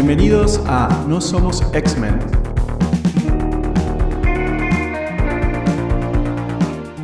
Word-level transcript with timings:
Bienvenidos 0.00 0.60
a 0.66 1.04
No 1.08 1.20
Somos 1.20 1.60
X-Men. 1.74 2.20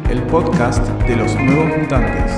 El 0.08 0.22
podcast 0.28 0.86
de 1.08 1.16
los 1.16 1.34
nuevos 1.34 1.76
mutantes. 1.76 2.30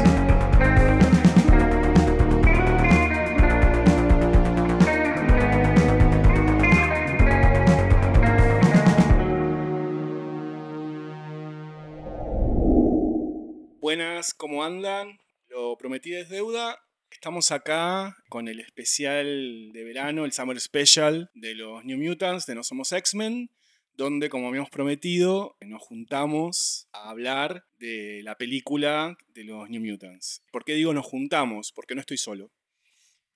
Buenas, 13.82 14.32
¿cómo 14.32 14.64
andan? 14.64 15.18
Lo 15.48 15.76
prometí 15.76 16.14
es 16.14 16.30
deuda. 16.30 16.78
Estamos 17.10 17.50
acá 17.50 18.16
con 18.28 18.48
el 18.48 18.60
especial 18.60 19.70
de 19.72 19.84
verano, 19.84 20.24
el 20.24 20.32
Summer 20.32 20.60
Special 20.60 21.30
de 21.34 21.54
los 21.54 21.84
New 21.84 21.98
Mutants, 21.98 22.46
de 22.46 22.54
No 22.54 22.62
Somos 22.62 22.92
X-Men, 22.92 23.50
donde, 23.94 24.28
como 24.28 24.48
habíamos 24.48 24.70
prometido, 24.70 25.56
nos 25.60 25.82
juntamos 25.82 26.88
a 26.92 27.10
hablar 27.10 27.64
de 27.78 28.20
la 28.22 28.36
película 28.36 29.16
de 29.28 29.44
los 29.44 29.70
New 29.70 29.82
Mutants. 29.82 30.42
¿Por 30.52 30.64
qué 30.64 30.74
digo 30.74 30.92
nos 30.92 31.06
juntamos? 31.06 31.72
Porque 31.72 31.94
no 31.94 32.00
estoy 32.00 32.18
solo. 32.18 32.52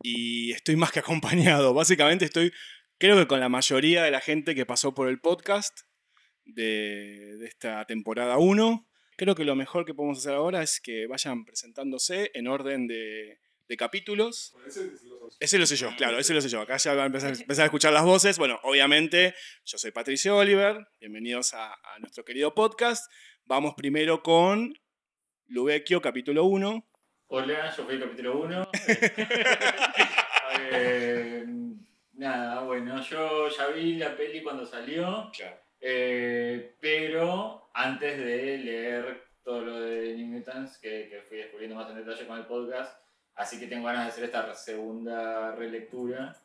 Y 0.03 0.53
estoy 0.53 0.77
más 0.77 0.93
que 0.93 1.01
acompañado. 1.01 1.73
Básicamente 1.73 2.25
estoy, 2.25 2.53
creo 2.99 3.17
que 3.17 3.27
con 3.27 3.41
la 3.41 3.49
mayoría 3.49 4.03
de 4.03 4.11
la 4.11 4.21
gente 4.21 4.55
que 4.55 4.67
pasó 4.67 4.95
por 4.95 5.09
el 5.09 5.21
podcast 5.21 5.81
de, 6.45 7.37
de 7.39 7.47
esta 7.47 7.85
temporada 7.87 8.39
1. 8.39 8.87
Creo 9.17 9.35
que 9.35 9.45
lo 9.45 9.55
mejor 9.55 9.85
que 9.85 9.95
podemos 9.95 10.19
hacer 10.19 10.35
ahora 10.35 10.63
es 10.63 10.81
que 10.81 11.07
vayan 11.07 11.45
presentándose 11.45 12.31
en 12.35 12.49
orden 12.49 12.87
de, 12.87 13.39
de 13.71 13.77
capítulos. 13.77 14.53
Ese 15.39 15.57
lo 15.57 15.65
sé 15.65 15.77
yo, 15.77 15.95
claro, 15.97 16.19
ese 16.19 16.35
lo 16.35 16.41
sé 16.41 16.49
yo. 16.49 16.61
Acá 16.61 16.77
ya 16.77 16.93
van 16.93 17.05
a 17.05 17.07
empezar, 17.07 17.33
empezar 17.41 17.63
a 17.63 17.67
escuchar 17.67 17.93
las 17.93 18.05
voces. 18.05 18.37
Bueno, 18.37 18.59
obviamente, 18.65 19.33
yo 19.65 19.79
soy 19.79 19.93
Patricio 19.93 20.37
Oliver. 20.37 20.89
Bienvenidos 20.99 21.55
a, 21.55 21.75
a 21.75 21.99
nuestro 22.01 22.25
querido 22.25 22.53
podcast. 22.53 23.09
Vamos 23.45 23.75
primero 23.77 24.25
con 24.25 24.75
Lubecchio, 25.47 26.03
capítulo 26.03 26.47
1. 26.47 26.85
Hola, 27.29 27.73
yo 27.77 27.85
fui 27.85 27.95
el 27.95 28.01
capítulo 28.01 28.41
1. 28.41 28.71
Eh, 30.73 31.47
nada, 32.15 32.63
bueno, 32.63 33.01
yo 33.03 33.49
ya 33.49 33.69
vi 33.69 33.95
la 33.95 34.17
peli 34.17 34.43
cuando 34.43 34.67
salió, 34.67 35.31
eh, 35.81 36.75
pero 36.81 37.71
antes 37.73 38.19
de 38.19 38.59
leer 38.59 39.29
todo 39.43 39.63
lo 39.63 39.81
de 39.81 40.17
New 40.17 40.27
Mutants, 40.27 40.79
que, 40.79 41.09
que 41.09 41.23
fui 41.23 41.39
descubriendo 41.39 41.77
más 41.77 41.89
en 41.89 42.05
detalle 42.05 42.27
con 42.27 42.37
el 42.37 42.47
podcast, 42.47 43.01
así 43.35 43.59
que 43.59 43.67
tengo 43.67 43.87
ganas 43.87 44.07
de 44.07 44.11
hacer 44.11 44.25
esta 44.25 44.55
segunda 44.55 45.55
relectura 45.55 46.37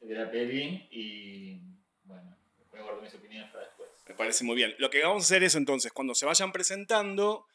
de 0.00 0.14
la 0.14 0.30
peli 0.30 0.88
y 0.90 1.60
bueno, 2.04 2.36
voy 2.70 2.80
a 2.80 2.82
guardar 2.82 3.02
mis 3.02 3.14
opiniones 3.14 3.50
para 3.50 3.64
después. 3.64 3.88
Me 4.08 4.14
parece 4.14 4.44
muy 4.44 4.56
bien. 4.56 4.74
Lo 4.78 4.90
que 4.90 5.02
vamos 5.02 5.22
a 5.22 5.26
hacer 5.26 5.44
es 5.44 5.54
entonces, 5.54 5.92
cuando 5.92 6.14
se 6.14 6.26
vayan 6.26 6.52
presentando, 6.52 7.46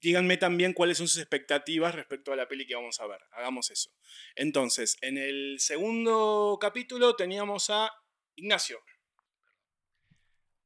díganme 0.00 0.36
también 0.36 0.72
cuáles 0.72 0.98
son 0.98 1.08
sus 1.08 1.18
expectativas 1.18 1.94
respecto 1.94 2.32
a 2.32 2.36
la 2.36 2.46
peli 2.46 2.66
que 2.66 2.74
vamos 2.74 3.00
a 3.00 3.06
ver. 3.06 3.20
Hagamos 3.32 3.70
eso. 3.70 3.90
Entonces, 4.36 4.96
en 5.00 5.18
el 5.18 5.56
segundo 5.60 6.58
capítulo 6.60 7.16
teníamos 7.16 7.70
a 7.70 7.90
Ignacio. 8.36 8.80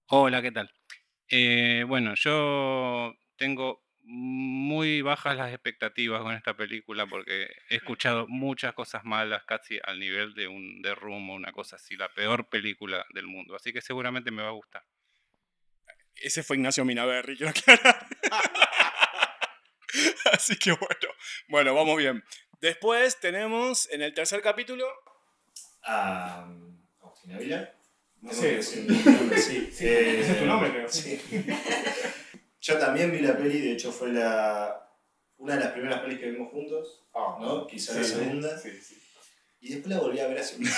Hola, 0.08 0.42
¿qué 0.42 0.50
tal? 0.50 0.72
Eh, 1.28 1.84
bueno, 1.86 2.14
yo 2.16 3.14
tengo 3.36 3.87
muy 4.10 5.02
bajas 5.02 5.36
las 5.36 5.52
expectativas 5.52 6.22
con 6.22 6.34
esta 6.34 6.56
película 6.56 7.06
porque 7.06 7.46
he 7.68 7.76
escuchado 7.76 8.26
muchas 8.26 8.72
cosas 8.72 9.04
malas, 9.04 9.44
casi 9.44 9.78
al 9.84 10.00
nivel 10.00 10.32
de 10.32 10.48
un 10.48 10.80
The 10.82 10.94
Room 10.94 11.28
o 11.28 11.34
una 11.34 11.52
cosa 11.52 11.76
así, 11.76 11.94
la 11.94 12.08
peor 12.08 12.48
película 12.48 13.04
del 13.12 13.26
mundo. 13.26 13.54
Así 13.54 13.70
que 13.70 13.82
seguramente 13.82 14.30
me 14.30 14.42
va 14.42 14.48
a 14.48 14.52
gustar. 14.52 14.82
Ese 16.14 16.42
fue 16.42 16.56
Ignacio 16.56 16.86
Minaberri, 16.86 17.36
quiero 17.36 17.50
aclarar. 17.50 18.06
Así 20.32 20.56
que 20.56 20.72
bueno, 20.72 21.08
bueno, 21.48 21.74
vamos 21.74 21.98
bien. 21.98 22.24
Después 22.60 23.20
tenemos 23.20 23.90
en 23.90 24.00
el 24.00 24.14
tercer 24.14 24.40
capítulo. 24.40 24.86
a 25.84 26.48
Agustín 27.02 27.32
Ávila. 27.32 27.74
No 28.22 28.32
Sí. 28.32 28.46
Eh, 28.46 28.58
ese 30.20 30.32
es 30.32 30.38
tu 30.38 30.46
nombre, 30.46 30.70
creo. 30.70 30.88
sí. 30.88 31.20
Yo 32.68 32.78
también 32.78 33.10
vi 33.12 33.20
la 33.20 33.36
peli, 33.36 33.60
de 33.60 33.72
hecho 33.72 33.90
fue 33.92 34.12
la, 34.12 34.90
una 35.38 35.54
de 35.54 35.60
las 35.60 35.72
primeras 35.72 36.00
pelis 36.00 36.18
que 36.20 36.30
vimos 36.30 36.50
juntos, 36.52 37.06
¿no? 37.14 37.66
Quizá 37.66 37.94
la 37.94 38.04
segunda. 38.04 38.58
sí, 38.58 38.70
sí. 38.82 38.94
Y 39.60 39.70
después 39.74 39.92
la 39.92 40.00
volví 40.00 40.20
a 40.20 40.28
ver 40.28 40.38
hace 40.38 40.56
un 40.56 40.64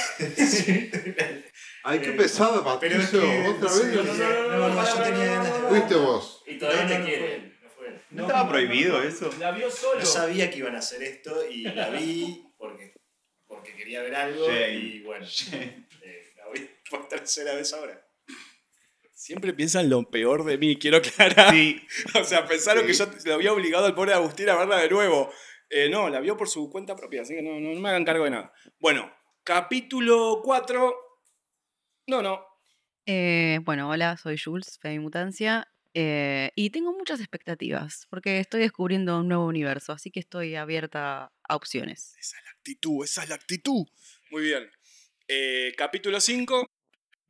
Ay, 1.84 1.98
qué 2.00 2.10
Eh, 2.10 2.12
pesado, 2.12 2.64
Patricio. 2.64 3.20
Otra 3.50 3.68
sí, 3.68 3.82
vez. 3.88 3.94
no, 3.96 4.02
no, 4.14 4.48
no, 4.48 4.68
no, 4.70 4.86
yo 4.86 5.02
tenía 5.02 5.24
ganas 5.26 5.52
de 5.52 5.60
ver. 5.60 5.68
Fuiste 5.68 5.94
vos. 5.96 6.42
Y 6.46 6.58
todavía 6.58 6.82
No, 6.84 6.88
te 6.88 6.94
no, 6.94 7.00
no 7.00 7.06
quieren. 7.06 7.58
No 7.62 7.68
fue. 7.70 8.00
¿No 8.10 8.22
estaba 8.26 8.48
prohibido 8.48 9.02
eso? 9.02 9.30
La 9.38 9.50
vio 9.50 9.70
solo. 9.70 10.00
No 10.00 10.06
sabía 10.06 10.50
que 10.50 10.58
iban 10.58 10.76
a 10.76 10.78
hacer 10.78 11.02
esto 11.02 11.46
y 11.46 11.62
la 11.64 11.90
vi 11.90 12.42
porque, 12.56 12.94
porque 13.46 13.74
quería 13.74 14.00
ver 14.02 14.14
algo 14.14 14.46
Shame. 14.46 14.74
y 14.74 15.00
bueno, 15.02 15.26
eh, 15.52 16.32
la 16.36 16.46
voy 16.46 16.70
por 16.88 17.06
tercera 17.08 17.54
vez 17.54 17.72
ahora. 17.74 18.02
Siempre 19.30 19.54
piensan 19.54 19.88
lo 19.88 20.10
peor 20.10 20.42
de 20.42 20.58
mí, 20.58 20.76
quiero 20.76 20.96
aclarar. 20.96 21.54
Sí. 21.54 21.80
O 22.20 22.24
sea, 22.24 22.48
pensaron 22.48 22.82
Sí. 22.82 22.88
que 22.88 22.94
yo 22.98 23.06
lo 23.26 23.34
había 23.34 23.52
obligado 23.52 23.86
al 23.86 23.94
pobre 23.94 24.12
Agustín 24.12 24.48
a 24.48 24.56
verla 24.56 24.78
de 24.78 24.88
nuevo. 24.90 25.30
Eh, 25.68 25.88
no, 25.88 26.08
la 26.08 26.18
vio 26.18 26.36
por 26.36 26.48
su 26.48 26.68
cuenta 26.68 26.96
propia, 26.96 27.22
así 27.22 27.36
que 27.36 27.40
no, 27.42 27.60
no, 27.60 27.72
no 27.72 27.78
me 27.78 27.90
hagan 27.90 28.04
cargo 28.04 28.24
de 28.24 28.30
nada. 28.30 28.52
Bueno, 28.80 29.08
capítulo 29.44 30.40
4. 30.42 30.94
No, 32.08 32.22
no. 32.22 32.44
Eh, 33.06 33.60
bueno, 33.62 33.88
hola, 33.88 34.16
soy 34.16 34.36
Jules, 34.36 34.80
Fe 34.82 34.88
de 34.88 34.98
Mutancia, 34.98 35.68
eh, 35.94 36.50
y 36.56 36.70
tengo 36.70 36.92
muchas 36.92 37.20
expectativas, 37.20 38.08
porque 38.10 38.40
estoy 38.40 38.62
descubriendo 38.62 39.20
un 39.20 39.28
nuevo 39.28 39.46
universo, 39.46 39.92
así 39.92 40.10
que 40.10 40.18
estoy 40.18 40.56
abierta 40.56 41.30
a 41.48 41.54
opciones. 41.54 42.16
Esa 42.18 42.36
es 42.36 42.44
la 42.46 42.50
actitud, 42.50 43.04
esa 43.04 43.22
es 43.22 43.28
la 43.28 43.36
actitud. 43.36 43.86
Muy 44.32 44.42
bien. 44.42 44.68
Eh, 45.28 45.72
capítulo 45.76 46.20
5. 46.20 46.66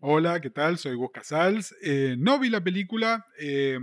Hola, 0.03 0.41
¿qué 0.41 0.51
tal? 0.51 0.79
Soy 0.79 0.95
Gus 0.95 1.11
Casals. 1.13 1.75
Eh, 1.83 2.17
no 2.19 2.39
vi 2.39 2.49
la 2.51 2.63
película. 2.63 3.27
eh, 3.39 3.79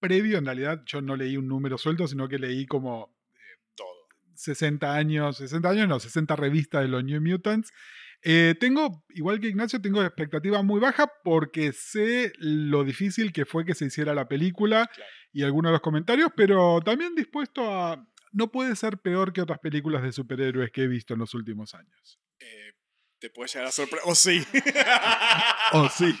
previo, 0.00 0.36
en 0.36 0.44
realidad, 0.44 0.82
yo 0.84 1.00
no 1.00 1.16
leí 1.16 1.38
un 1.38 1.48
número 1.48 1.78
suelto, 1.78 2.06
sino 2.06 2.28
que 2.28 2.38
leí 2.38 2.66
como 2.66 3.16
eh, 3.34 3.38
Todo. 3.74 3.88
60 4.34 4.94
años, 4.94 5.38
60 5.38 5.70
años, 5.70 5.88
no, 5.88 5.98
60 5.98 6.36
revistas 6.36 6.82
de 6.82 6.88
los 6.88 7.02
New 7.02 7.22
Mutants. 7.22 7.72
Eh, 8.22 8.54
tengo, 8.60 9.02
igual 9.10 9.40
que 9.40 9.48
Ignacio, 9.48 9.80
tengo 9.80 10.02
expectativa 10.02 10.62
muy 10.62 10.78
baja 10.80 11.10
porque 11.24 11.72
sé 11.72 12.32
lo 12.38 12.84
difícil 12.84 13.32
que 13.32 13.46
fue 13.46 13.64
que 13.64 13.74
se 13.74 13.86
hiciera 13.86 14.14
la 14.14 14.28
película 14.28 14.90
Claro. 14.94 15.10
y 15.32 15.42
algunos 15.42 15.70
de 15.70 15.72
los 15.74 15.80
comentarios, 15.82 16.30
pero 16.36 16.80
también 16.84 17.14
dispuesto 17.14 17.70
a... 17.72 18.06
No 18.32 18.50
puede 18.50 18.74
ser 18.76 18.98
peor 18.98 19.32
que 19.32 19.40
otras 19.42 19.58
películas 19.60 20.02
de 20.02 20.12
superhéroes 20.12 20.70
que 20.70 20.82
he 20.82 20.88
visto 20.88 21.14
en 21.14 21.20
los 21.20 21.32
últimos 21.34 21.74
años. 21.74 22.18
Te 23.24 23.30
puede 23.30 23.48
llegar 23.48 23.68
a 23.68 23.72
sorprender. 23.72 24.04
Oh, 24.06 24.14
sí. 24.14 24.44
Oh, 25.72 25.88
sí. 25.88 26.14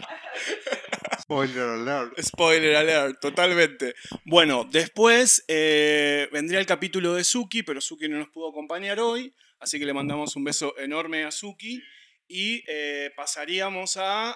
Spoiler 1.20 1.62
alert. 1.64 2.18
Spoiler 2.18 2.76
alert, 2.76 3.20
totalmente. 3.20 3.92
Bueno, 4.24 4.66
después 4.72 5.44
eh, 5.48 6.30
vendría 6.32 6.60
el 6.60 6.64
capítulo 6.64 7.12
de 7.12 7.22
Suki, 7.24 7.62
pero 7.62 7.82
Suki 7.82 8.08
no 8.08 8.16
nos 8.16 8.30
pudo 8.30 8.48
acompañar 8.48 9.00
hoy, 9.00 9.34
así 9.60 9.78
que 9.78 9.84
le 9.84 9.92
mandamos 9.92 10.34
un 10.34 10.44
beso 10.44 10.78
enorme 10.78 11.24
a 11.24 11.30
Suki. 11.30 11.82
Y 12.26 12.64
eh, 12.66 13.12
pasaríamos 13.14 13.98
a. 13.98 14.34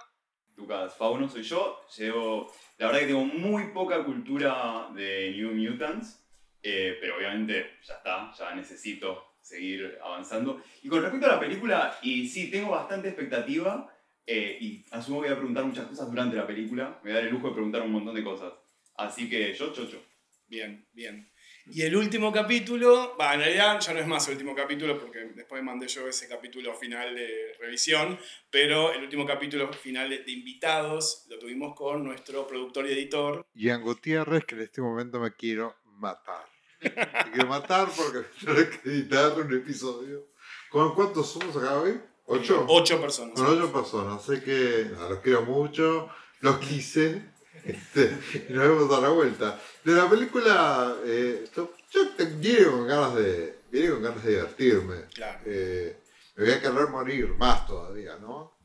Lucas 0.55 0.95
Fauno 0.95 1.27
soy 1.27 1.45
yo. 1.45 1.81
Llevo. 1.97 2.53
La 2.77 2.89
verdad 2.89 3.01
que 3.01 3.07
tengo 3.07 3.25
muy 3.25 3.69
poca 3.73 4.05
cultura 4.05 4.91
de 4.95 5.31
New 5.35 5.55
Mutants. 5.55 6.23
eh, 6.63 6.99
pero 7.01 7.17
obviamente 7.17 7.79
ya 7.83 7.95
está, 7.95 8.31
ya 8.39 8.55
necesito 8.55 9.28
seguir 9.49 9.99
avanzando. 10.03 10.63
Y 10.83 10.89
con 10.89 11.03
respecto 11.03 11.27
a 11.27 11.35
la 11.35 11.41
película, 11.41 11.99
y 12.03 12.29
sí, 12.29 12.51
tengo 12.51 12.71
bastante 12.71 13.09
expectativa. 13.09 13.93
eh, 14.31 14.59
y 14.61 14.85
asumo 14.91 15.23
que 15.23 15.29
voy 15.29 15.35
a 15.35 15.39
preguntar 15.39 15.65
muchas 15.65 15.87
cosas 15.87 16.07
durante 16.11 16.37
la 16.37 16.47
película. 16.47 17.01
Me 17.03 17.11
voy 17.11 17.13
a 17.13 17.15
dar 17.15 17.25
el 17.25 17.31
lujo 17.33 17.49
de 17.49 17.55
preguntar 17.55 17.81
un 17.83 17.93
montón 17.93 18.15
de 18.15 18.23
cosas. 18.23 18.53
Así 18.97 19.29
que 19.31 19.55
yo, 19.55 19.73
chocho. 19.73 20.03
Bien, 20.47 20.87
bien. 20.93 21.31
Y 21.71 21.83
el 21.83 21.95
último 21.97 22.33
capítulo, 22.33 23.17
va, 23.21 23.35
en 23.35 23.41
realidad 23.41 23.79
ya 23.81 23.93
no 23.93 24.01
es 24.01 24.07
más 24.07 24.27
el 24.29 24.35
último 24.35 24.55
capítulo 24.55 24.99
porque 24.99 25.19
después 25.35 25.63
mandé 25.63 25.87
yo 25.87 26.09
ese 26.09 26.27
capítulo 26.27 26.75
final 26.75 27.15
de 27.15 27.55
revisión, 27.61 28.19
pero 28.51 28.93
el 28.93 29.03
último 29.03 29.27
capítulo 29.27 29.71
final 29.73 30.09
de, 30.09 30.19
de 30.25 30.33
invitados 30.33 31.27
lo 31.29 31.39
tuvimos 31.39 31.75
con 31.75 32.05
nuestro 32.05 32.47
productor 32.47 32.87
y 32.87 32.93
editor. 32.93 33.47
Ian 33.55 33.83
Gutiérrez, 33.83 34.45
que 34.47 34.55
en 34.55 34.63
este 34.63 34.81
momento 34.81 35.21
me 35.21 35.33
quiero 35.33 35.77
matar. 35.85 36.47
Me 36.81 37.31
quiero 37.33 37.49
matar 37.49 37.89
porque 37.97 38.27
tengo 38.45 38.55
que 38.83 38.89
editar 38.89 39.33
un 39.39 39.53
episodio. 39.55 40.27
¿Con 40.71 40.95
cuántos 40.95 41.31
somos 41.31 41.57
acá 41.57 41.79
hoy? 41.79 42.01
¿Ocho? 42.27 42.65
Ocho 42.69 43.01
personas. 43.01 43.35
Con 43.35 43.47
ocho 43.47 43.73
personas. 43.73 44.23
Sé 44.25 44.43
que 44.43 44.89
nada, 44.93 45.09
los 45.11 45.19
quiero 45.21 45.43
mucho, 45.43 46.09
los 46.41 46.59
quise. 46.59 47.23
este, 47.65 48.17
y 48.49 48.53
nos 48.53 48.69
vemos 48.69 48.99
a 48.99 49.01
la 49.01 49.09
vuelta. 49.09 49.61
De 49.83 49.93
la 49.93 50.09
película, 50.09 50.95
eh, 51.05 51.49
yo 51.55 51.71
te- 52.17 52.25
vine 52.27 52.65
con 52.67 52.87
ganas 52.87 53.15
de. 53.15 53.59
Vine 53.71 53.91
con 53.91 54.03
ganas 54.03 54.23
de 54.25 54.31
divertirme. 54.31 55.05
Claro. 55.15 55.41
Eh, 55.47 55.97
Me 56.37 56.45
voy 56.45 56.53
a 56.53 56.61
querer 56.61 56.89
morir 56.89 57.29
más 57.39 57.67
todavía, 57.67 58.17
¿no? 58.19 58.58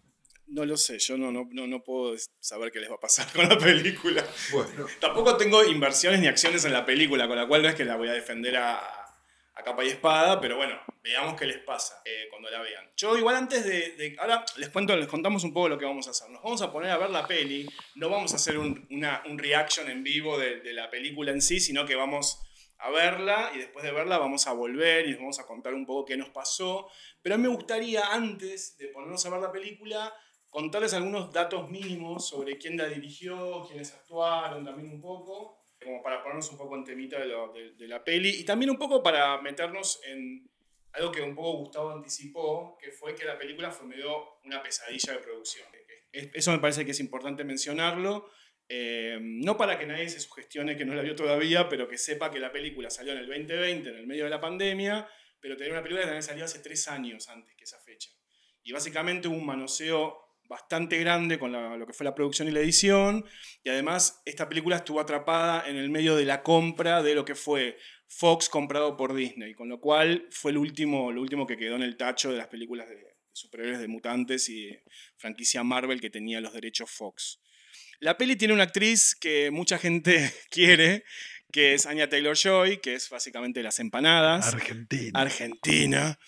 No 0.53 0.65
lo 0.65 0.77
sé, 0.77 0.99
yo 0.99 1.17
no, 1.17 1.31
no, 1.31 1.47
no, 1.51 1.65
no 1.67 1.83
puedo 1.83 2.15
saber 2.39 2.71
qué 2.71 2.79
les 2.79 2.89
va 2.91 2.95
a 2.95 2.99
pasar 2.99 3.27
con 3.33 3.47
la 3.49 3.57
película. 3.57 4.23
Bueno, 4.51 4.85
Tampoco 4.99 5.35
tengo 5.35 5.63
inversiones 5.63 6.19
ni 6.19 6.27
acciones 6.27 6.63
en 6.65 6.73
la 6.73 6.85
película, 6.85 7.27
con 7.27 7.37
la 7.37 7.47
cual 7.47 7.63
no 7.63 7.69
es 7.69 7.75
que 7.75 7.85
la 7.85 7.95
voy 7.95 8.07
a 8.09 8.13
defender 8.13 8.57
a, 8.57 8.77
a 8.77 9.63
capa 9.63 9.83
y 9.83 9.89
espada, 9.89 10.39
pero 10.39 10.57
bueno, 10.57 10.79
veamos 11.01 11.39
qué 11.39 11.45
les 11.47 11.57
pasa 11.59 12.01
eh, 12.05 12.27
cuando 12.29 12.51
la 12.51 12.61
vean. 12.61 12.87
Yo 12.95 13.17
igual 13.17 13.35
antes 13.35 13.65
de, 13.65 13.91
de- 13.95 14.15
Ahora 14.19 14.45
les 14.57 14.69
cuento, 14.69 14.95
les 14.95 15.07
contamos 15.07 15.43
un 15.43 15.53
poco 15.53 15.69
lo 15.69 15.77
que 15.79 15.85
vamos 15.85 16.07
a 16.07 16.11
hacer. 16.11 16.29
Nos 16.29 16.43
vamos 16.43 16.61
a 16.61 16.71
poner 16.71 16.91
a 16.91 16.97
ver 16.97 17.09
la 17.09 17.25
peli, 17.25 17.67
no 17.95 18.09
vamos 18.09 18.33
a 18.33 18.35
hacer 18.35 18.57
un, 18.59 18.87
una, 18.91 19.23
un 19.25 19.39
reaction 19.39 19.89
en 19.89 20.03
vivo 20.03 20.37
de, 20.37 20.59
de 20.59 20.73
la 20.73 20.89
película 20.91 21.31
en 21.31 21.41
sí, 21.41 21.59
sino 21.59 21.85
que 21.85 21.95
vamos 21.95 22.39
a 22.77 22.91
verla 22.91 23.51
y 23.55 23.59
después 23.59 23.83
de 23.85 23.91
verla 23.91 24.17
vamos 24.19 24.45
a 24.45 24.51
volver 24.51 25.05
y 25.05 25.11
les 25.11 25.17
vamos 25.17 25.39
a 25.39 25.45
contar 25.47 25.73
un 25.73 25.85
poco 25.87 26.05
qué 26.05 26.15
nos 26.17 26.29
pasó. 26.29 26.89
Pero 27.23 27.35
a 27.35 27.37
mí 27.39 27.43
me 27.47 27.55
gustaría, 27.55 28.05
antes 28.11 28.77
de 28.77 28.89
ponernos 28.89 29.25
a 29.25 29.29
ver 29.29 29.39
la 29.41 29.51
película, 29.51 30.13
contarles 30.53 30.93
algunos 30.93 31.33
datos 31.33 31.69
mínimos 31.69 32.27
sobre 32.29 32.57
quién 32.57 32.77
la 32.77 32.87
dirigió, 32.87 33.65
quiénes 33.67 33.91
actuaron 33.93 34.63
también 34.63 34.89
un 34.89 35.01
poco, 35.01 35.65
como 35.83 36.01
para 36.01 36.21
ponernos 36.21 36.49
un 36.51 36.57
poco 36.57 36.75
en 36.77 36.85
temita 36.85 37.19
de, 37.19 37.25
lo- 37.25 37.51
de- 37.51 37.71
de 37.73 37.87
la 37.87 38.03
peli 38.03 38.29
y 38.29 38.45
también 38.45 38.69
un 38.71 38.77
poco 38.77 39.03
para 39.03 39.41
meternos 39.41 39.99
en 40.05 40.49
algo 40.93 41.11
que 41.11 41.21
un 41.21 41.35
poco 41.35 41.57
Gustavo 41.57 41.89
anticipó, 41.89 42.77
que 42.79 42.91
fue 42.91 43.15
que 43.15 43.25
la 43.25 43.37
película 43.37 43.71
fue 43.71 43.87
medio 43.87 44.37
una 44.45 44.61
pesadilla 44.61 45.13
de 45.13 45.19
producción. 45.19 45.67
Es- 46.11 46.29
Eso 46.33 46.51
me 46.51 46.59
parece 46.59 46.85
que 46.85 46.91
es 46.91 46.99
importante 46.99 47.43
mencionarlo. 47.43 48.29
eh, 48.69 49.17
no 49.21 49.57
para 49.57 49.77
que 49.77 49.85
nadie 49.85 50.07
se 50.07 50.21
sugestione 50.21 50.77
que 50.77 50.85
no 50.85 50.95
la 50.95 51.01
vio 51.01 51.15
todavía, 51.17 51.67
pero 51.67 51.85
que 51.89 51.97
sepa 51.97 52.31
que 52.31 52.39
la 52.39 52.49
película 52.51 52.89
salió 52.89 53.11
en 53.11 53.19
el 53.19 53.27
2020, 53.27 53.89
en 53.89 53.95
el 53.97 54.07
medio 54.07 54.23
de 54.23 54.29
la 54.29 54.39
pandemia, 54.39 55.05
pero 55.41 55.57
tenía 55.57 55.73
una 55.73 55.81
película 55.83 56.01
que 56.03 56.05
también 56.07 56.23
salió 56.23 56.45
hace 56.45 56.59
tres 56.59 56.87
años 56.87 57.27
antes 57.27 57.53
que 57.57 57.65
esa 57.65 57.77
fecha. 57.81 58.09
Y 58.63 58.71
básicamente 58.71 59.27
hubo 59.27 59.35
un 59.35 59.45
manoseo 59.45 60.22
bastante 60.47 60.97
grande 60.99 61.39
con 61.39 61.51
la- 61.51 61.77
lo 61.77 61.85
que 61.87 61.93
fue 61.93 62.03
la 62.03 62.13
producción 62.15 62.47
y 62.47 62.51
la 62.51 62.59
edición. 62.59 63.25
Y 63.63 63.69
además 63.69 64.21
esta 64.25 64.47
película 64.49 64.77
estuvo 64.77 64.99
atrapada 64.99 65.67
en 65.67 65.75
el 65.77 65.89
medio 65.89 66.15
de 66.15 66.25
la 66.25 66.43
compra 66.43 67.01
de 67.03 67.15
lo 67.15 67.25
que 67.25 67.35
fue 67.35 67.77
Fox 68.07 68.49
comprado 68.49 68.95
por 68.95 69.15
Disney, 69.15 69.53
con 69.55 69.69
lo 69.69 69.79
cual 69.79 70.27
fue 70.29 70.51
el 70.51 70.57
último, 70.57 71.11
lo 71.11 71.21
último 71.21 71.47
que 71.47 71.57
quedó 71.57 71.75
en 71.75 71.81
el 71.83 71.97
tacho 71.97 72.31
de 72.31 72.37
las 72.37 72.47
películas 72.47 72.87
de, 72.89 72.95
de 72.95 73.13
superhéroes 73.31 73.79
de 73.79 73.87
mutantes 73.87 74.47
y 74.49 74.65
de 74.67 74.83
franquicia 75.17 75.63
Marvel 75.63 75.99
que 75.99 76.11
tenía 76.11 76.39
los 76.39 76.53
derechos 76.53 76.91
Fox. 76.91 77.39
La 77.99 78.17
peli 78.17 78.35
tiene 78.35 78.53
una 78.53 78.63
actriz 78.63 79.15
que 79.15 79.49
mucha 79.49 79.77
gente 79.79 80.31
quiere, 80.51 81.03
que 81.51 81.73
es 81.73 81.85
Anya 81.87 82.09
Taylor-Joy, 82.09 82.77
que 82.81 82.95
es 82.95 83.09
básicamente 83.09 83.63
Las 83.63 83.79
Empanadas. 83.79 84.53
Argentina. 84.53 85.19
Argentina, 85.19 86.19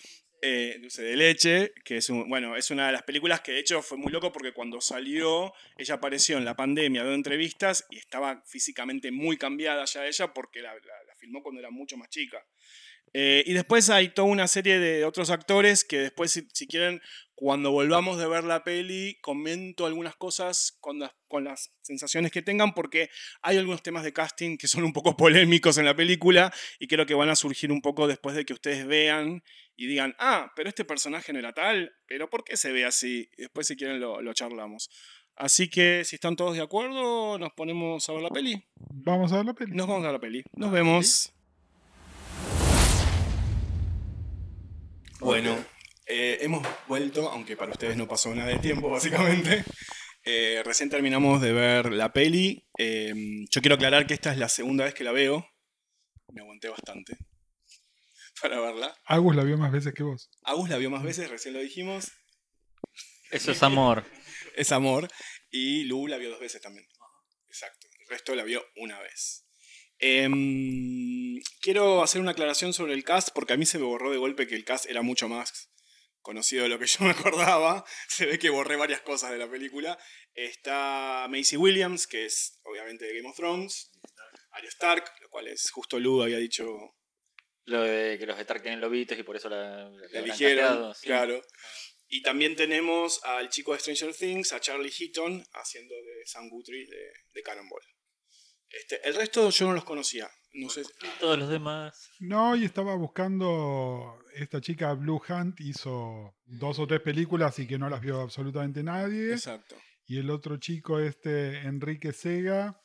eh, 0.42 0.78
Dulce 0.80 1.02
de 1.02 1.16
Leche, 1.16 1.72
que 1.84 1.98
es, 1.98 2.10
bueno, 2.10 2.56
es 2.56 2.70
una 2.70 2.86
de 2.86 2.92
las 2.92 3.02
películas 3.02 3.40
que 3.40 3.52
de 3.52 3.58
hecho 3.60 3.82
fue 3.82 3.98
muy 3.98 4.12
loco 4.12 4.32
porque 4.32 4.52
cuando 4.52 4.80
salió, 4.80 5.52
ella 5.78 5.94
apareció 5.94 6.38
en 6.38 6.44
la 6.44 6.54
pandemia, 6.56 7.02
dio 7.04 7.14
entrevistas 7.14 7.86
y 7.90 7.98
estaba 7.98 8.42
físicamente 8.46 9.10
muy 9.10 9.36
cambiada 9.36 9.84
ya 9.84 10.06
ella 10.06 10.32
porque 10.32 10.60
la, 10.62 10.74
la- 10.74 10.80
la 11.06 11.14
filmó 11.16 11.42
cuando 11.42 11.60
era 11.60 11.70
mucho 11.70 11.96
más 11.96 12.08
chica. 12.10 12.44
Eh, 13.12 13.44
y 13.46 13.54
después 13.54 13.88
hay 13.88 14.10
toda 14.10 14.28
una 14.28 14.46
serie 14.46 14.78
de 14.78 15.04
otros 15.04 15.30
actores 15.30 15.84
que 15.84 15.98
después, 15.98 16.32
si, 16.32 16.46
si 16.52 16.66
quieren, 16.66 17.00
cuando 17.36 17.70
volvamos 17.70 18.18
de 18.18 18.26
ver 18.26 18.44
la 18.44 18.64
peli, 18.64 19.18
comento 19.20 19.84
algunas 19.84 20.16
cosas 20.16 20.76
con 20.80 20.98
las, 20.98 21.12
con 21.28 21.44
las 21.44 21.70
sensaciones 21.82 22.32
que 22.32 22.40
tengan, 22.42 22.72
porque 22.72 23.10
hay 23.42 23.58
algunos 23.58 23.82
temas 23.82 24.04
de 24.04 24.14
casting 24.14 24.56
que 24.56 24.68
son 24.68 24.84
un 24.84 24.92
poco 24.94 25.16
polémicos 25.16 25.76
en 25.78 25.84
la 25.84 25.94
película 25.94 26.52
y 26.78 26.88
creo 26.88 27.04
que 27.06 27.14
van 27.14 27.28
a 27.28 27.36
surgir 27.36 27.70
un 27.70 27.82
poco 27.82 28.08
después 28.08 28.34
de 28.34 28.46
que 28.46 28.54
ustedes 28.54 28.86
vean 28.86 29.42
y 29.76 29.86
digan, 29.86 30.14
ah, 30.18 30.50
pero 30.56 30.70
este 30.70 30.86
personaje 30.86 31.32
no 31.34 31.38
era 31.38 31.52
tal, 31.52 31.94
pero 32.06 32.30
¿por 32.30 32.42
qué 32.42 32.56
se 32.56 32.72
ve 32.72 32.86
así? 32.86 33.28
Y 33.36 33.42
después, 33.42 33.66
si 33.66 33.76
quieren, 33.76 34.00
lo, 34.00 34.22
lo 34.22 34.32
charlamos. 34.32 34.88
Así 35.34 35.68
que, 35.68 36.02
si 36.06 36.16
están 36.16 36.34
todos 36.34 36.56
de 36.56 36.62
acuerdo, 36.62 37.38
nos 37.38 37.52
ponemos 37.52 38.08
a 38.08 38.12
ver 38.14 38.22
la 38.22 38.30
peli. 38.30 38.64
Vamos 38.76 39.32
a 39.32 39.36
ver 39.36 39.44
la 39.44 39.52
peli. 39.52 39.72
Nos 39.72 39.86
vamos 39.86 40.04
a 40.04 40.06
ver 40.06 40.14
la 40.14 40.20
peli. 40.20 40.42
Nos 40.54 40.72
vemos. 40.72 41.35
Bueno, 45.20 45.56
eh, 46.06 46.38
hemos 46.42 46.66
vuelto, 46.86 47.30
aunque 47.30 47.56
para 47.56 47.72
ustedes 47.72 47.96
no 47.96 48.06
pasó 48.06 48.34
nada 48.34 48.50
de 48.50 48.58
tiempo, 48.58 48.90
básicamente. 48.90 49.64
Eh, 50.28 50.60
recién 50.64 50.90
terminamos 50.90 51.40
de 51.40 51.52
ver 51.52 51.92
la 51.92 52.12
peli. 52.12 52.66
Eh, 52.76 53.14
yo 53.48 53.60
quiero 53.60 53.76
aclarar 53.76 54.08
que 54.08 54.14
esta 54.14 54.32
es 54.32 54.38
la 54.38 54.48
segunda 54.48 54.84
vez 54.84 54.92
que 54.92 55.04
la 55.04 55.12
veo. 55.12 55.48
Me 56.32 56.40
aguanté 56.40 56.68
bastante 56.68 57.16
para 58.42 58.58
verla. 58.58 58.92
Agus 59.04 59.36
la 59.36 59.44
vio 59.44 59.56
más 59.56 59.70
veces 59.70 59.94
que 59.94 60.02
vos. 60.02 60.28
Agus 60.42 60.68
la 60.68 60.78
vio 60.78 60.90
más 60.90 61.04
veces, 61.04 61.30
recién 61.30 61.54
lo 61.54 61.60
dijimos. 61.60 62.10
Eso 63.30 63.52
es 63.52 63.62
amor. 63.62 64.04
Es 64.56 64.72
amor. 64.72 65.06
Y 65.48 65.84
Lu 65.84 66.08
la 66.08 66.16
vio 66.16 66.30
dos 66.30 66.40
veces 66.40 66.60
también. 66.60 66.88
Exacto. 67.46 67.86
El 68.00 68.08
resto 68.08 68.34
la 68.34 68.42
vio 68.42 68.64
una 68.78 68.98
vez. 68.98 69.45
Em, 69.98 71.40
quiero 71.60 72.02
hacer 72.02 72.20
una 72.20 72.32
aclaración 72.32 72.72
sobre 72.72 72.92
el 72.94 73.04
cast, 73.04 73.30
porque 73.34 73.54
a 73.54 73.56
mí 73.56 73.66
se 73.66 73.78
me 73.78 73.84
borró 73.84 74.10
de 74.10 74.18
golpe 74.18 74.46
que 74.46 74.54
el 74.54 74.64
cast 74.64 74.86
era 74.86 75.02
mucho 75.02 75.28
más 75.28 75.70
conocido 76.26 76.64
de 76.64 76.68
lo 76.68 76.78
que 76.78 76.86
yo 76.86 76.98
me 77.04 77.10
acordaba. 77.10 77.84
Se 78.08 78.26
ve 78.26 78.38
que 78.38 78.50
borré 78.50 78.76
varias 78.76 79.00
cosas 79.00 79.30
de 79.30 79.38
la 79.38 79.48
película. 79.48 79.98
Está 80.34 81.26
Macy 81.30 81.56
Williams, 81.56 82.06
que 82.06 82.26
es 82.26 82.60
obviamente 82.64 83.06
de 83.06 83.16
Game 83.16 83.28
of 83.28 83.36
Thrones. 83.36 83.92
Arya 84.50 84.68
Stark, 84.68 85.04
lo 85.20 85.28
cual 85.28 85.48
es 85.48 85.70
justo 85.70 85.98
Lu 86.00 86.22
había 86.22 86.38
dicho 86.38 86.66
Lo 87.64 87.82
de 87.82 88.16
que 88.18 88.26
los 88.26 88.38
Stark 88.38 88.62
tienen 88.62 88.80
lobitos 88.80 89.18
y 89.18 89.22
por 89.22 89.36
eso 89.36 89.50
la, 89.50 89.90
la 89.90 90.20
eligieron, 90.20 90.94
sí. 90.94 91.06
claro. 91.06 91.42
Y 92.08 92.22
también 92.22 92.56
tenemos 92.56 93.22
al 93.24 93.48
chico 93.50 93.72
de 93.72 93.80
Stranger 93.80 94.14
Things, 94.14 94.52
a 94.52 94.60
Charlie 94.60 94.92
Heaton, 94.92 95.44
haciendo 95.52 95.94
de 95.94 96.24
Sam 96.24 96.48
Guthrie 96.48 96.86
de, 96.86 97.12
de 97.34 97.42
Cannonball. 97.42 97.82
Este, 98.78 99.06
el 99.08 99.14
resto 99.14 99.50
yo 99.50 99.66
no 99.66 99.74
los 99.74 99.84
conocía. 99.84 100.28
No 100.54 100.70
sé. 100.70 100.82
Todos 101.20 101.38
los 101.38 101.48
demás. 101.48 102.10
No, 102.18 102.56
y 102.56 102.64
estaba 102.64 102.94
buscando. 102.96 104.18
Esta 104.34 104.60
chica 104.60 104.92
Blue 104.94 105.20
Hunt 105.28 105.60
hizo 105.60 106.34
dos 106.44 106.78
o 106.78 106.86
tres 106.86 107.00
películas 107.00 107.58
y 107.58 107.66
que 107.66 107.78
no 107.78 107.90
las 107.90 108.00
vio 108.00 108.20
absolutamente 108.20 108.82
nadie. 108.82 109.32
Exacto. 109.32 109.76
Y 110.06 110.18
el 110.18 110.30
otro 110.30 110.56
chico, 110.58 110.98
este 110.98 111.58
Enrique 111.60 112.12
Sega, 112.12 112.80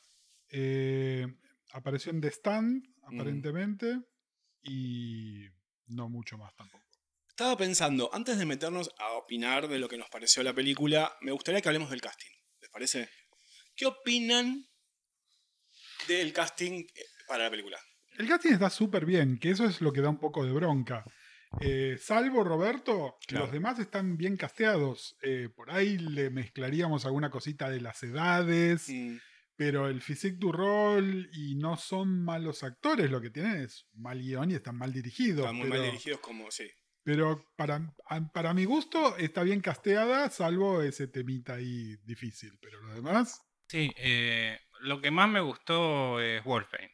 eh, 0.50 1.28
apareció 1.72 2.12
en 2.12 2.22
The 2.22 2.30
Stand, 2.30 2.84
aparentemente. 3.04 4.02
Y 4.64 5.46
no 5.88 6.10
mucho 6.10 6.38
más 6.38 6.56
tampoco. 6.56 6.84
Estaba 7.30 7.58
pensando, 7.58 8.10
antes 8.14 8.38
de 8.38 8.46
meternos 8.46 8.92
a 9.00 9.14
opinar 9.14 9.68
de 9.68 9.80
lo 9.80 9.88
que 9.88 9.98
nos 9.98 10.10
pareció 10.10 10.44
la 10.44 10.54
película, 10.54 11.18
me 11.22 11.32
gustaría 11.32 11.62
que 11.62 11.70
hablemos 11.70 11.90
del 11.90 12.02
casting. 12.02 12.30
¿Les 12.60 12.70
parece? 12.70 13.10
¿Qué 13.76 13.86
opinan 13.86 14.68
del 16.18 16.34
casting 16.34 16.84
eh, 16.84 17.06
para 17.28 17.46
la 17.46 17.50
película? 17.52 17.78
El 18.18 18.28
casting 18.28 18.52
está 18.54 18.70
súper 18.70 19.06
bien, 19.06 19.38
que 19.40 19.52
eso 19.52 19.66
es 19.66 19.82
lo 19.82 19.92
que 19.94 20.02
da 20.02 20.10
un 20.10 20.20
poco 20.20 20.46
de 20.46 20.52
bronca. 20.52 21.04
Eh, 21.60 21.98
salvo 22.00 22.44
Roberto, 22.44 23.18
Claro. 23.28 23.46
los 23.46 23.54
demás 23.54 23.80
están 23.80 24.16
bien 24.18 24.38
casteados. 24.38 25.18
Eh, 25.22 25.50
por 25.56 25.72
ahí 25.72 25.98
le 25.98 26.30
mezclaríamos 26.30 27.06
alguna 27.06 27.30
cosita 27.30 27.70
de 27.70 27.82
las 27.82 28.02
edades, 28.04 28.88
Mm, 28.90 29.18
pero 29.58 29.88
el 29.88 30.02
physique 30.02 30.38
du 30.40 30.52
rol 30.52 31.30
y 31.34 31.56
no 31.56 31.78
son 31.78 32.24
malos 32.24 32.64
actores, 32.64 33.10
lo 33.12 33.22
que 33.22 33.30
tienen 33.32 33.58
es 33.62 33.86
mal 33.94 34.20
guion 34.22 34.50
y 34.52 34.56
están 34.56 34.78
mal 34.78 34.92
dirigidos. 34.94 35.40
Están 35.46 35.56
muy 35.58 35.70
pero, 35.70 35.82
mal 35.82 35.92
dirigidos 35.92 36.20
como, 36.22 36.50
sí. 36.52 36.70
pero 37.04 37.46
para, 37.58 37.94
a- 38.08 38.32
para 38.32 38.54
mi 38.54 38.66
gusto 38.66 39.18
está 39.18 39.44
bien 39.44 39.60
casteada, 39.62 40.30
salvo 40.30 40.82
ese 40.82 41.08
temita 41.08 41.56
ahí 41.56 41.96
difícil. 42.06 42.58
Pero 42.62 42.82
lo 42.82 42.94
demás, 42.94 43.42
Sí, 43.68 43.90
eh, 43.98 44.58
lo 44.82 45.02
que 45.02 45.12
más 45.12 45.30
me 45.30 45.40
gustó 45.42 46.20
es 46.22 46.44
Wolfene. 46.44 46.92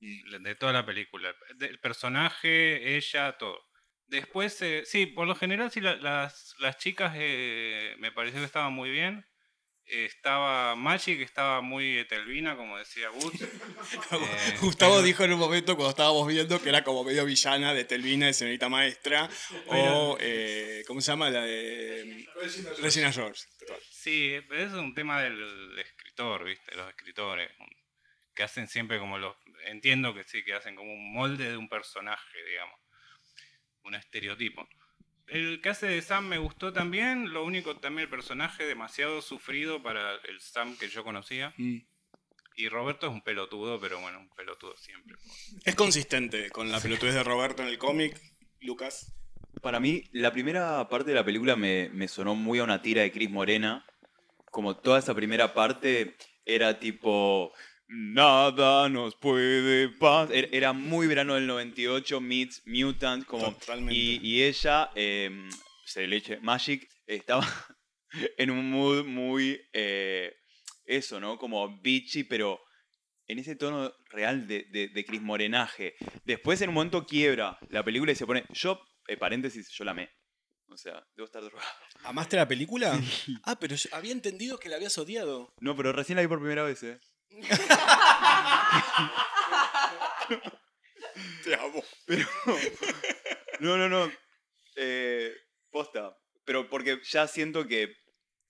De 0.00 0.54
toda 0.56 0.72
la 0.72 0.84
película. 0.84 1.34
El 1.60 1.78
personaje, 1.80 2.96
ella, 2.96 3.38
todo. 3.38 3.60
Después, 4.06 4.60
eh, 4.62 4.82
sí, 4.84 5.06
por 5.06 5.26
lo 5.28 5.34
general, 5.36 5.70
sí, 5.70 5.80
la- 5.80 5.96
las, 5.96 6.54
las 6.58 6.76
chicas 6.78 7.12
eh, 7.16 7.94
me 7.98 8.10
pareció 8.12 8.40
que 8.40 8.46
estaban 8.46 8.72
muy 8.72 8.90
bien. 8.90 9.24
Estaba 9.94 10.74
Magic, 10.74 11.20
estaba 11.20 11.60
muy 11.60 11.98
etelvina, 11.98 12.56
como 12.56 12.78
decía 12.78 13.10
Gus. 13.10 13.32
Eh, 14.12 14.56
Gustavo 14.60 14.94
pero- 14.94 15.02
dijo 15.06 15.24
en 15.24 15.32
un 15.34 15.38
momento 15.38 15.76
cuando 15.76 15.90
estábamos 15.90 16.26
viendo 16.26 16.60
que 16.62 16.68
era 16.70 16.82
como 16.82 17.04
medio 17.04 17.24
villana 17.26 17.74
de 17.74 17.84
Telvina 17.84 18.26
de 18.26 18.32
Señorita 18.32 18.68
Maestra 18.68 19.28
o, 19.66 20.16
eh, 20.20 20.82
¿cómo 20.86 21.00
se 21.00 21.12
llama? 21.12 21.28
La 21.30 21.42
de 21.42 22.26
Regina 22.80 23.12
George. 23.12 23.42
Sí, 23.90 24.38
pero 24.48 24.62
eso 24.62 24.76
es 24.76 24.82
un 24.82 24.94
tema 24.94 25.20
del 25.22 25.78
escritor, 25.78 26.44
¿viste? 26.44 26.74
Los 26.74 26.88
escritores. 26.88 27.50
Que 28.34 28.42
hacen 28.44 28.66
siempre 28.68 28.98
como 28.98 29.18
los. 29.18 29.36
Entiendo 29.66 30.14
que 30.14 30.24
sí, 30.24 30.42
que 30.42 30.54
hacen 30.54 30.74
como 30.74 30.92
un 30.92 31.12
molde 31.12 31.50
de 31.50 31.56
un 31.56 31.68
personaje, 31.68 32.44
digamos. 32.48 32.80
Un 33.84 33.94
estereotipo. 33.94 34.66
El 35.32 35.62
que 35.62 35.70
hace 35.70 35.86
de 35.86 36.02
Sam 36.02 36.28
me 36.28 36.36
gustó 36.36 36.74
también. 36.74 37.32
Lo 37.32 37.42
único 37.42 37.74
también 37.76 38.04
el 38.04 38.10
personaje 38.10 38.66
demasiado 38.66 39.22
sufrido 39.22 39.82
para 39.82 40.16
el 40.28 40.38
Sam 40.40 40.76
que 40.76 40.88
yo 40.88 41.04
conocía. 41.04 41.54
Mm. 41.56 41.78
Y 42.56 42.68
Roberto 42.68 43.06
es 43.06 43.12
un 43.14 43.22
pelotudo, 43.22 43.80
pero 43.80 43.98
bueno, 43.98 44.20
un 44.20 44.28
pelotudo 44.28 44.76
siempre. 44.76 45.16
Es 45.64 45.74
consistente 45.74 46.50
con 46.50 46.70
la 46.70 46.80
pelotudez 46.80 47.14
de 47.14 47.24
Roberto 47.24 47.62
en 47.62 47.68
el 47.68 47.78
cómic, 47.78 48.20
Lucas. 48.60 49.14
Para 49.62 49.80
mí, 49.80 50.04
la 50.12 50.32
primera 50.32 50.86
parte 50.90 51.12
de 51.12 51.14
la 51.14 51.24
película 51.24 51.56
me, 51.56 51.88
me 51.94 52.08
sonó 52.08 52.34
muy 52.34 52.58
a 52.58 52.64
una 52.64 52.82
tira 52.82 53.00
de 53.00 53.10
Chris 53.10 53.30
Morena. 53.30 53.86
Como 54.50 54.76
toda 54.76 54.98
esa 54.98 55.14
primera 55.14 55.54
parte 55.54 56.14
era 56.44 56.78
tipo. 56.78 57.54
Nada 57.94 58.88
nos 58.88 59.14
puede 59.16 59.88
pasar. 59.90 60.34
Era- 60.52 60.72
muy 60.72 61.06
verano 61.06 61.34
del 61.34 61.46
98, 61.46 62.20
meets 62.20 62.62
Mutant. 62.66 63.24
Como, 63.26 63.52
Totalmente. 63.54 63.94
y, 63.94 64.18
y 64.22 64.42
ella, 64.44 64.90
eh, 64.94 65.48
se 65.84 66.06
leche, 66.06 66.38
Magic, 66.40 66.88
estaba 67.06 67.46
en 68.38 68.50
un 68.50 68.70
mood 68.70 69.04
muy. 69.04 69.60
eh, 69.72 70.34
eso, 70.84 71.20
¿no? 71.20 71.38
Como 71.38 71.80
bitchy, 71.80 72.24
pero 72.24 72.60
en 73.28 73.38
ese 73.38 73.54
tono 73.56 73.92
real 74.10 74.46
de, 74.48 74.64
de, 74.70 74.88
de 74.88 75.04
Chris 75.04 75.22
Morenaje. 75.22 75.94
Después, 76.24 76.60
en 76.60 76.70
un 76.70 76.74
momento, 76.74 77.06
quiebra 77.06 77.56
la 77.70 77.84
película 77.84 78.12
y 78.12 78.16
se 78.16 78.26
pone. 78.26 78.44
Yo, 78.50 78.80
eh, 79.06 79.16
paréntesis, 79.16 79.68
yo 79.70 79.84
la 79.84 79.92
amé. 79.92 80.10
O 80.68 80.76
sea, 80.76 81.04
debo 81.14 81.26
estar 81.26 81.42
drogado. 81.42 81.68
¿Amaste 82.04 82.36
la 82.36 82.48
película? 82.48 82.98
Ah, 83.44 83.58
pero 83.60 83.76
yo 83.76 83.90
había 83.92 84.12
entendido 84.12 84.58
que 84.58 84.68
la 84.70 84.76
habías 84.76 84.96
odiado. 84.98 85.52
No, 85.60 85.76
pero 85.76 85.92
recién 85.92 86.16
la 86.16 86.22
vi 86.22 86.28
por 86.28 86.38
primera 86.40 86.62
vez, 86.64 86.82
¿eh? 86.82 86.98
Te 91.44 91.54
amo. 91.54 91.82
Pero. 92.06 92.26
No, 93.60 93.76
no, 93.76 93.88
no. 93.88 94.10
Eh, 94.76 95.32
posta. 95.70 96.16
Pero 96.44 96.68
porque 96.68 97.00
ya 97.04 97.26
siento 97.28 97.66
que 97.66 97.94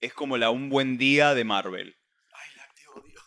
es 0.00 0.14
como 0.14 0.36
la 0.38 0.50
un 0.50 0.68
buen 0.68 0.98
día 0.98 1.34
de 1.34 1.44
Marvel. 1.44 1.96
Ay, 2.32 2.50
la 2.56 2.66
te 2.74 2.86
odio. 2.88 3.20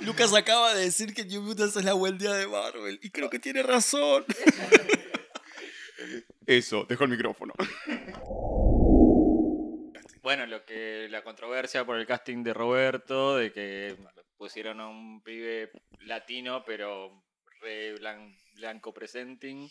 Lucas 0.06 0.34
acaba 0.34 0.74
de 0.74 0.84
decir 0.84 1.14
que 1.14 1.24
New 1.24 1.42
Mutants 1.42 1.76
es 1.76 1.84
la 1.84 1.94
buen 1.94 2.18
día 2.18 2.34
de 2.34 2.46
Marvel. 2.46 2.98
Y 3.02 3.10
creo 3.10 3.30
que 3.30 3.38
tiene 3.38 3.62
razón. 3.62 4.24
Eso, 6.46 6.84
dejo 6.88 7.04
el 7.04 7.10
micrófono. 7.10 7.54
Bueno, 10.28 10.44
lo 10.44 10.62
que 10.66 11.06
la 11.08 11.24
controversia 11.24 11.86
por 11.86 11.98
el 11.98 12.06
casting 12.06 12.42
de 12.44 12.52
Roberto, 12.52 13.38
de 13.38 13.50
que 13.50 13.96
pusieron 14.36 14.78
a 14.78 14.86
un 14.86 15.22
pibe 15.22 15.70
latino, 16.00 16.62
pero 16.66 17.24
re 17.62 17.94
blan- 17.94 18.36
blanco 18.56 18.92
presenting. 18.92 19.66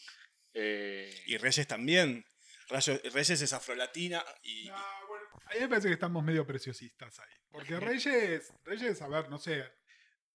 eh, 0.55 1.13
Y 1.27 1.37
Reyes 1.37 1.67
también. 1.67 2.25
Reyes 2.71 3.39
es 3.39 3.53
afrolatina 3.53 4.25
y. 4.41 4.65
No, 4.67 4.75
bueno, 5.07 5.25
a 5.45 5.53
mí 5.53 5.59
me 5.59 5.67
parece 5.69 5.89
que 5.89 5.93
estamos 5.93 6.23
medio 6.23 6.43
preciosistas 6.47 7.19
ahí. 7.19 7.35
Porque 7.51 7.79
Reyes, 7.79 8.51
Reyes, 8.63 8.99
a 9.03 9.07
ver, 9.09 9.29
no 9.29 9.37
sé. 9.37 9.63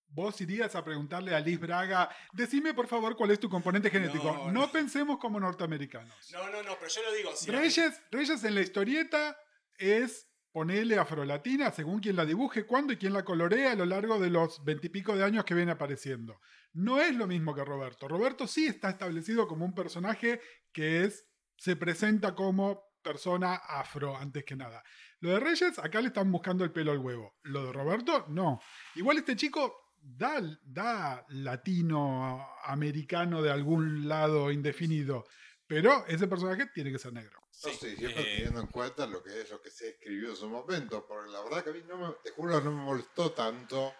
Vos 0.06 0.40
irías 0.40 0.76
a 0.76 0.84
preguntarle 0.84 1.34
a 1.34 1.40
Liz 1.40 1.58
Braga, 1.58 2.08
decime 2.32 2.74
por 2.74 2.86
favor 2.86 3.16
cuál 3.16 3.32
es 3.32 3.40
tu 3.40 3.50
componente 3.50 3.90
genético. 3.90 4.22
No, 4.32 4.44
No, 4.52 4.52
no. 4.52 4.70
pensemos 4.70 5.18
como 5.18 5.40
norteamericanos. 5.40 6.14
No, 6.30 6.48
no, 6.48 6.62
no, 6.62 6.76
pero 6.78 6.88
yo 6.92 7.02
lo 7.02 7.12
digo. 7.12 7.34
si- 7.34 7.50
Reyes, 7.50 8.00
Reyes 8.12 8.44
en 8.44 8.54
la 8.54 8.60
historieta 8.60 9.36
es 9.82 10.28
ponerle 10.52 10.98
afrolatina 10.98 11.70
según 11.70 12.00
quien 12.00 12.16
la 12.16 12.26
dibuje, 12.26 12.66
cuándo 12.66 12.92
y 12.92 12.96
quién 12.96 13.14
la 13.14 13.24
colorea 13.24 13.72
a 13.72 13.76
lo 13.76 13.86
largo 13.86 14.18
de 14.18 14.30
los 14.30 14.62
veintipico 14.64 15.16
de 15.16 15.24
años 15.24 15.44
que 15.44 15.54
viene 15.54 15.72
apareciendo. 15.72 16.40
No 16.74 17.00
es 17.00 17.16
lo 17.16 17.26
mismo 17.26 17.54
que 17.54 17.64
Roberto. 17.64 18.06
Roberto 18.06 18.46
sí 18.46 18.66
está 18.66 18.90
establecido 18.90 19.48
como 19.48 19.64
un 19.64 19.74
personaje 19.74 20.40
que 20.72 21.04
es, 21.04 21.26
se 21.56 21.76
presenta 21.76 22.34
como 22.34 22.92
persona 23.02 23.54
afro 23.54 24.16
antes 24.16 24.44
que 24.44 24.56
nada. 24.56 24.82
Lo 25.20 25.30
de 25.30 25.40
Reyes, 25.40 25.78
acá 25.78 26.00
le 26.00 26.08
están 26.08 26.30
buscando 26.30 26.64
el 26.64 26.72
pelo 26.72 26.92
al 26.92 26.98
huevo. 26.98 27.38
Lo 27.42 27.66
de 27.66 27.72
Roberto, 27.72 28.26
no. 28.28 28.60
Igual 28.94 29.18
este 29.18 29.36
chico 29.36 29.94
da, 30.00 30.40
da 30.62 31.26
latinoamericano 31.28 33.42
de 33.42 33.50
algún 33.50 34.08
lado 34.08 34.50
indefinido. 34.50 35.26
Pero 35.66 36.06
ese 36.06 36.28
personaje 36.28 36.66
tiene 36.74 36.92
que 36.92 36.98
ser 36.98 37.12
negro. 37.12 37.41
No 37.64 37.72
sé, 37.72 37.96
siempre 37.96 38.22
eh, 38.22 38.36
teniendo 38.36 38.60
en 38.60 38.66
cuenta 38.68 39.06
lo 39.06 39.22
que 39.22 39.40
es 39.40 39.50
lo 39.50 39.60
que 39.60 39.70
se 39.70 39.90
escribió 39.90 40.30
en 40.30 40.36
su 40.36 40.48
momento, 40.48 41.06
porque 41.06 41.30
la 41.30 41.42
verdad 41.42 41.62
que 41.62 41.70
a 41.70 41.72
mí 41.72 41.82
no 41.86 41.96
me, 41.96 42.14
te 42.24 42.30
juro, 42.30 42.60
no 42.60 42.70
me 42.72 42.82
molestó 42.82 43.32
tanto 43.32 43.94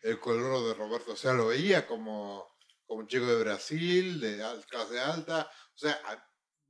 el 0.00 0.20
color 0.20 0.68
de 0.68 0.74
Roberto. 0.74 1.12
O 1.12 1.16
sea, 1.16 1.32
lo 1.32 1.48
veía 1.48 1.86
como, 1.86 2.56
como 2.86 3.00
un 3.00 3.08
chico 3.08 3.26
de 3.26 3.42
Brasil, 3.42 4.20
de 4.20 4.36
clase 4.68 5.00
alta. 5.00 5.50
O 5.74 5.78
sea, 5.78 6.00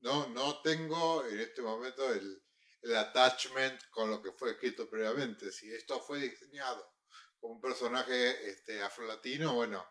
no, 0.01 0.29
no 0.29 0.61
tengo 0.63 1.25
en 1.27 1.41
este 1.41 1.61
momento 1.61 2.11
el, 2.13 2.43
el 2.83 2.97
attachment 2.97 3.81
con 3.91 4.11
lo 4.11 4.23
que 4.23 4.33
fue 4.33 4.53
escrito 4.53 4.89
previamente. 4.89 5.51
Si 5.53 5.73
esto 5.73 6.01
fue 6.01 6.21
diseñado 6.21 6.95
como 7.39 7.55
un 7.55 7.61
personaje 7.61 8.49
este, 8.49 8.83
afrolatino, 8.83 9.55
bueno, 9.55 9.85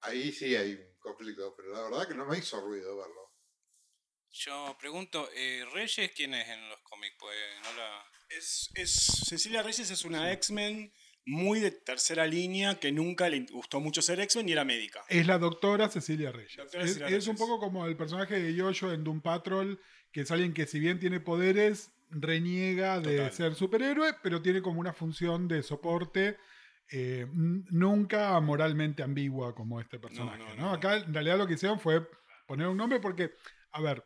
ahí 0.00 0.32
sí 0.32 0.54
hay 0.56 0.74
un 0.74 0.98
conflicto, 0.98 1.54
pero 1.56 1.72
la 1.72 1.82
verdad 1.82 2.08
que 2.08 2.14
no 2.14 2.26
me 2.26 2.38
hizo 2.38 2.60
ruido 2.60 2.96
verlo. 2.96 3.23
Yo 4.36 4.76
pregunto, 4.80 5.28
eh, 5.36 5.64
¿Reyes 5.72 6.10
quién 6.14 6.34
es 6.34 6.48
en 6.48 6.68
los 6.68 6.80
cómics? 6.80 7.14
Pues 7.20 7.36
no 7.62 7.72
la... 7.76 8.04
Es, 8.36 8.68
es- 8.74 9.22
Cecilia 9.28 9.62
Reyes 9.62 9.90
es 9.90 10.04
una 10.04 10.32
X-Men 10.32 10.92
muy 11.26 11.60
de 11.60 11.70
tercera 11.70 12.26
línea 12.26 12.74
que 12.80 12.90
nunca 12.90 13.28
le 13.28 13.46
gustó 13.50 13.80
mucho 13.80 14.02
ser 14.02 14.18
X-Men 14.20 14.48
y 14.48 14.52
era 14.52 14.64
médica. 14.64 15.04
Es 15.08 15.26
la 15.26 15.38
doctora 15.38 15.88
Cecilia 15.88 16.32
Reyes. 16.32 16.56
Doctora 16.56 16.82
es, 16.84 16.94
Cecilia 16.94 17.16
es 17.16 17.28
un 17.28 17.36
poco 17.36 17.60
como 17.60 17.86
el 17.86 17.96
personaje 17.96 18.40
de 18.40 18.54
Yoyo 18.54 18.92
en 18.92 19.04
Doom 19.04 19.20
Patrol, 19.20 19.80
que 20.10 20.22
es 20.22 20.30
alguien 20.32 20.52
que 20.52 20.66
si 20.66 20.80
bien 20.80 20.98
tiene 20.98 21.20
poderes, 21.20 21.92
reniega 22.10 22.98
de 23.00 23.16
Total. 23.18 23.32
ser 23.32 23.54
superhéroe, 23.54 24.14
pero 24.20 24.42
tiene 24.42 24.62
como 24.62 24.80
una 24.80 24.92
función 24.92 25.46
de 25.46 25.62
soporte 25.62 26.36
eh, 26.90 27.26
nunca 27.32 28.38
moralmente 28.40 29.02
ambigua 29.04 29.54
como 29.54 29.80
este 29.80 30.00
personaje. 30.00 30.38
no, 30.38 30.48
¿no? 30.50 30.54
no, 30.56 30.62
no. 30.62 30.72
Acá 30.72 30.96
en 30.96 31.14
realidad 31.14 31.38
lo 31.38 31.46
que 31.46 31.54
hicieron 31.54 31.78
fue 31.78 32.04
poner 32.46 32.66
un 32.66 32.76
nombre 32.76 32.98
porque, 33.00 33.32
a 33.70 33.80
ver, 33.80 34.04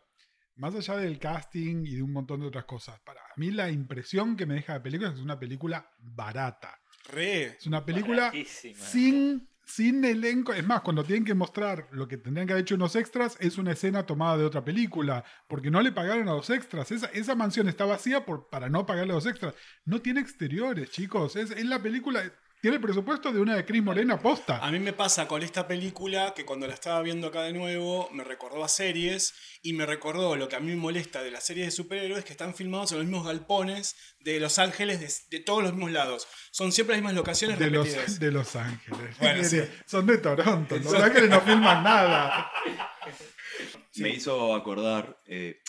más 0.59 0.75
allá 0.75 0.97
del 0.97 1.19
casting 1.19 1.85
y 1.87 1.97
de 1.97 2.03
un 2.03 2.13
montón 2.13 2.41
de 2.41 2.47
otras 2.47 2.65
cosas, 2.65 2.99
para 3.01 3.21
mí 3.37 3.51
la 3.51 3.71
impresión 3.71 4.37
que 4.37 4.47
me 4.47 4.55
deja 4.55 4.75
la 4.75 4.83
película 4.83 5.09
es 5.09 5.15
que 5.15 5.21
es 5.21 5.25
una 5.25 5.39
película 5.39 5.91
barata. 5.99 6.81
Re. 7.11 7.45
Es 7.59 7.67
una 7.67 7.85
película 7.85 8.33
sin, 8.75 9.49
sin 9.65 10.05
elenco. 10.05 10.53
Es 10.53 10.67
más, 10.67 10.83
cuando 10.83 11.05
tienen 11.05 11.25
que 11.25 11.35
mostrar 11.35 11.89
lo 11.93 12.07
que 12.09 12.19
tendrían 12.19 12.47
que 12.47 12.53
haber 12.53 12.63
hecho 12.63 12.75
unos 12.75 12.97
extras, 12.97 13.37
es 13.41 13.57
una 13.57 13.73
escena 13.73 14.05
tomada 14.05 14.37
de 14.37 14.45
otra 14.45 14.65
película. 14.65 15.25
Porque 15.47 15.71
no 15.71 15.81
le 15.81 15.93
pagaron 15.93 16.29
a 16.29 16.35
los 16.35 16.51
extras. 16.51 16.91
Esa, 16.91 17.07
esa 17.07 17.35
mansión 17.35 17.69
está 17.69 17.87
vacía 17.87 18.27
por, 18.27 18.51
para 18.51 18.69
no 18.69 18.85
pagarle 18.85 19.13
a 19.13 19.17
los 19.17 19.27
extras. 19.27 19.55
No 19.85 20.03
tiene 20.03 20.21
exteriores, 20.21 20.91
chicos. 20.91 21.37
Es, 21.37 21.51
es 21.51 21.65
la 21.65 21.81
película. 21.81 22.31
Tiene 22.61 22.77
el 22.77 22.83
presupuesto 22.83 23.31
de 23.33 23.41
una 23.41 23.55
de 23.55 23.65
Cris 23.65 23.83
Morena 23.83 24.19
posta. 24.21 24.59
A 24.59 24.73
mí 24.73 24.81
me 24.81 24.93
pasa 24.93 25.29
con 25.29 25.43
esta 25.45 25.69
película 25.69 26.35
que 26.35 26.45
cuando 26.45 26.67
la 26.67 26.75
estaba 26.75 27.01
viendo 27.03 27.29
acá 27.29 27.43
de 27.43 27.53
nuevo 27.53 28.09
me 28.13 28.25
recordó 28.25 28.65
a 28.65 28.69
series 28.69 29.35
y 29.63 29.75
me 29.75 29.87
recordó 29.87 30.35
lo 30.35 30.49
que 30.49 30.57
a 30.57 30.61
mí 30.61 30.71
me 30.71 30.77
molesta 30.77 31.23
de 31.23 31.31
las 31.31 31.47
series 31.47 31.67
de 31.67 31.71
superhéroes 31.71 32.25
que 32.25 32.33
están 32.33 32.55
filmados 32.55 32.91
en 32.91 32.99
los 32.99 33.07
mismos 33.07 33.27
galpones 33.27 33.95
de 34.21 34.41
Los 34.41 34.59
Ángeles 34.59 34.99
de, 35.01 35.37
de 35.39 35.45
todos 35.45 35.63
los 35.63 35.73
mismos 35.73 35.93
lados. 35.93 36.27
Son 36.51 36.73
siempre 36.73 36.97
las 36.97 37.03
mismas 37.03 37.15
locaciones 37.15 37.59
De 37.61 37.67
repetidas. 37.69 38.09
los, 38.09 38.19
de 38.19 38.33
Los 38.33 38.57
Ángeles. 38.57 39.19
Bueno, 39.21 39.45
sí. 39.45 39.61
Son 39.87 40.05
de 40.07 40.19
Toronto. 40.19 40.77
Los 40.79 40.95
Ángeles 40.95 41.31
no 41.31 41.41
filman 41.41 41.85
nada. 41.85 42.51
Me 43.97 44.11
hizo 44.11 44.55
acordar 44.55 45.21
eh, 45.27 45.61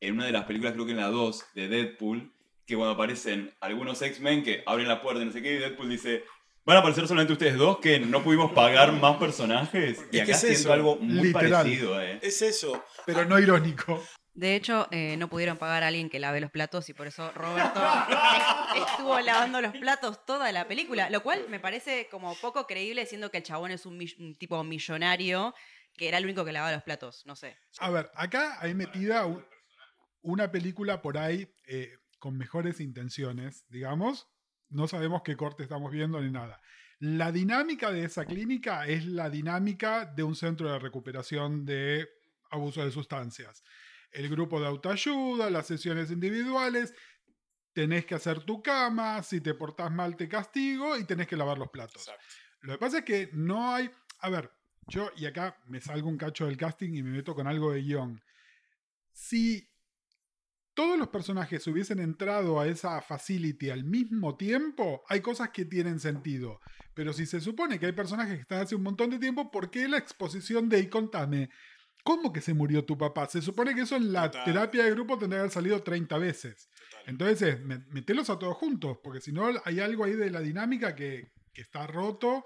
en 0.00 0.14
una 0.14 0.26
de 0.26 0.32
las 0.32 0.44
películas, 0.44 0.74
creo 0.74 0.86
que 0.86 0.92
en 0.92 0.98
la 0.98 1.08
2 1.08 1.44
de 1.54 1.68
Deadpool, 1.68 2.32
que 2.66 2.74
cuando 2.74 2.94
aparecen 2.94 3.54
algunos 3.60 4.02
X-Men 4.02 4.42
que 4.42 4.62
abren 4.66 4.88
la 4.88 5.00
puerta 5.02 5.22
y 5.22 5.26
no 5.26 5.32
sé 5.32 5.42
qué, 5.42 5.54
y 5.54 5.58
Deadpool 5.58 5.88
dice, 5.88 6.24
van 6.66 6.76
a 6.76 6.80
aparecer 6.80 7.06
solamente 7.06 7.32
ustedes 7.32 7.56
dos, 7.56 7.78
que 7.78 7.98
no 8.00 8.22
pudimos 8.22 8.52
pagar 8.52 8.92
más 8.92 9.16
personajes. 9.16 10.04
Y 10.12 10.18
acá 10.20 10.32
es 10.32 10.40
siento 10.40 10.58
eso, 10.60 10.72
algo 10.72 10.96
muy 10.96 11.28
literal. 11.28 11.52
parecido, 11.52 12.02
eh. 12.02 12.18
Es 12.22 12.42
eso. 12.42 12.84
Pero 13.06 13.24
no 13.24 13.38
irónico. 13.38 14.02
De 14.34 14.54
hecho, 14.54 14.86
eh, 14.90 15.16
no 15.16 15.28
pudieron 15.30 15.56
pagar 15.56 15.82
a 15.82 15.86
alguien 15.86 16.10
que 16.10 16.18
lave 16.18 16.40
los 16.42 16.50
platos 16.50 16.88
y 16.90 16.92
por 16.92 17.06
eso 17.06 17.30
Roberto 17.32 17.80
estuvo 18.76 19.18
lavando 19.20 19.62
los 19.62 19.72
platos 19.78 20.26
toda 20.26 20.52
la 20.52 20.68
película, 20.68 21.08
lo 21.08 21.22
cual 21.22 21.46
me 21.48 21.58
parece 21.60 22.08
como 22.10 22.34
poco 22.40 22.66
creíble, 22.66 23.06
siendo 23.06 23.30
que 23.30 23.38
el 23.38 23.42
chabón 23.44 23.70
es 23.70 23.86
un, 23.86 23.98
tipo 24.38 24.62
millonario 24.62 25.54
que 25.94 26.08
era 26.08 26.18
el 26.18 26.24
único 26.24 26.44
que 26.44 26.52
lavaba 26.52 26.72
los 26.74 26.82
platos, 26.82 27.22
no 27.24 27.34
sé. 27.34 27.56
A 27.78 27.88
ver, 27.88 28.10
acá 28.14 28.58
hay 28.60 28.74
metida 28.74 29.24
un- 29.24 29.42
una 30.20 30.50
película 30.52 31.00
por 31.00 31.16
ahí 31.16 31.50
eh, 31.68 31.94
con 32.18 32.36
mejores 32.36 32.80
intenciones, 32.80 33.64
digamos. 33.70 34.28
No 34.68 34.88
sabemos 34.88 35.22
qué 35.22 35.36
corte 35.36 35.62
estamos 35.62 35.90
viendo 35.92 36.20
ni 36.20 36.30
nada. 36.30 36.60
La 36.98 37.30
dinámica 37.30 37.92
de 37.92 38.04
esa 38.04 38.24
clínica 38.24 38.86
es 38.86 39.04
la 39.04 39.28
dinámica 39.28 40.06
de 40.06 40.22
un 40.22 40.34
centro 40.34 40.72
de 40.72 40.78
recuperación 40.78 41.64
de 41.66 42.08
abuso 42.50 42.84
de 42.84 42.90
sustancias. 42.90 43.62
El 44.10 44.28
grupo 44.28 44.60
de 44.60 44.66
autoayuda, 44.66 45.50
las 45.50 45.66
sesiones 45.66 46.10
individuales, 46.10 46.94
tenés 47.72 48.06
que 48.06 48.14
hacer 48.14 48.42
tu 48.44 48.62
cama, 48.62 49.22
si 49.22 49.42
te 49.42 49.52
portás 49.52 49.92
mal 49.92 50.16
te 50.16 50.28
castigo 50.28 50.96
y 50.96 51.04
tenés 51.04 51.26
que 51.26 51.36
lavar 51.36 51.58
los 51.58 51.68
platos. 51.68 52.08
Exacto. 52.08 52.24
Lo 52.62 52.72
que 52.72 52.78
pasa 52.78 52.98
es 52.98 53.04
que 53.04 53.30
no 53.34 53.74
hay. 53.74 53.90
A 54.20 54.30
ver, 54.30 54.50
yo, 54.88 55.10
y 55.16 55.26
acá 55.26 55.58
me 55.66 55.80
salgo 55.80 56.08
un 56.08 56.16
cacho 56.16 56.46
del 56.46 56.56
casting 56.56 56.94
y 56.94 57.02
me 57.02 57.10
meto 57.10 57.34
con 57.34 57.46
algo 57.46 57.72
de 57.72 57.82
guion. 57.82 58.22
Si 59.12 59.68
todos 60.76 60.96
los 60.96 61.08
personajes 61.08 61.66
hubiesen 61.66 61.98
entrado 61.98 62.60
a 62.60 62.68
esa 62.68 63.00
facility 63.02 63.70
al 63.70 63.82
mismo 63.82 64.36
tiempo, 64.36 65.02
hay 65.08 65.20
cosas 65.20 65.50
que 65.50 65.64
tienen 65.64 65.98
sentido. 65.98 66.60
Pero 66.94 67.12
si 67.12 67.26
se 67.26 67.40
supone 67.40 67.80
que 67.80 67.86
hay 67.86 67.92
personajes 67.92 68.34
que 68.36 68.42
están 68.42 68.60
hace 68.60 68.76
un 68.76 68.82
montón 68.84 69.10
de 69.10 69.18
tiempo, 69.18 69.50
¿por 69.50 69.70
qué 69.70 69.88
la 69.88 69.98
exposición 69.98 70.68
de, 70.68 70.78
y 70.78 70.88
contame, 70.88 71.50
¿Cómo 72.04 72.32
que 72.32 72.40
se 72.40 72.54
murió 72.54 72.84
tu 72.84 72.96
papá? 72.96 73.26
Se 73.26 73.42
supone 73.42 73.74
que 73.74 73.80
eso 73.80 73.96
en 73.96 74.12
la 74.12 74.30
Total. 74.30 74.44
terapia 74.44 74.84
de 74.84 74.92
grupo 74.92 75.18
tendría 75.18 75.38
que 75.38 75.40
haber 75.40 75.50
salido 75.50 75.82
30 75.82 76.16
veces. 76.18 76.68
Total. 76.88 77.02
Entonces, 77.08 77.42
es, 77.42 77.60
me- 77.62 77.84
metelos 77.88 78.30
a 78.30 78.38
todos 78.38 78.56
juntos, 78.56 78.98
porque 79.02 79.20
si 79.20 79.32
no 79.32 79.50
hay 79.64 79.80
algo 79.80 80.04
ahí 80.04 80.12
de 80.12 80.30
la 80.30 80.38
dinámica 80.38 80.94
que, 80.94 81.32
que 81.52 81.62
está 81.62 81.84
roto 81.88 82.44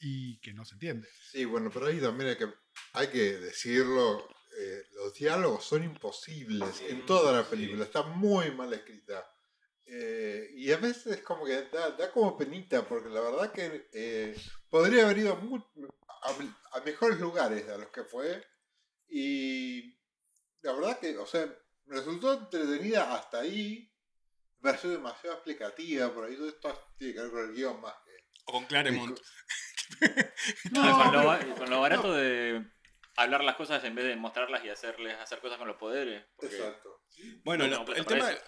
y 0.00 0.40
que 0.40 0.52
no 0.54 0.64
se 0.64 0.74
entiende. 0.74 1.06
Sí, 1.30 1.44
bueno, 1.44 1.70
pero 1.72 1.86
ahí 1.86 2.00
también 2.00 2.30
hay 2.30 2.36
que, 2.36 2.46
hay 2.94 3.06
que 3.06 3.38
decirlo. 3.38 4.26
Eh, 4.58 4.82
los 4.94 5.12
diálogos 5.14 5.64
son 5.64 5.84
imposibles 5.84 6.80
en 6.82 7.04
toda 7.06 7.32
la 7.32 7.44
película. 7.48 7.84
Está 7.84 8.02
muy 8.02 8.50
mal 8.52 8.72
escrita. 8.72 9.28
Eh, 9.84 10.50
y 10.56 10.72
a 10.72 10.78
veces 10.78 11.22
como 11.22 11.44
que 11.44 11.62
da, 11.68 11.90
da 11.90 12.10
como 12.10 12.36
penita, 12.36 12.86
porque 12.88 13.08
la 13.08 13.20
verdad 13.20 13.52
que 13.52 13.88
eh, 13.92 14.36
podría 14.68 15.04
haber 15.04 15.18
ido 15.18 15.36
mu- 15.36 15.62
a, 16.08 16.76
a 16.78 16.80
mejores 16.80 17.20
lugares 17.20 17.68
a 17.68 17.78
los 17.78 17.88
que 17.90 18.02
fue. 18.04 18.44
Y 19.08 19.96
la 20.62 20.72
verdad 20.72 20.98
que, 20.98 21.16
o 21.18 21.26
sea, 21.26 21.46
me 21.84 21.96
resultó 21.96 22.32
entretenida 22.32 23.14
hasta 23.14 23.40
ahí. 23.40 23.92
Me 24.58 24.70
pareció 24.70 24.90
demasiado 24.90 25.36
explicativa, 25.36 26.12
por 26.12 26.24
ahí 26.24 26.34
todo 26.36 26.48
esto 26.48 26.92
tiene 26.98 27.14
que 27.14 27.20
ver 27.20 27.30
con 27.30 27.44
el 27.48 27.54
guion 27.54 27.80
más 27.80 27.94
que... 28.04 28.10
O 28.46 28.52
con 28.52 28.64
Claremont. 28.66 29.18
No, 30.72 30.82
con, 31.04 31.12
lo, 31.12 31.56
con 31.56 31.70
lo 31.70 31.80
barato 31.80 32.12
de 32.12 32.64
hablar 33.16 33.42
las 33.44 33.56
cosas 33.56 33.82
en 33.84 33.94
vez 33.94 34.04
de 34.06 34.16
mostrarlas 34.16 34.64
y 34.64 34.68
hacerles 34.68 35.18
hacer 35.18 35.40
cosas 35.40 35.58
con 35.58 35.68
los 35.68 35.76
poderes. 35.76 36.24
porque- 36.36 36.56
Exacto. 36.56 37.02
Bueno, 37.44 37.66
No, 37.66 37.84
el 37.94 38.04
tema 38.06 38.30
eso. 38.30 38.40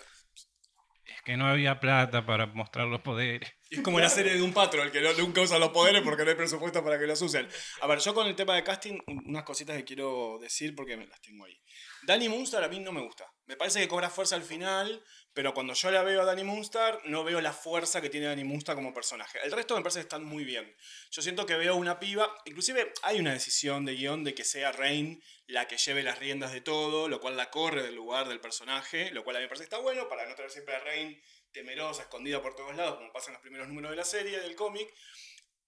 Es 1.04 1.22
que 1.22 1.38
no 1.38 1.46
había 1.46 1.80
plata 1.80 2.26
para 2.26 2.44
mostrar 2.46 2.86
los 2.86 3.00
poderes. 3.00 3.50
es 3.70 3.80
como 3.80 3.98
la 3.98 4.10
serie 4.10 4.34
de 4.34 4.42
un 4.42 4.52
patrón, 4.52 4.90
que 4.90 5.00
no- 5.00 5.14
nunca 5.14 5.40
usa 5.40 5.58
los 5.58 5.70
poderes 5.70 6.02
porque 6.02 6.22
no 6.22 6.28
hay 6.30 6.36
presupuesto 6.36 6.84
para 6.84 6.98
que 6.98 7.06
los 7.06 7.20
usen. 7.22 7.48
A 7.80 7.86
ver, 7.86 7.98
yo 7.98 8.12
con 8.12 8.26
el 8.26 8.36
tema 8.36 8.54
de 8.54 8.62
casting, 8.62 8.98
un- 9.06 9.22
unas 9.26 9.42
cositas 9.44 9.74
que 9.78 9.84
quiero 9.84 10.38
decir 10.38 10.74
porque 10.74 10.98
me 10.98 11.06
las 11.06 11.20
tengo 11.22 11.46
ahí. 11.46 11.58
Danny 12.02 12.28
Moonstar 12.28 12.62
a 12.62 12.68
mí 12.68 12.78
no 12.80 12.92
me 12.92 13.00
gusta. 13.00 13.24
Me 13.46 13.56
parece 13.56 13.80
que 13.80 13.88
cobra 13.88 14.10
fuerza 14.10 14.36
al 14.36 14.42
final, 14.42 15.02
pero 15.34 15.54
cuando 15.54 15.74
yo 15.74 15.90
la 15.90 16.02
veo 16.02 16.22
a 16.22 16.24
Danny 16.24 16.42
Moonstar, 16.42 17.00
no 17.04 17.24
veo 17.24 17.40
la 17.40 17.52
fuerza 17.52 18.00
que 18.00 18.10
tiene 18.10 18.26
Danny 18.26 18.44
Moonstar 18.44 18.74
como 18.74 18.92
personaje. 18.92 19.38
El 19.44 19.52
resto 19.52 19.76
me 19.76 19.82
parece 19.82 20.00
que 20.00 20.04
están 20.04 20.24
muy 20.24 20.44
bien. 20.44 20.74
Yo 21.10 21.22
siento 21.22 21.46
que 21.46 21.54
veo 21.54 21.76
una 21.76 22.00
piba, 22.00 22.34
inclusive 22.44 22.92
hay 23.02 23.20
una 23.20 23.32
decisión 23.32 23.84
de 23.84 23.94
guion 23.94 24.24
de 24.24 24.34
que 24.34 24.44
sea 24.44 24.72
Rain 24.72 25.22
la 25.46 25.66
que 25.66 25.78
lleve 25.78 26.02
las 26.02 26.18
riendas 26.18 26.52
de 26.52 26.60
todo, 26.60 27.08
lo 27.08 27.20
cual 27.20 27.36
la 27.36 27.50
corre 27.50 27.82
del 27.82 27.94
lugar 27.94 28.28
del 28.28 28.40
personaje, 28.40 29.10
lo 29.12 29.24
cual 29.24 29.36
a 29.36 29.38
mí 29.38 29.44
me 29.44 29.48
parece 29.48 29.62
que 29.62 29.74
está 29.74 29.78
bueno 29.78 30.08
para 30.08 30.26
no 30.28 30.34
tener 30.34 30.50
siempre 30.50 30.74
a 30.74 30.80
Rain 30.80 31.20
temerosa, 31.52 32.02
escondida 32.02 32.42
por 32.42 32.54
todos 32.54 32.76
lados, 32.76 32.96
como 32.96 33.12
pasa 33.12 33.28
en 33.28 33.34
los 33.34 33.42
primeros 33.42 33.68
números 33.68 33.90
de 33.90 33.96
la 33.96 34.04
serie, 34.04 34.40
del 34.40 34.54
cómic. 34.54 34.92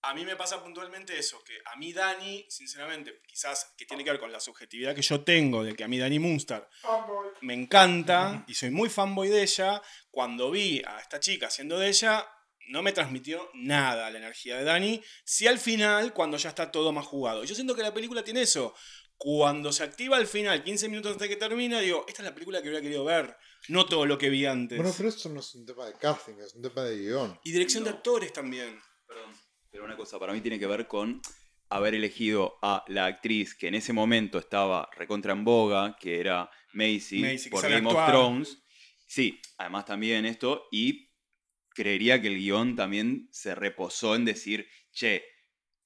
A 0.02 0.14
mí 0.14 0.24
me 0.24 0.34
pasa 0.34 0.62
puntualmente 0.62 1.18
eso, 1.18 1.42
que 1.44 1.58
a 1.66 1.76
mí 1.76 1.92
Dani, 1.92 2.46
sinceramente, 2.48 3.20
quizás 3.26 3.74
que 3.76 3.84
tiene 3.84 4.02
que 4.02 4.10
ver 4.10 4.20
con 4.20 4.32
la 4.32 4.40
subjetividad 4.40 4.94
que 4.94 5.02
yo 5.02 5.22
tengo 5.22 5.62
de 5.62 5.74
que 5.74 5.84
a 5.84 5.88
mí 5.88 5.98
Dani 5.98 6.18
Moonstar 6.18 6.68
me 7.42 7.52
encanta 7.52 8.44
y 8.48 8.54
soy 8.54 8.70
muy 8.70 8.88
fanboy 8.88 9.28
de 9.28 9.42
ella, 9.42 9.82
cuando 10.10 10.50
vi 10.50 10.82
a 10.86 11.00
esta 11.00 11.20
chica 11.20 11.48
haciendo 11.48 11.78
de 11.78 11.88
ella, 11.88 12.26
no 12.68 12.82
me 12.82 12.92
transmitió 12.92 13.50
nada 13.52 14.10
la 14.10 14.18
energía 14.18 14.56
de 14.56 14.64
Dani, 14.64 15.02
si 15.24 15.46
al 15.46 15.58
final, 15.58 16.14
cuando 16.14 16.38
ya 16.38 16.48
está 16.48 16.70
todo 16.70 16.92
más 16.92 17.06
jugado. 17.06 17.44
Yo 17.44 17.54
siento 17.54 17.74
que 17.74 17.82
la 17.82 17.92
película 17.92 18.24
tiene 18.24 18.42
eso. 18.42 18.74
Cuando 19.16 19.70
se 19.70 19.84
activa 19.84 20.16
al 20.16 20.26
final, 20.26 20.64
15 20.64 20.88
minutos 20.88 21.12
antes 21.12 21.28
de 21.28 21.34
que 21.34 21.38
termina, 21.38 21.80
digo, 21.80 22.06
esta 22.08 22.22
es 22.22 22.28
la 22.28 22.32
película 22.32 22.62
que 22.62 22.68
hubiera 22.68 22.80
querido 22.80 23.04
ver, 23.04 23.36
no 23.68 23.84
todo 23.84 24.06
lo 24.06 24.16
que 24.16 24.30
vi 24.30 24.46
antes. 24.46 24.78
Bueno, 24.78 24.94
pero 24.96 25.10
eso 25.10 25.28
no 25.28 25.40
es 25.40 25.54
un 25.54 25.66
tema 25.66 25.84
de 25.84 25.92
casting, 25.98 26.34
es 26.38 26.54
un 26.54 26.62
tema 26.62 26.84
de 26.84 26.96
guion. 26.96 27.38
Y 27.44 27.52
dirección 27.52 27.84
de 27.84 27.90
actores 27.90 28.32
también. 28.32 28.80
Perdón, 29.06 29.36
pero 29.70 29.84
una 29.84 29.96
cosa, 29.96 30.18
para 30.18 30.32
mí 30.32 30.40
tiene 30.40 30.58
que 30.58 30.66
ver 30.66 30.86
con 30.86 31.20
haber 31.68 31.94
elegido 31.94 32.58
a 32.62 32.84
la 32.88 33.06
actriz 33.06 33.54
que 33.54 33.68
en 33.68 33.76
ese 33.76 33.92
momento 33.92 34.38
estaba 34.38 34.90
recontra 34.96 35.32
en 35.32 35.44
boga, 35.44 35.96
que 35.98 36.20
era 36.20 36.50
Macy, 36.72 37.48
por 37.50 37.68
Game 37.68 37.88
of. 37.88 38.06
Thrones. 38.08 38.62
Sí, 39.06 39.40
además 39.58 39.84
también 39.86 40.26
esto, 40.26 40.66
y 40.70 41.10
creería 41.70 42.20
que 42.20 42.28
el 42.28 42.36
guion 42.36 42.76
también 42.76 43.28
se 43.30 43.54
reposó 43.54 44.14
en 44.16 44.24
decir, 44.24 44.68
che, 44.92 45.24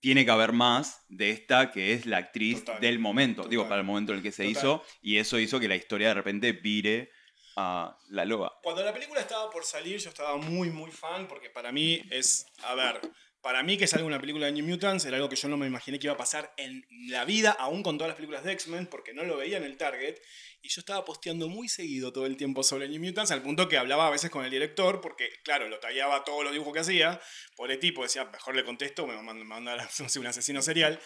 tiene 0.00 0.24
que 0.24 0.30
haber 0.30 0.52
más 0.52 1.04
de 1.08 1.30
esta 1.30 1.70
que 1.70 1.94
es 1.94 2.04
la 2.04 2.18
actriz 2.18 2.64
Total, 2.64 2.80
del 2.80 2.98
momento, 2.98 3.44
digo, 3.44 3.64
para 3.64 3.80
el 3.80 3.86
momento 3.86 4.12
en 4.12 4.18
el 4.18 4.22
que 4.22 4.32
se 4.32 4.44
total. 4.44 4.52
hizo, 4.52 4.84
y 5.00 5.16
eso 5.18 5.38
hizo 5.38 5.60
que 5.60 5.68
la 5.68 5.76
historia 5.76 6.08
de 6.08 6.14
repente 6.14 6.52
vire 6.52 7.10
a 7.56 7.96
la 8.08 8.24
loba. 8.24 8.58
Cuando 8.62 8.82
la 8.82 8.92
película 8.92 9.20
estaba 9.20 9.50
por 9.50 9.64
salir, 9.64 9.98
yo 9.98 10.10
estaba 10.10 10.36
muy, 10.36 10.70
muy 10.70 10.90
fan, 10.90 11.26
porque 11.26 11.50
para 11.50 11.72
mí 11.72 12.02
es, 12.10 12.46
a 12.64 12.74
ver, 12.74 13.00
para 13.44 13.62
mí 13.62 13.76
que 13.76 13.86
salga 13.86 14.06
una 14.06 14.18
película 14.18 14.46
de 14.46 14.52
New 14.52 14.66
Mutants 14.66 15.04
era 15.04 15.18
algo 15.18 15.28
que 15.28 15.36
yo 15.36 15.48
no 15.48 15.58
me 15.58 15.66
imaginé 15.66 15.98
que 15.98 16.06
iba 16.06 16.14
a 16.14 16.16
pasar 16.16 16.54
en 16.56 16.86
la 17.10 17.26
vida, 17.26 17.50
aún 17.50 17.82
con 17.82 17.98
todas 17.98 18.08
las 18.08 18.16
películas 18.16 18.42
de 18.42 18.52
X-Men, 18.52 18.86
porque 18.86 19.12
no 19.12 19.22
lo 19.22 19.36
veía 19.36 19.58
en 19.58 19.64
el 19.64 19.76
Target, 19.76 20.16
y 20.62 20.70
yo 20.70 20.80
estaba 20.80 21.04
posteando 21.04 21.46
muy 21.50 21.68
seguido 21.68 22.10
todo 22.10 22.24
el 22.24 22.38
tiempo 22.38 22.62
sobre 22.62 22.88
New 22.88 23.02
Mutants, 23.02 23.32
al 23.32 23.42
punto 23.42 23.68
que 23.68 23.76
hablaba 23.76 24.06
a 24.06 24.10
veces 24.10 24.30
con 24.30 24.46
el 24.46 24.50
director, 24.50 25.02
porque, 25.02 25.28
claro, 25.44 25.68
lo 25.68 25.78
tagueaba 25.78 26.24
todos 26.24 26.42
los 26.42 26.54
dibujos 26.54 26.72
que 26.72 26.80
hacía, 26.80 27.20
por 27.54 27.70
el 27.70 27.78
tipo 27.78 28.02
decía, 28.02 28.24
mejor 28.24 28.56
le 28.56 28.64
contesto, 28.64 29.06
me 29.06 29.14
manda 29.44 29.76
no 29.98 30.08
sé, 30.08 30.18
un 30.18 30.26
asesino 30.26 30.62
serial. 30.62 30.98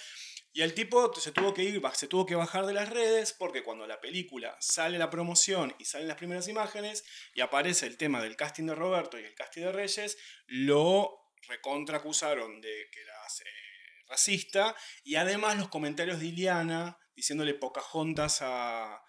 Y 0.53 0.63
el 0.63 0.75
tipo 0.75 1.13
se 1.15 1.33
tuvo 1.33 1.53
que 1.55 1.65
ir, 1.65 1.83
se 1.95 2.07
tuvo 2.07 2.25
que 2.25 2.37
bajar 2.37 2.67
de 2.67 2.73
las 2.73 2.89
redes 2.89 3.33
porque 3.33 3.65
cuando 3.65 3.87
la 3.89 4.01
película 4.01 4.57
sale 4.61 4.97
la 4.97 5.11
promoción 5.11 5.75
y 5.81 5.87
salen 5.87 6.07
las 6.07 6.17
primeras 6.17 6.47
imágenes 6.47 7.05
y 7.35 7.41
aparece 7.41 7.87
el 7.87 7.97
tema 7.97 8.23
del 8.23 8.37
casting 8.37 8.67
de 8.67 8.77
Roberto 8.77 9.19
y 9.19 9.25
el 9.25 9.35
casting 9.35 9.63
de 9.63 9.73
Reyes, 9.73 10.17
lo 10.47 11.28
recontra 11.49 11.97
acusaron 11.99 12.61
de 12.61 12.89
que 12.93 13.01
era 13.01 13.15
eh, 13.45 14.05
racista 14.09 14.75
y 15.03 15.17
además 15.17 15.57
los 15.59 15.69
comentarios 15.69 16.21
de 16.21 16.27
Iliana 16.27 16.99
diciéndole 17.15 17.55
Pocahontas 17.55 18.39
a... 18.43 19.03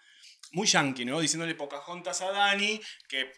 Muy 0.52 0.66
yankee, 0.66 1.04
¿no? 1.04 1.20
Diciéndole 1.20 1.54
Pocahontas 1.54 2.20
a 2.22 2.32
Dani 2.32 2.80
que... 3.08 3.30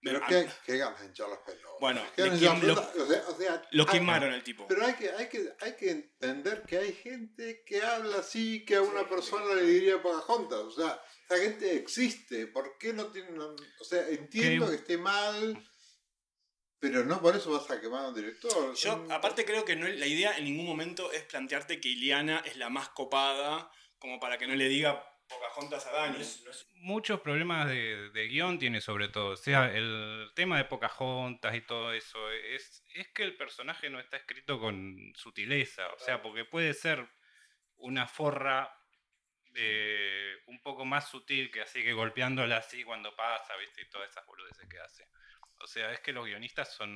Pero 0.00 0.20
qué, 0.28 0.48
qué 0.64 0.78
ganas 0.78 1.02
hinchar 1.04 1.28
las 1.28 1.40
pelotas. 1.40 1.72
Bueno. 1.80 2.00
O 2.16 3.06
sea, 3.06 3.24
o 3.28 3.36
sea, 3.36 3.68
lo 3.72 3.82
hay- 3.82 3.88
quemaron 3.90 4.32
al 4.32 4.44
tipo. 4.44 4.66
Pero 4.68 4.86
hay 4.86 4.94
que, 4.94 5.10
hay, 5.10 5.28
que, 5.28 5.52
hay 5.60 5.72
que 5.76 5.90
entender 5.90 6.62
que 6.62 6.78
hay 6.78 6.92
gente 6.92 7.62
que 7.66 7.82
habla 7.82 8.18
así 8.18 8.64
que 8.64 8.76
a 8.76 8.82
una 8.82 9.08
persona 9.08 9.54
le 9.56 9.62
diría 9.62 10.00
Pocahontas. 10.00 10.60
O 10.60 10.70
sea, 10.70 11.02
esa 11.28 11.42
gente 11.42 11.74
existe. 11.76 12.46
¿Por 12.46 12.78
qué 12.78 12.92
no 12.92 13.06
tienen.? 13.10 13.40
O 13.40 13.84
sea, 13.84 14.08
entiendo 14.08 14.66
Que- 14.66 14.70
que 14.70 14.76
esté 14.78 14.98
mal, 14.98 15.68
pero 16.80 17.04
no 17.04 17.20
por 17.20 17.34
eso 17.36 17.52
vas 17.52 17.70
a 17.70 17.80
quemar 17.80 18.04
a 18.04 18.08
un 18.08 18.14
director. 18.14 18.74
Yo, 18.74 19.06
aparte, 19.10 19.44
creo 19.44 19.64
que 19.64 19.76
no, 19.76 19.88
la 19.88 20.06
idea 20.06 20.36
en 20.36 20.44
ningún 20.44 20.66
momento 20.66 21.12
es 21.12 21.22
plantearte 21.24 21.80
que 21.80 21.88
Iliana 21.88 22.42
es 22.46 22.56
la 22.56 22.68
más 22.68 22.88
copada, 22.90 23.70
como 23.98 24.20
para 24.20 24.38
que 24.38 24.46
no 24.46 24.54
le 24.54 24.68
diga 24.68 25.04
Pocahontas 25.28 25.86
a 25.86 25.92
Dani. 25.92 26.18
Muchos 26.76 27.20
problemas 27.20 27.68
de, 27.68 28.10
de 28.10 28.28
guion 28.28 28.58
tiene 28.58 28.80
sobre 28.80 29.08
todo. 29.08 29.30
O 29.30 29.36
sea, 29.36 29.70
el 29.74 30.30
tema 30.34 30.56
de 30.56 30.64
Pocahontas 30.64 31.54
y 31.54 31.60
todo 31.60 31.92
eso. 31.92 32.30
Es, 32.30 32.82
es 32.94 33.08
que 33.08 33.24
el 33.24 33.36
personaje 33.36 33.90
no 33.90 34.00
está 34.00 34.16
escrito 34.16 34.58
con 34.58 35.12
sutileza. 35.14 35.88
O 35.92 35.98
sea, 35.98 36.22
porque 36.22 36.44
puede 36.44 36.72
ser 36.72 37.06
una 37.76 38.06
forra 38.06 38.72
eh, 39.54 40.36
un 40.46 40.62
poco 40.62 40.84
más 40.84 41.10
sutil 41.10 41.50
que 41.50 41.60
así 41.60 41.82
que 41.82 41.92
golpeándola 41.92 42.58
así 42.58 42.84
cuando 42.84 43.14
pasa, 43.14 43.56
¿viste? 43.56 43.82
Y 43.82 43.88
todas 43.90 44.08
esas 44.08 44.24
boludeces 44.24 44.68
que 44.68 44.78
hace. 44.78 45.04
O 45.60 45.66
sea, 45.66 45.92
es 45.92 46.00
que 46.00 46.12
los 46.12 46.24
guionistas 46.26 46.74
son 46.74 46.90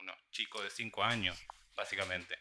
unos 0.00 0.16
chicos 0.30 0.62
de 0.62 0.70
5 0.70 1.02
años, 1.02 1.38
básicamente. 1.76 2.36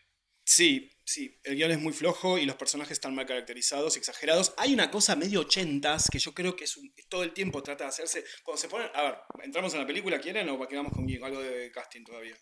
Sí, 0.45 0.91
sí, 1.05 1.39
el 1.43 1.55
guion 1.55 1.71
es 1.71 1.79
muy 1.79 1.93
flojo 1.93 2.37
y 2.37 2.45
los 2.45 2.57
personajes 2.57 2.91
están 2.91 3.15
mal 3.15 3.25
caracterizados, 3.25 3.95
exagerados. 3.95 4.53
Hay 4.57 4.73
una 4.73 4.91
cosa 4.91 5.15
medio 5.15 5.39
ochentas 5.39 6.09
que 6.11 6.19
yo 6.19 6.33
creo 6.33 6.53
que 6.57 6.65
es 6.65 6.75
un- 6.75 6.93
todo 7.07 7.23
el 7.23 7.31
tiempo 7.33 7.63
trata 7.63 7.85
de 7.85 7.91
hacerse. 7.91 8.25
Cuando 8.43 8.61
se 8.61 8.67
ponen. 8.67 8.89
A 8.93 9.01
ver, 9.03 9.15
¿entramos 9.43 9.73
en 9.73 9.79
la 9.79 9.87
película? 9.87 10.19
¿Quieren 10.19 10.49
o 10.49 10.67
quedamos 10.67 10.91
con 10.91 11.07
algo 11.23 11.41
de 11.41 11.71
casting 11.71 12.03
todavía? 12.03 12.35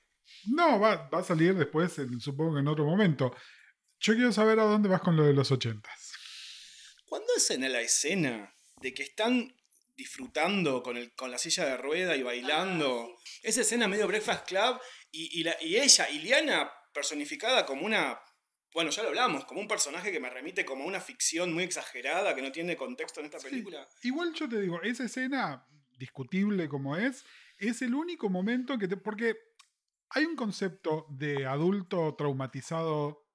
No, 0.48 0.80
va, 0.80 1.08
va 1.10 1.20
a 1.20 1.24
salir 1.24 1.54
después, 1.54 2.00
en- 2.00 2.20
supongo 2.20 2.56
que 2.56 2.62
en 2.62 2.68
otro 2.70 2.86
momento. 2.86 3.36
Yo 4.00 4.16
quiero 4.16 4.32
saber 4.32 4.60
a 4.60 4.64
dónde 4.64 4.90
vas 4.90 5.02
con 5.02 5.16
lo 5.16 5.24
de 5.24 5.34
los 5.34 5.52
ochentas. 5.52 6.12
¿Cuándo 7.06 7.28
es 7.38 7.52
en 7.52 7.72
la 7.72 7.82
escena 7.82 8.52
de 8.78 8.94
que 8.96 9.04
están 9.04 9.56
disfrutando 10.02 10.82
con, 10.84 10.98
el, 10.98 11.14
con 11.14 11.30
la 11.32 11.38
silla 11.38 11.66
de 11.66 11.78
rueda 11.78 12.16
y 12.16 12.24
bailando? 12.24 13.16
Esa 13.44 13.62
escena 13.62 13.88
medio 13.88 14.08
Breakfast 14.08 14.48
Club 14.48 14.80
y, 15.12 15.40
y, 15.40 15.44
la- 15.44 15.58
y 15.62 15.78
ella, 15.78 16.10
Iliana, 16.10 16.72
personificada 16.94 17.66
como 17.66 17.86
una... 17.86 18.20
Bueno, 18.74 18.90
ya 18.90 19.04
lo 19.04 19.10
hablamos, 19.10 19.44
como 19.46 19.60
un 19.60 19.68
personaje 19.68 20.12
que 20.14 20.20
me 20.22 20.30
remite 20.30 20.64
como 20.66 20.84
a 20.86 20.88
una 20.88 21.02
ficción 21.02 21.54
muy 21.54 21.64
exagerada 21.66 22.34
que 22.34 22.42
no 22.42 22.52
tiene 22.54 22.78
contexto 22.78 23.20
en 23.20 23.26
esta 23.26 23.40
Sí, 23.40 23.50
película. 23.50 23.86
Igual 24.04 24.34
yo 24.34 24.48
te 24.48 24.62
digo, 24.62 24.82
esa 24.82 25.04
escena, 25.04 25.66
discutible 25.98 26.70
como 26.70 26.96
es, 26.96 27.26
es 27.58 27.82
el 27.82 27.94
único 27.94 28.30
momento 28.30 28.78
que 28.78 28.88
te. 28.88 28.96
Porque 28.96 29.36
hay 30.10 30.24
un 30.24 30.38
concepto 30.38 31.06
de 31.10 31.46
adulto 31.46 32.16
traumatizado 32.18 33.28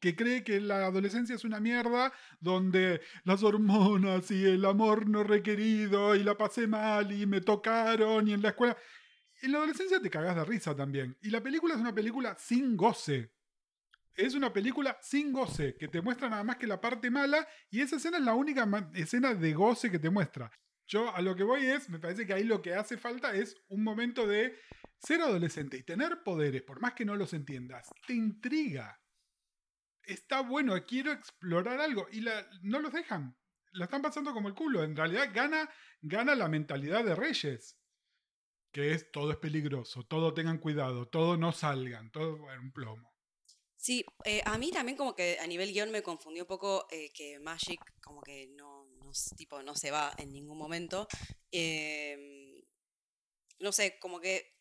que 0.00 0.14
cree 0.14 0.44
que 0.44 0.60
la 0.60 0.86
adolescencia 0.86 1.34
es 1.34 1.44
una 1.44 1.60
mierda, 1.60 2.12
donde 2.40 3.00
las 3.24 3.42
hormonas 3.42 4.30
y 4.30 4.44
el 4.44 4.64
amor 4.64 5.08
no 5.08 5.24
requerido 5.24 6.14
y 6.14 6.22
la 6.22 6.36
pasé 6.36 6.66
mal 6.66 7.12
y 7.12 7.26
me 7.26 7.40
tocaron 7.40 8.28
y 8.28 8.32
en 8.32 8.42
la 8.42 8.50
escuela. 8.50 8.76
En 9.42 9.52
la 9.52 9.58
adolescencia 9.58 10.00
te 10.00 10.10
cagás 10.10 10.36
de 10.36 10.44
risa 10.44 10.74
también. 10.74 11.16
Y 11.22 11.30
la 11.30 11.42
película 11.42 11.74
es 11.74 11.80
una 11.80 11.94
película 11.94 12.36
sin 12.38 12.76
goce. 12.76 13.32
Es 14.14 14.34
una 14.34 14.52
película 14.52 14.98
sin 15.00 15.32
goce, 15.32 15.76
que 15.76 15.86
te 15.86 16.02
muestra 16.02 16.28
nada 16.28 16.42
más 16.42 16.56
que 16.56 16.66
la 16.66 16.80
parte 16.80 17.08
mala, 17.08 17.46
y 17.70 17.80
esa 17.80 17.96
escena 17.96 18.18
es 18.18 18.24
la 18.24 18.34
única 18.34 18.68
escena 18.94 19.32
de 19.32 19.52
goce 19.52 19.92
que 19.92 20.00
te 20.00 20.10
muestra. 20.10 20.50
Yo 20.88 21.14
a 21.14 21.20
lo 21.20 21.36
que 21.36 21.44
voy 21.44 21.66
es, 21.66 21.88
me 21.88 22.00
parece 22.00 22.26
que 22.26 22.32
ahí 22.32 22.42
lo 22.42 22.60
que 22.60 22.74
hace 22.74 22.96
falta 22.96 23.32
es 23.32 23.54
un 23.68 23.84
momento 23.84 24.26
de 24.26 24.58
ser 24.98 25.20
adolescente 25.20 25.76
y 25.76 25.84
tener 25.84 26.24
poderes, 26.24 26.62
por 26.62 26.80
más 26.80 26.94
que 26.94 27.04
no 27.04 27.14
los 27.14 27.32
entiendas, 27.32 27.88
te 28.06 28.14
intriga. 28.14 28.98
Está 30.08 30.40
bueno, 30.40 30.74
quiero 30.86 31.12
explorar 31.12 31.80
algo, 31.80 32.08
y 32.10 32.24
no 32.62 32.80
los 32.80 32.92
dejan. 32.92 33.36
La 33.72 33.84
están 33.84 34.02
pasando 34.02 34.32
como 34.32 34.48
el 34.48 34.54
culo. 34.54 34.82
En 34.82 34.96
realidad 34.96 35.30
gana, 35.32 35.70
gana 36.00 36.34
la 36.34 36.48
mentalidad 36.48 37.04
de 37.04 37.14
Reyes 37.14 37.78
que 38.72 38.92
es 38.92 39.10
todo 39.10 39.30
es 39.32 39.38
peligroso, 39.38 40.04
todo 40.04 40.34
tengan 40.34 40.58
cuidado, 40.58 41.08
todo 41.08 41.36
no 41.36 41.52
salgan, 41.52 42.10
todo 42.10 42.38
bueno, 42.38 42.62
un 42.62 42.72
plomo. 42.72 43.14
Sí, 43.76 44.04
eh, 44.24 44.42
a 44.44 44.58
mí 44.58 44.70
también 44.70 44.96
como 44.96 45.14
que 45.14 45.38
a 45.40 45.46
nivel 45.46 45.72
guion 45.72 45.90
me 45.90 46.02
confundió 46.02 46.42
un 46.42 46.48
poco 46.48 46.86
eh, 46.90 47.10
que 47.12 47.38
Magic 47.38 47.80
como 48.02 48.20
que 48.22 48.48
no, 48.56 48.86
tipo, 49.36 49.62
no 49.62 49.74
se 49.74 49.90
va 49.90 50.12
en 50.18 50.32
ningún 50.32 50.58
momento. 50.58 51.06
Em, 51.50 52.60
no 53.60 53.72
sé, 53.72 53.98
como 54.00 54.20
que 54.20 54.54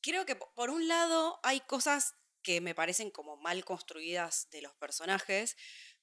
creo 0.00 0.26
que 0.26 0.36
po- 0.36 0.52
por 0.54 0.70
un 0.70 0.86
lado 0.88 1.38
hay 1.42 1.60
cosas 1.60 2.14
que 2.44 2.60
me 2.60 2.76
parecen 2.76 3.10
como 3.10 3.36
mal 3.36 3.64
construidas 3.64 4.48
de 4.50 4.62
los 4.62 4.72
personajes, 4.74 5.56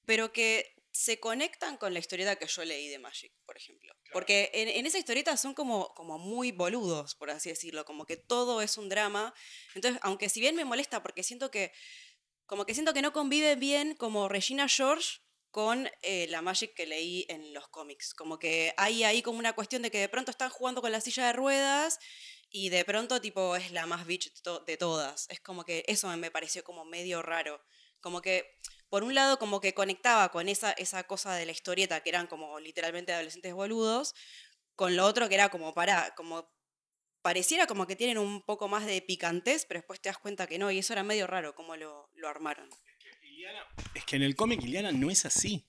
pero 0.04 0.32
que 0.34 0.74
se 0.90 1.18
conectan 1.18 1.78
con 1.78 1.94
la 1.94 2.00
historieta 2.00 2.36
que 2.36 2.46
yo 2.46 2.64
leí 2.64 2.88
de 2.88 2.98
Magic, 2.98 3.32
por 3.46 3.56
ejemplo. 3.56 3.94
Porque 4.12 4.50
en, 4.52 4.68
en 4.68 4.84
esa 4.84 4.98
historieta 4.98 5.34
son 5.38 5.54
como, 5.54 5.94
como 5.94 6.18
muy 6.18 6.52
boludos, 6.52 7.14
por 7.14 7.30
así 7.30 7.48
decirlo, 7.48 7.86
como 7.86 8.04
que 8.04 8.18
todo 8.18 8.60
es 8.60 8.76
un 8.76 8.90
drama. 8.90 9.32
Entonces, 9.74 9.98
aunque 10.04 10.28
si 10.28 10.40
bien 10.40 10.54
me 10.54 10.66
molesta 10.66 11.02
porque 11.02 11.22
siento 11.22 11.50
que 11.50 11.72
como 12.44 12.66
que 12.66 12.74
siento 12.74 12.92
que 12.92 13.00
no 13.00 13.14
convive 13.14 13.56
bien 13.56 13.94
como 13.94 14.28
Regina 14.28 14.68
George 14.68 15.20
con 15.50 15.88
eh, 16.02 16.26
la 16.28 16.42
Magic 16.42 16.74
que 16.74 16.86
leí 16.86 17.26
en 17.28 17.54
los 17.54 17.68
cómics. 17.68 18.14
Como 18.14 18.38
que 18.38 18.74
hay 18.76 19.04
ahí 19.04 19.22
como 19.22 19.38
una 19.38 19.54
cuestión 19.54 19.82
de 19.82 19.90
que 19.90 19.98
de 19.98 20.08
pronto 20.08 20.30
están 20.30 20.50
jugando 20.50 20.80
con 20.80 20.92
la 20.92 21.00
silla 21.00 21.26
de 21.26 21.32
ruedas 21.34 21.98
y 22.52 22.68
de 22.68 22.84
pronto 22.84 23.20
tipo 23.20 23.56
es 23.56 23.72
la 23.72 23.86
más 23.86 24.06
bitch 24.06 24.32
de, 24.34 24.40
to- 24.42 24.60
de 24.60 24.76
todas. 24.76 25.26
Es 25.30 25.40
como 25.40 25.64
que 25.64 25.84
eso 25.88 26.14
me 26.16 26.30
pareció 26.30 26.62
como 26.62 26.84
medio 26.84 27.22
raro. 27.22 27.60
Como 28.00 28.20
que 28.20 28.58
por 28.88 29.04
un 29.04 29.14
lado 29.14 29.38
como 29.38 29.60
que 29.60 29.74
conectaba 29.74 30.30
con 30.30 30.48
esa, 30.48 30.72
esa 30.72 31.04
cosa 31.04 31.34
de 31.34 31.46
la 31.46 31.52
historieta 31.52 32.00
que 32.02 32.10
eran 32.10 32.26
como 32.26 32.60
literalmente 32.60 33.12
adolescentes 33.12 33.54
boludos, 33.54 34.14
con 34.76 34.96
lo 34.96 35.06
otro 35.06 35.28
que 35.28 35.34
era 35.36 35.48
como 35.48 35.72
para, 35.74 36.14
como 36.14 36.50
pareciera 37.22 37.66
como 37.66 37.86
que 37.86 37.96
tienen 37.96 38.18
un 38.18 38.42
poco 38.42 38.68
más 38.68 38.84
de 38.84 39.00
picantez, 39.00 39.64
pero 39.66 39.78
después 39.80 40.00
te 40.00 40.08
das 40.08 40.18
cuenta 40.18 40.46
que 40.46 40.58
no, 40.58 40.70
y 40.70 40.78
eso 40.78 40.92
era 40.92 41.02
medio 41.04 41.26
raro 41.26 41.54
cómo 41.54 41.76
lo, 41.76 42.10
lo 42.14 42.28
armaron. 42.28 42.68
Es 43.94 44.04
que 44.04 44.16
en 44.16 44.22
el 44.22 44.36
cómic 44.36 44.62
Iliana 44.62 44.92
no 44.92 45.10
es 45.10 45.24
así. 45.24 45.64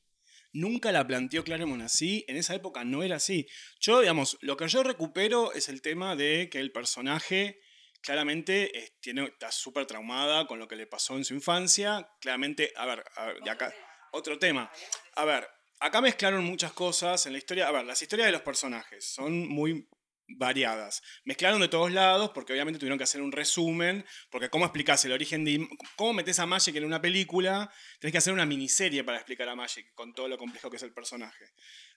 Nunca 0.53 0.91
la 0.91 1.05
planteó 1.05 1.43
Claremont 1.43 1.81
así. 1.81 2.23
En 2.27 2.37
esa 2.37 2.53
época 2.55 2.83
no 2.83 3.03
era 3.03 3.15
así. 3.15 3.47
Yo, 3.79 3.99
digamos, 3.99 4.37
lo 4.41 4.55
que 4.55 4.67
yo 4.67 4.83
recupero 4.83 5.51
es 5.53 5.67
el 5.67 5.81
tema 5.81 6.15
de 6.15 6.49
que 6.51 6.59
el 6.59 6.71
personaje 6.71 7.59
claramente 8.01 8.77
eh, 8.77 8.93
tiene, 8.99 9.25
está 9.25 9.51
súper 9.51 9.87
traumada 9.87 10.45
con 10.45 10.59
lo 10.59 10.67
que 10.67 10.75
le 10.75 10.85
pasó 10.85 11.17
en 11.17 11.25
su 11.25 11.33
infancia. 11.33 12.07
Claramente, 12.21 12.71
a 12.75 12.85
ver, 12.85 13.03
a 13.15 13.25
ver, 13.25 13.41
de 13.41 13.49
acá, 13.49 13.73
otro 14.11 14.37
tema. 14.37 14.71
A 15.15 15.25
ver, 15.25 15.47
acá 15.79 16.01
mezclaron 16.01 16.43
muchas 16.43 16.73
cosas 16.73 17.25
en 17.25 17.31
la 17.31 17.39
historia. 17.39 17.67
A 17.67 17.71
ver, 17.71 17.85
las 17.85 18.01
historias 18.01 18.27
de 18.27 18.33
los 18.33 18.41
personajes 18.41 19.05
son 19.05 19.47
muy 19.47 19.87
variadas. 20.27 21.01
Mezclaron 21.25 21.61
de 21.61 21.67
todos 21.67 21.91
lados 21.91 22.31
porque 22.33 22.53
obviamente 22.53 22.79
tuvieron 22.79 22.97
que 22.97 23.03
hacer 23.03 23.21
un 23.21 23.31
resumen, 23.31 24.05
porque 24.29 24.49
cómo 24.49 24.65
explicás 24.65 25.03
el 25.05 25.11
origen 25.11 25.45
de... 25.45 25.67
¿Cómo 25.95 26.13
metes 26.13 26.39
a 26.39 26.45
Magic 26.45 26.75
en 26.75 26.85
una 26.85 27.01
película? 27.01 27.71
Tenés 27.99 28.11
que 28.11 28.17
hacer 28.17 28.33
una 28.33 28.45
miniserie 28.45 29.03
para 29.03 29.17
explicar 29.17 29.49
a 29.49 29.55
Magic 29.55 29.93
con 29.93 30.13
todo 30.13 30.27
lo 30.27 30.37
complejo 30.37 30.69
que 30.69 30.77
es 30.77 30.83
el 30.83 30.93
personaje. 30.93 31.45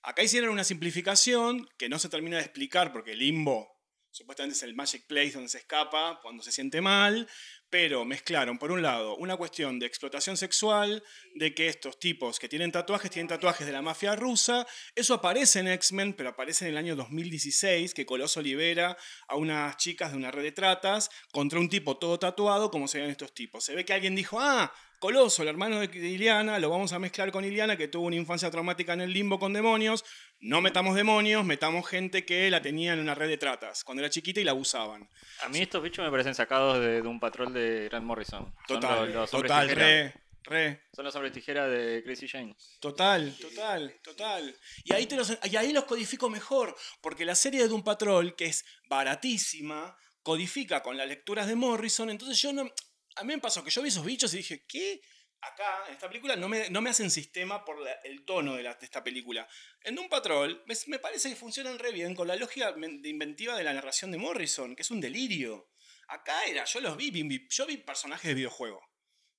Acá 0.03 0.23
hicieron 0.23 0.51
una 0.51 0.65
simplificación 0.65 1.69
que 1.79 1.89
no 1.89 1.99
se 1.99 2.09
termina 2.09 2.37
de 2.37 2.43
explicar 2.43 2.93
porque 2.93 3.15
Limbo 3.15 3.77
supuestamente 4.17 4.57
es 4.57 4.63
el 4.63 4.75
Magic 4.75 5.07
Place 5.07 5.33
donde 5.33 5.51
se 5.51 5.59
escapa 5.59 6.21
cuando 6.23 6.43
se 6.43 6.51
siente 6.51 6.81
mal, 6.81 7.29
pero 7.71 8.05
mezclaron, 8.05 8.59
por 8.59 8.71
un 8.71 8.83
lado, 8.83 9.17
una 9.17 9.37
cuestión 9.37 9.79
de 9.79 9.87
explotación 9.87 10.37
sexual, 10.37 11.03
de 11.35 11.55
que 11.55 11.69
estos 11.69 11.99
tipos 11.99 12.39
que 12.39 12.49
tienen 12.49 12.73
tatuajes 12.73 13.11
tienen 13.11 13.29
tatuajes 13.29 13.67
de 13.67 13.73
la 13.73 13.83
mafia 13.83 14.15
rusa. 14.15 14.67
Eso 14.95 15.15
aparece 15.15 15.61
en 15.61 15.69
X-Men, 15.69 16.15
pero 16.15 16.31
aparece 16.31 16.67
en 16.67 16.73
el 16.73 16.77
año 16.77 16.97
2016, 16.97 17.93
que 17.93 18.07
Coloso 18.07 18.41
libera 18.41 18.97
a 19.29 19.37
unas 19.37 19.77
chicas 19.77 20.13
de 20.13 20.17
una 20.17 20.31
red 20.31 20.45
de 20.45 20.53
tratas 20.53 21.11
contra 21.33 21.59
un 21.59 21.69
tipo 21.69 21.99
todo 21.99 22.19
tatuado, 22.19 22.71
como 22.71 22.89
se 22.89 23.01
ven 23.01 23.11
estos 23.11 23.35
tipos. 23.35 23.65
Se 23.65 23.75
ve 23.75 23.85
que 23.85 23.93
alguien 23.93 24.15
dijo, 24.15 24.39
ah, 24.41 24.73
Coloso, 24.99 25.43
el 25.43 25.49
hermano 25.49 25.79
de 25.81 25.87
Iliana, 25.97 26.59
lo 26.59 26.71
vamos 26.71 26.93
a 26.93 26.99
mezclar 26.99 27.31
con 27.31 27.45
Iliana, 27.45 27.77
que 27.77 27.89
tuvo 27.89 28.07
una 28.07 28.17
infancia 28.17 28.51
traumática 28.51 28.95
en 28.95 29.03
el 29.03 29.13
limbo 29.13 29.39
con 29.39 29.53
demonios. 29.53 30.05
No 30.41 30.61
metamos 30.61 30.95
demonios, 30.97 31.45
metamos 31.45 31.87
gente 31.87 32.25
que 32.25 32.51
la 32.51 32.63
tenía 32.63 32.93
en 32.95 33.01
una 33.01 33.15
red 33.15 33.29
de 33.29 33.37
tratas 33.39 33.85
cuando 33.85 34.03
era 34.03 34.11
chiquita 34.11 34.41
y 34.41 34.45
la 34.45 34.53
abusaban. 34.53 35.09
A 35.43 35.49
mí 35.49 35.61
estos 35.61 35.83
bichos 35.83 36.05
me 36.05 36.11
parecen 36.11 36.35
sacados 36.35 36.81
de, 36.81 37.03
de 37.03 37.09
un 37.09 37.21
patrol 37.21 37.53
de 37.53 37.89
Grant 37.91 38.05
Morrison. 38.07 38.45
Son 38.67 38.81
Total, 38.81 39.13
los- 39.13 39.31
total, 39.31 39.69
re, 39.71 40.15
re. 40.45 40.83
Son 40.95 41.05
los 41.05 41.15
hombres 41.15 41.33
tijera 41.33 41.69
de 41.69 42.03
Crazy 42.03 42.27
Jane. 42.29 42.57
Total, 42.81 43.37
total, 43.41 43.95
total. 44.03 44.57
Y 44.85 44.93
ahí, 44.95 45.07
te 45.07 45.17
los, 45.17 45.39
y 45.45 45.57
ahí 45.57 45.73
los 45.73 45.85
codifico 45.85 46.31
mejor, 46.31 46.75
porque 47.03 47.25
la 47.25 47.35
serie 47.35 47.61
de 47.63 47.69
Doom 47.69 47.83
Patrol, 47.85 48.35
que 48.35 48.47
es 48.47 48.65
baratísima, 48.89 49.97
codifica 50.23 50.83
con 50.83 50.97
las 50.97 51.07
lecturas 51.09 51.47
de 51.47 51.55
Morrison, 51.57 52.11
entonces 52.11 52.41
yo 52.41 52.53
no... 52.53 52.69
A 53.17 53.25
mí 53.25 53.35
me 53.35 53.41
pasó 53.41 53.65
que 53.65 53.71
yo 53.71 53.83
vi 53.83 53.89
esos 53.89 54.05
bichos 54.05 54.33
y 54.35 54.39
dije, 54.39 54.65
¿qué? 54.69 55.01
Acá, 55.41 55.65
en 55.89 55.93
esta 55.95 56.09
película, 56.09 56.35
no 56.37 56.49
me, 56.49 56.71
no 56.71 56.81
me 56.81 56.91
hacen 56.91 57.11
sistema 57.11 57.65
por 57.65 57.79
la- 57.81 57.93
el 58.05 58.25
tono 58.25 58.55
de, 58.55 58.63
la- 58.63 58.75
de 58.75 58.85
esta 58.87 59.05
película. 59.05 59.47
En 59.83 59.95
Doom 59.95 60.09
Patrol, 60.09 60.63
me, 60.67 60.75
me 60.89 60.99
parece 60.99 61.29
que 61.29 61.37
funcionan 61.37 61.79
re 61.79 61.93
bien 61.93 62.15
con 62.15 62.27
la 62.27 62.37
lógica 62.37 62.73
de 62.73 63.09
inventiva 63.09 63.55
de 63.57 63.63
la 63.65 63.73
narración 63.75 64.11
de 64.11 64.19
Morrison, 64.19 64.75
que 64.75 64.83
es 64.83 64.91
un 64.91 65.01
delirio. 65.01 65.69
Acá 66.09 66.45
era, 66.47 66.65
yo 66.65 66.81
los 66.81 66.97
vi, 66.97 67.11
vi- 67.11 67.23
vi- 67.25 67.47
yo 67.51 67.67
vi 67.67 67.77
personajes 67.77 68.27
de 68.29 68.35
videojuego. 68.35 68.81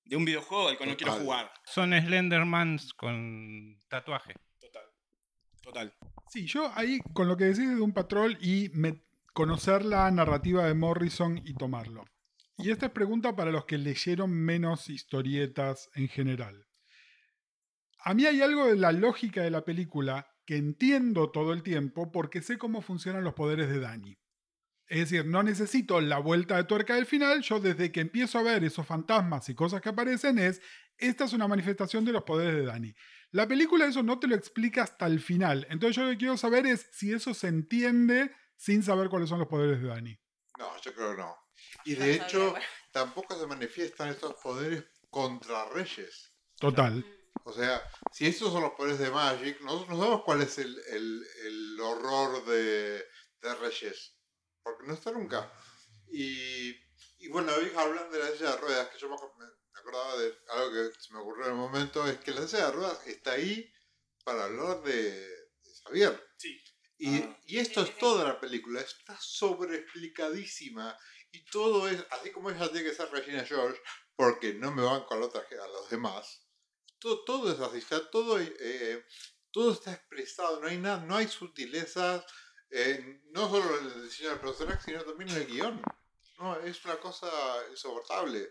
De 0.06 0.16
un 0.16 0.24
videojuego 0.24 0.70
al 0.70 0.78
que 0.78 0.86
no 0.86 0.96
quiero 0.96 1.14
jugar. 1.14 1.52
Son 1.66 1.92
Slendermans 1.92 2.94
con 2.94 3.78
tatuaje. 3.90 4.34
Total. 4.60 4.86
Total. 5.62 5.94
Sí, 6.30 6.46
yo 6.46 6.72
ahí 6.76 7.00
con 7.14 7.28
lo 7.28 7.36
que 7.36 7.46
decís 7.46 7.68
de 7.70 7.82
un 7.82 7.94
patrol 7.94 8.38
y 8.40 8.70
me- 8.74 9.04
conocer 9.34 9.84
la 9.84 10.10
narrativa 10.12 10.66
de 10.66 10.74
Morrison 10.74 11.42
y 11.46 11.54
tomarlo. 11.56 12.06
Y 12.58 12.72
esta 12.72 12.88
es 12.88 12.92
pregunta 12.92 13.36
para 13.36 13.52
los 13.52 13.66
que 13.66 13.78
leyeron 13.78 14.32
menos 14.32 14.90
historietas 14.90 15.90
en 15.94 16.08
general. 16.08 16.66
A 18.00 18.14
mí 18.14 18.26
hay 18.26 18.42
algo 18.42 18.68
de 18.68 18.76
la 18.76 18.92
lógica 18.92 19.44
de 19.44 19.52
la 19.52 19.64
película 19.64 20.28
que 20.46 20.56
entiendo 20.56 21.30
todo 21.30 21.54
el 21.54 21.62
tiempo 21.62 22.12
porque 22.12 22.42
sé 22.42 22.58
cómo 22.58 22.82
funcionan 22.82 23.24
los 23.24 23.34
poderes 23.34 23.70
de 23.70 23.80
Dani. 23.80 24.18
Es 24.88 25.10
decir, 25.10 25.26
no 25.26 25.44
necesito 25.44 26.00
la 26.00 26.18
vuelta 26.18 26.56
de 26.56 26.64
tuerca 26.64 26.96
del 26.96 27.06
final, 27.06 27.42
yo 27.42 27.60
desde 27.60 27.92
que 27.92 28.00
empiezo 28.00 28.40
a 28.40 28.44
ver 28.44 28.64
esos 28.64 28.88
fantasmas 28.88 29.50
y 29.50 29.56
cosas 29.56 29.82
que 29.82 29.90
aparecen 29.90 30.40
es, 30.40 30.62
esta 30.98 31.26
es 31.26 31.34
una 31.34 31.48
manifestación 31.48 32.06
de 32.06 32.14
los 32.14 32.24
poderes 32.24 32.56
de 32.56 32.66
Dani. 32.66 32.96
La 33.32 33.48
película 33.48 33.86
eso 33.86 34.02
no 34.02 34.18
te 34.18 34.28
lo 34.28 34.36
explica 34.36 34.84
hasta 34.84 35.06
el 35.06 35.20
final, 35.20 35.68
entonces 35.70 35.98
yo 35.98 36.04
lo 36.04 36.12
que 36.12 36.18
quiero 36.18 36.38
saber 36.38 36.66
es 36.66 36.88
si 36.94 37.12
eso 37.12 37.34
se 37.34 37.50
entiende 37.50 38.32
sin 38.56 38.82
saber 38.82 39.10
cuáles 39.10 39.28
son 39.28 39.40
los 39.40 39.50
poderes 39.50 39.82
de 39.82 39.90
Dani. 39.90 40.18
No, 40.58 40.70
yo 40.82 40.94
creo 40.94 41.12
que 41.12 41.22
no. 41.22 41.47
Y 41.86 41.96
de 41.96 42.14
hecho, 42.16 42.54
tampoco 42.92 43.40
se 43.40 43.48
manifiestan 43.48 44.10
estos 44.10 44.36
poderes 44.36 44.84
contra 45.10 45.66
reyes. 45.70 46.32
Total. 46.60 47.06
O 47.44 47.54
sea, 47.54 47.82
si 48.12 48.26
estos 48.28 48.52
son 48.52 48.64
los 48.64 48.72
poderes 48.74 49.00
de 49.00 49.10
Magic, 49.12 49.62
nosotros 49.62 49.90
no 49.90 49.98
sabemos 50.00 50.24
cuál 50.26 50.42
es 50.42 50.58
el, 50.58 50.78
el- 50.90 51.26
el 51.46 51.80
horror 51.80 52.44
de, 52.46 53.06
de 53.42 53.56
Reyes. 53.62 54.16
Porque 54.64 54.86
no 54.88 54.94
está 54.96 55.12
nunca. 55.12 55.50
Y, 56.10 56.72
y 57.20 57.28
bueno, 57.30 57.54
hoy 57.56 57.72
hablan 57.76 58.12
de 58.12 58.20
la 58.20 58.32
silla 58.32 58.52
de 58.52 58.58
ruedas, 58.58 58.90
que 58.90 58.98
yo 59.00 59.08
me, 59.10 59.16
ac- 59.16 59.38
me- 59.38 59.46
me 59.46 59.80
acordaba 59.80 60.18
de 60.18 60.34
algo 60.50 60.72
que 60.72 61.00
se 61.00 61.14
me 61.14 61.20
ocurrió 61.20 61.46
en 61.46 61.52
el 61.52 61.58
momento, 61.58 62.06
es 62.08 62.18
que 62.20 62.32
la 62.32 62.46
silla 62.48 62.66
de 62.68 62.72
ruedas 62.74 63.08
está 63.08 63.32
ahí 63.34 63.72
para 64.26 64.46
hablar 64.46 64.82
de, 64.84 65.12
de 65.22 65.74
Xavier. 65.84 66.28
Sí. 66.38 66.62
Y, 66.98 67.22
Ah. 67.22 67.40
y 67.46 67.60
esto 67.60 67.82
es 67.84 67.96
toda 67.98 68.24
la 68.26 68.40
película, 68.42 68.82
está 68.82 69.16
sobreexplicadísima. 69.22 70.98
Y 71.38 71.46
todo 71.52 71.88
es, 71.88 72.04
así 72.10 72.32
como 72.32 72.50
ella 72.50 72.72
tiene 72.72 72.90
que 72.90 72.96
ser 72.96 73.12
Regina 73.12 73.46
George, 73.46 73.80
porque 74.16 74.56
no 74.56 74.72
me 74.72 74.82
van 74.82 75.04
con 75.04 75.20
la 75.20 75.28
otra, 75.28 75.42
a 75.42 75.68
los 75.68 75.88
demás. 75.88 76.42
Todo, 76.98 77.24
todo 77.26 77.52
es 77.52 77.60
así, 77.60 77.78
está 77.78 78.10
todo, 78.10 78.40
eh, 78.40 79.06
todo 79.52 79.72
está 79.72 79.94
expresado, 79.94 80.60
no 80.60 80.68
hay 80.68 80.80
nada, 80.80 81.06
no 81.06 81.16
hay 81.16 81.28
sutilezas, 81.28 82.26
eh, 82.72 83.22
no 83.30 83.48
solo 83.52 83.78
en 83.78 83.86
el 83.86 84.04
diseño 84.06 84.30
del 84.32 84.40
personaje, 84.40 84.82
sino 84.84 85.04
también 85.04 85.30
en 85.30 85.38
el 85.38 85.46
guion. 85.46 85.82
No, 86.40 86.56
es 86.62 86.86
una 86.86 86.98
cosa 86.98 87.28
insoportable. 87.72 88.48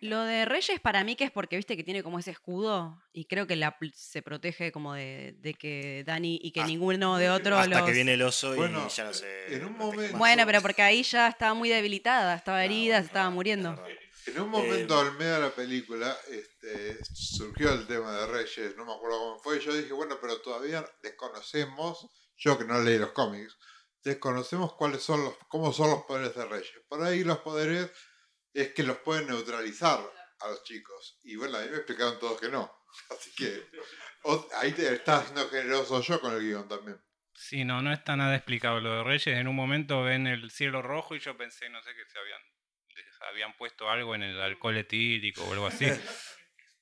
Lo 0.00 0.22
de 0.22 0.46
Reyes 0.46 0.80
para 0.80 1.04
mí 1.04 1.16
que 1.16 1.24
es 1.24 1.30
porque 1.30 1.56
viste 1.56 1.76
que 1.76 1.84
tiene 1.84 2.02
como 2.02 2.18
ese 2.18 2.30
escudo 2.30 3.02
y 3.12 3.26
creo 3.26 3.46
que 3.46 3.56
la, 3.56 3.76
se 3.94 4.22
protege 4.22 4.72
como 4.72 4.94
de, 4.94 5.34
de 5.40 5.52
que 5.54 6.02
Dani 6.06 6.38
y 6.42 6.50
que 6.52 6.60
Hasta- 6.60 6.68
ninguno 6.70 7.16
de 7.18 7.28
otros 7.30 7.58
Hasta 7.60 7.78
los... 7.80 7.86
que 7.86 7.92
viene 7.92 8.14
el 8.14 8.22
oso 8.22 8.54
y 8.54 8.58
Bueno, 8.58 8.88
ya 8.88 9.04
no 9.04 9.12
sé. 9.12 9.54
en 9.54 9.64
un 9.66 9.72
no 9.72 9.78
te 9.78 9.84
momento- 9.84 10.02
quemas. 10.06 10.18
Bueno, 10.18 10.46
pero 10.46 10.62
porque 10.62 10.82
ahí 10.82 11.02
ya 11.02 11.28
estaba 11.28 11.52
muy 11.54 11.68
debilitada, 11.68 12.34
estaba 12.36 12.58
Ah, 12.58 12.64
herida, 12.64 12.94
bueno, 12.94 13.02
se 13.02 13.06
estaba 13.06 13.28
es 13.28 13.34
muriendo. 13.34 13.84
En 14.26 14.40
un 14.40 14.48
momento 14.48 14.96
Eh, 15.02 15.06
al 15.06 15.12
medio 15.18 15.34
de 15.34 15.40
la 15.40 15.50
película 15.54 16.16
este, 16.30 16.98
surgió 17.14 17.70
el 17.72 17.86
tema 17.86 18.12
de 18.18 18.26
Reyes, 18.26 18.76
no 18.76 18.84
me 18.86 18.92
acuerdo 18.94 19.18
cómo 19.18 19.38
fue, 19.40 19.60
yo 19.60 19.72
dije, 19.74 19.92
bueno, 19.92 20.16
pero 20.20 20.40
todavía 20.40 20.84
desconocemos, 21.02 22.08
yo 22.36 22.58
que 22.58 22.64
no 22.64 22.80
leí 22.80 22.98
los 22.98 23.12
cómics, 23.12 23.56
desconocemos 24.06 24.74
cuáles 24.74 25.02
son 25.02 25.24
los, 25.24 25.36
cómo 25.48 25.72
son 25.72 25.90
los 25.90 26.04
poderes 26.04 26.34
de 26.36 26.44
Reyes. 26.46 26.72
Por 26.88 27.02
ahí 27.02 27.24
los 27.24 27.38
poderes 27.38 27.90
es 28.54 28.72
que 28.72 28.82
los 28.84 28.98
pueden 28.98 29.26
neutralizar 29.26 30.00
a 30.40 30.48
los 30.48 30.62
chicos. 30.62 31.18
Y 31.24 31.36
bueno, 31.36 31.58
a 31.58 31.62
mí 31.62 31.68
me 31.70 31.76
explicaron 31.78 32.18
todos 32.20 32.40
que 32.40 32.48
no. 32.48 32.70
Así 33.10 33.34
que 33.34 33.64
o- 34.22 34.48
ahí 34.54 34.72
te 34.72 34.92
estás 34.94 35.24
siendo 35.24 35.48
generoso 35.48 36.00
yo 36.00 36.20
con 36.20 36.32
el 36.34 36.40
guion 36.40 36.68
también. 36.68 37.00
Sí, 37.34 37.64
no, 37.64 37.82
no 37.82 37.92
está 37.92 38.16
nada 38.16 38.34
explicado 38.36 38.80
lo 38.80 38.94
de 38.98 39.04
Reyes. 39.04 39.26
En 39.36 39.48
un 39.48 39.56
momento 39.56 40.02
ven 40.02 40.26
el 40.26 40.50
cielo 40.50 40.80
rojo 40.82 41.14
y 41.14 41.18
yo 41.20 41.36
pensé, 41.36 41.68
no 41.68 41.82
sé, 41.82 41.90
que 41.90 42.04
se 42.10 42.18
habían, 42.18 42.40
les 42.94 43.22
habían 43.28 43.56
puesto 43.58 43.90
algo 43.90 44.14
en 44.14 44.22
el 44.22 44.40
alcohol 44.40 44.76
etílico 44.76 45.44
o 45.44 45.52
algo 45.52 45.66
así. 45.66 45.84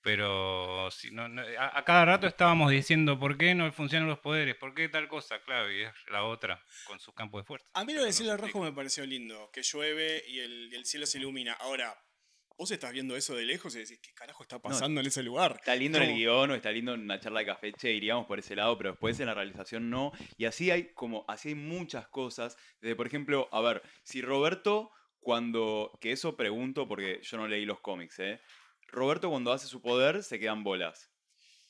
Pero 0.05 0.91
si 0.91 1.11
no, 1.11 1.29
no- 1.29 1.43
a, 1.59 1.79
a 1.79 1.85
cada 1.85 2.05
rato 2.05 2.27
estábamos 2.27 2.71
diciendo 2.71 3.19
por 3.19 3.39
qué 3.39 3.55
no 3.55 3.73
funcionan 3.73 4.07
los 4.07 4.19
poderes, 4.19 4.55
por 4.55 4.75
qué 4.75 4.89
tal 4.91 5.09
cosa, 5.09 5.43
claro, 5.43 5.73
y 5.73 5.83
es 5.83 5.93
la 6.11 6.25
otra 6.25 6.63
con 6.87 7.01
su 7.01 7.13
campo 7.15 7.39
de 7.39 7.45
fuerza. 7.45 7.67
A 7.73 7.85
mí 7.87 7.95
lo 7.95 8.01
del 8.01 8.11
no 8.11 8.13
cielo 8.13 8.33
se 8.33 8.37
rojo 8.37 8.61
me 8.63 8.73
pareció 8.73 9.07
lindo, 9.07 9.51
que 9.51 9.63
llueve 9.63 10.23
y 10.29 10.41
el, 10.41 10.69
y 10.71 10.77
el 10.77 10.85
cielo 10.85 11.07
se 11.07 11.17
ilumina. 11.19 11.55
Ahora, 11.55 11.97
vos 12.59 12.71
estás 12.71 12.93
viendo 12.93 13.17
eso 13.17 13.35
de 13.35 13.47
lejos 13.47 13.75
y 13.75 13.79
decís, 13.79 13.99
¿qué 14.03 14.13
carajo 14.13 14.43
está 14.43 14.61
pasando 14.61 15.01
en 15.01 15.07
ese 15.07 15.23
lugar? 15.23 15.57
Está 15.59 15.75
lindo 15.75 15.97
en 15.99 16.05
el 16.05 16.15
guion 16.15 16.51
o 16.51 16.55
está 16.55 16.71
lindo 16.71 16.93
en 16.93 17.01
una 17.01 17.19
charla 17.19 17.41
de 17.41 17.47
café, 17.47 17.73
che, 17.73 17.91
iríamos 17.93 18.27
por 18.27 18.39
ese 18.39 18.55
lado, 18.55 18.77
pero 18.77 18.91
después 18.91 19.19
en 19.21 19.27
la 19.27 19.35
realización 19.35 19.89
no. 19.89 20.13
Y 20.37 20.45
así 20.45 20.71
hay 20.71 20.93
como, 20.93 21.25
así 21.29 21.49
hay 21.49 21.55
muchas 21.55 22.07
cosas. 22.09 22.59
Desde, 22.81 22.95
por 22.95 23.07
ejemplo, 23.07 23.49
a 23.53 23.63
ver, 23.63 23.83
si 24.03 24.21
Roberto 24.21 24.91
cuando, 25.19 25.91
que 26.03 26.13
eso 26.13 26.37
pregunto 26.37 26.87
porque 26.87 27.21
yo 27.23 27.39
no 27.39 27.49
leí 27.49 27.65
los 27.65 27.81
cómics, 27.81 28.19
¿eh? 28.19 28.41
Roberto 28.95 29.29
cuando 29.31 29.53
hace 29.53 29.67
su 29.67 29.83
poder 29.83 30.23
se 30.23 30.39
quedan 30.39 30.65
bolas. 30.65 31.11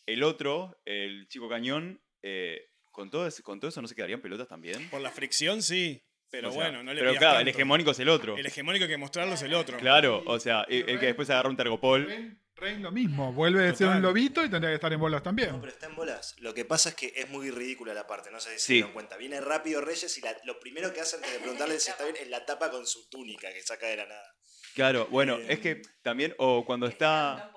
El 0.07 0.23
otro, 0.23 0.81
el 0.85 1.27
chico 1.29 1.49
cañón, 1.49 2.03
eh, 2.23 2.69
con, 2.93 3.11
todo 3.11 3.27
ese- 3.27 3.43
con 3.43 3.59
todo 3.59 3.69
eso 3.71 3.81
no 3.83 3.89
se 3.89 3.95
quedarían 3.95 4.21
pelotas 4.21 4.49
también. 4.49 4.89
Por 4.91 5.01
la 5.01 5.11
fricción, 5.11 5.63
sí. 5.63 6.03
Pero 6.31 6.49
O 6.49 6.53
sea, 6.53 6.63
bueno, 6.65 6.83
no 6.83 6.93
le 6.93 7.01
Pero 7.01 7.13
pidas 7.13 7.21
claro, 7.21 7.39
el 7.39 7.45
tanto. 7.47 7.57
hegemónico 7.59 7.91
es 7.93 7.99
el 8.01 8.09
otro. 8.09 8.37
El 8.37 8.47
hegemónico 8.47 8.85
hay 8.85 8.91
que 8.91 8.97
mostrarlo 8.97 9.35
es 9.35 9.43
el 9.43 9.55
otro. 9.55 9.79
Claro, 9.79 10.23
o 10.27 10.39
sea, 10.41 10.63
el, 10.69 10.89
el 10.91 10.99
que 10.99 11.07
después 11.07 11.31
agarra 11.31 11.49
un 11.49 11.57
tergopol. 11.57 12.39
Rain 12.57 12.83
lo 12.83 12.93
mismo, 12.93 13.33
vuelve 13.33 13.67
a 13.69 13.75
ser 13.75 13.89
un 13.89 14.01
lobito 14.03 14.45
y 14.45 14.49
tendría 14.51 14.71
que 14.71 14.75
estar 14.77 14.93
en 14.93 15.01
bolas 15.01 15.23
también. 15.25 15.51
No, 15.51 15.61
pero 15.61 15.73
está 15.73 15.87
en 15.87 15.97
bolas. 15.97 16.35
Lo 16.39 16.55
que 16.55 16.65
pasa 16.65 16.91
es 16.91 16.95
que 16.95 17.13
es 17.17 17.29
muy 17.29 17.51
ridícula 17.51 17.95
la 17.95 18.07
parte, 18.07 18.31
no 18.31 18.39
sé 18.41 18.51
si 18.55 18.59
se 18.59 18.67
Sí. 18.67 18.73
dieron 18.75 18.93
cuenta. 18.93 19.17
Viene 19.17 19.41
rápido 19.41 19.81
Reyes 19.81 20.17
y 20.19 20.21
la- 20.21 20.37
lo 20.45 20.59
primero 20.61 20.93
que 20.93 21.01
hace 21.01 21.17
antes 21.17 21.33
de 21.33 21.39
preguntarle 21.41 21.79
si 21.81 21.91
está 21.91 22.05
bien 22.05 22.17
es 22.17 22.29
la 22.29 22.45
tapa 22.47 22.71
con 22.71 22.87
su 22.87 23.09
túnica 23.09 23.53
que 23.53 23.61
saca 23.63 23.87
de 23.87 23.97
la 23.97 24.07
nada. 24.07 24.35
Claro, 24.75 25.07
bueno, 25.11 25.37
Eh, 25.39 25.47
es 25.51 25.59
que 25.61 25.83
también, 26.03 26.35
o 26.39 26.65
cuando 26.65 26.87
está 26.87 27.53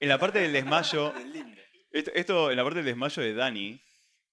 en 0.00 0.08
la 0.08 0.18
parte 0.18 0.40
del 0.40 0.52
desmayo, 0.52 1.12
esto, 1.92 2.10
esto 2.14 2.50
en 2.50 2.56
la 2.56 2.62
parte 2.64 2.78
del 2.78 2.86
desmayo 2.86 3.22
de 3.22 3.34
Dani, 3.34 3.80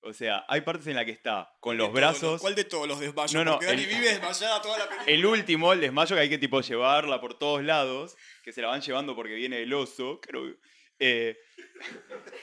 o 0.01 0.13
sea, 0.13 0.45
hay 0.47 0.61
partes 0.61 0.87
en 0.87 0.95
la 0.95 1.03
que 1.05 1.11
está 1.11 1.51
con 1.59 1.77
los 1.77 1.89
¿Cuál 1.89 1.95
de 1.95 2.01
todos 2.01 2.13
brazos. 2.21 2.41
¿Cuál 2.41 2.55
de 2.55 2.63
todos 2.63 2.87
los 2.87 2.99
desmayos? 2.99 3.33
No, 3.33 3.43
no, 3.43 3.51
Porque 3.53 3.65
Dani 3.67 3.83
el- 3.83 3.89
vive 3.89 4.09
desmayada 4.09 4.61
toda 4.61 4.77
la 4.79 4.85
película. 4.87 5.11
El 5.11 5.25
último, 5.25 5.73
el 5.73 5.81
desmayo 5.81 6.15
que 6.15 6.21
hay 6.21 6.29
que 6.29 6.37
tipo 6.37 6.61
llevarla 6.61 7.19
por 7.19 7.37
todos 7.37 7.63
lados, 7.63 8.15
que 8.43 8.53
se 8.53 8.61
la 8.61 8.67
van 8.69 8.81
llevando 8.81 9.15
porque 9.15 9.33
viene 9.35 9.61
el 9.63 9.73
oso, 9.73 10.19
creo. 10.21 10.55
eh, 10.99 11.37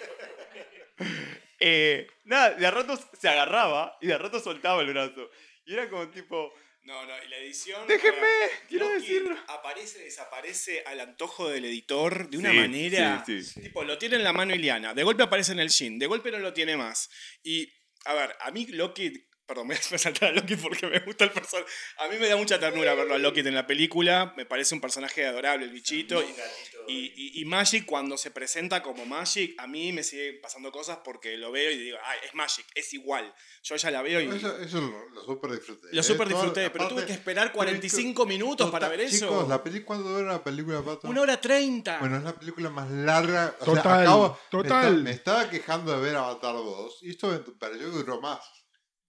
eh, 1.60 2.06
nada, 2.24 2.50
de 2.54 2.66
a 2.66 2.70
ratos 2.70 3.00
se 3.18 3.28
agarraba 3.28 3.96
y 4.00 4.08
de 4.08 4.14
a 4.14 4.18
ratos 4.18 4.44
soltaba 4.44 4.82
el 4.82 4.92
brazo. 4.92 5.30
Y 5.64 5.74
era 5.74 5.88
como 5.88 6.08
tipo, 6.10 6.52
No, 6.84 7.06
no, 7.06 7.12
y 7.24 7.28
la 7.28 7.38
edición. 7.38 7.86
déjenme, 7.88 8.18
para- 8.18 8.68
quiero 8.68 8.88
Loki 8.88 9.00
decirlo. 9.00 9.36
Aparece, 9.48 9.98
desaparece 10.00 10.82
al 10.84 11.00
antojo 11.00 11.48
del 11.48 11.64
editor 11.64 12.28
de 12.28 12.36
una 12.38 12.50
Sí, 12.50 12.56
manera. 12.56 13.22
sí, 13.26 13.42
sí. 13.42 13.60
Tipo, 13.62 13.84
lo 13.84 13.96
tiene 13.96 14.16
en 14.16 14.24
la 14.24 14.32
mano 14.34 14.54
Iliana. 14.54 14.92
De 14.92 15.02
golpe 15.02 15.22
aparece 15.22 15.52
en 15.52 15.60
el 15.60 15.68
Shin. 15.70 15.98
De 15.98 16.06
golpe 16.06 16.30
no 16.30 16.38
lo 16.38 16.52
tiene 16.52 16.76
más. 16.76 17.08
Y, 17.42 17.72
a 18.04 18.14
ver, 18.14 18.36
a 18.40 18.50
mí 18.50 18.66
Loki. 18.66 19.12
Perdón, 19.46 19.66
me 19.68 19.74
voy 19.74 19.94
a 19.94 19.98
saltar 19.98 20.30
a 20.30 20.32
Loki 20.32 20.56
porque 20.56 20.86
me 20.86 21.00
gusta 21.00 21.24
el 21.24 21.30
personaje. 21.30 21.68
A 21.98 22.08
mí 22.08 22.16
me 22.18 22.28
da 22.28 22.36
mucha 22.36 22.58
ternura 22.58 22.94
verlo 22.94 23.14
a 23.14 23.18
Loki 23.18 23.40
en 23.40 23.54
la 23.54 23.66
película. 23.66 24.32
Me 24.36 24.46
parece 24.46 24.74
un 24.74 24.80
personaje 24.80 25.26
adorable, 25.26 25.66
el 25.66 25.70
bichito. 25.72 26.18
Gatito. 26.20 26.40
Y, 26.88 27.12
y- 27.16 27.40
y 27.40 27.44
Magic, 27.46 27.84
cuando 27.86 28.16
se 28.18 28.30
presenta 28.30 28.82
como 28.82 29.06
Magic, 29.06 29.54
a 29.58 29.66
mí 29.66 29.92
me 29.92 30.02
sigue 30.02 30.34
pasando 30.34 30.70
cosas 30.72 30.98
porque 31.04 31.36
lo 31.38 31.50
veo 31.52 31.70
y 31.70 31.78
digo, 31.78 31.98
ay, 32.04 32.18
es 32.26 32.34
Magic, 32.34 32.66
es 32.74 32.92
igual. 32.94 33.34
Yo 33.62 33.76
ya 33.76 33.90
la 33.90 34.02
veo 34.02 34.20
y. 34.20 34.28
Eso, 34.28 34.58
eso 34.58 34.80
lo, 34.80 35.08
lo 35.10 35.24
super 35.24 35.50
disfruté. 35.52 35.88
Lo 35.92 36.00
¿eh? 36.00 36.04
super 36.04 36.28
disfruté, 36.28 36.70
pero 36.70 36.88
tuve 36.88 37.02
aparte- 37.02 37.06
que 37.06 37.12
esperar 37.12 37.52
45 37.52 38.26
minutos 38.26 38.70
para 38.70 38.88
ver 38.88 39.00
eso. 39.00 39.26
Chicos, 39.28 39.48
la 39.48 39.62
peli, 39.62 39.82
¿cuándo 39.82 40.08
dura 40.10 40.32
la 40.32 40.44
película, 40.44 40.82
Pato? 40.82 41.08
Una 41.08 41.20
hora 41.22 41.40
treinta. 41.40 41.98
Bueno, 42.00 42.16
es 42.18 42.22
la 42.24 42.34
película 42.34 42.70
más 42.70 42.90
larga. 42.90 43.56
o 43.60 43.64
sea, 43.64 43.74
Total, 43.82 44.06
me 44.08 44.36
total. 44.50 45.02
Me, 45.04 45.10
estaba 45.10 45.48
quejando 45.50 45.92
de 45.96 46.02
ver 46.02 46.16
Avatar 46.16 46.54
2 46.54 46.98
y 47.02 47.10
esto 47.10 47.28
me 47.28 47.38
pareció 47.38 47.90
que 47.90 47.96
duró 47.96 48.20
más. 48.20 48.40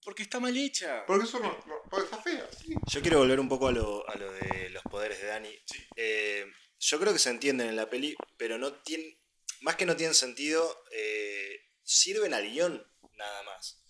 Porque 0.05 0.23
está 0.23 0.39
mal 0.39 0.55
hecha. 0.55 1.03
Porque 1.05 1.25
eso 1.25 1.39
no, 1.39 1.49
no- 1.65 1.81
porque 1.89 2.05
está 2.05 2.21
fea. 2.21 2.47
sí. 2.57 2.73
Yo 2.93 3.01
quiero 3.01 3.17
volver 3.17 3.39
un 3.39 3.49
poco 3.49 3.67
a 3.67 3.71
lo, 3.73 4.07
a 4.07 4.15
lo 4.15 4.31
de 4.31 4.69
los 4.69 4.83
poderes 4.83 5.19
de 5.19 5.27
Dani. 5.27 5.59
Eh, 5.97 6.45
yo 6.79 6.99
creo 6.99 7.11
que 7.11 7.19
se 7.19 7.31
entienden 7.31 7.67
en 7.69 7.75
la 7.75 7.89
peli, 7.89 8.15
pero 8.37 8.57
no 8.57 8.81
tienen. 8.83 9.19
Más 9.61 9.75
que 9.75 9.85
no 9.87 9.95
tienen 9.97 10.13
sentido, 10.13 10.83
eh, 10.91 11.59
sirven 11.81 12.33
al 12.33 12.47
guion 12.49 12.85
nada 13.13 13.43
más. 13.43 13.81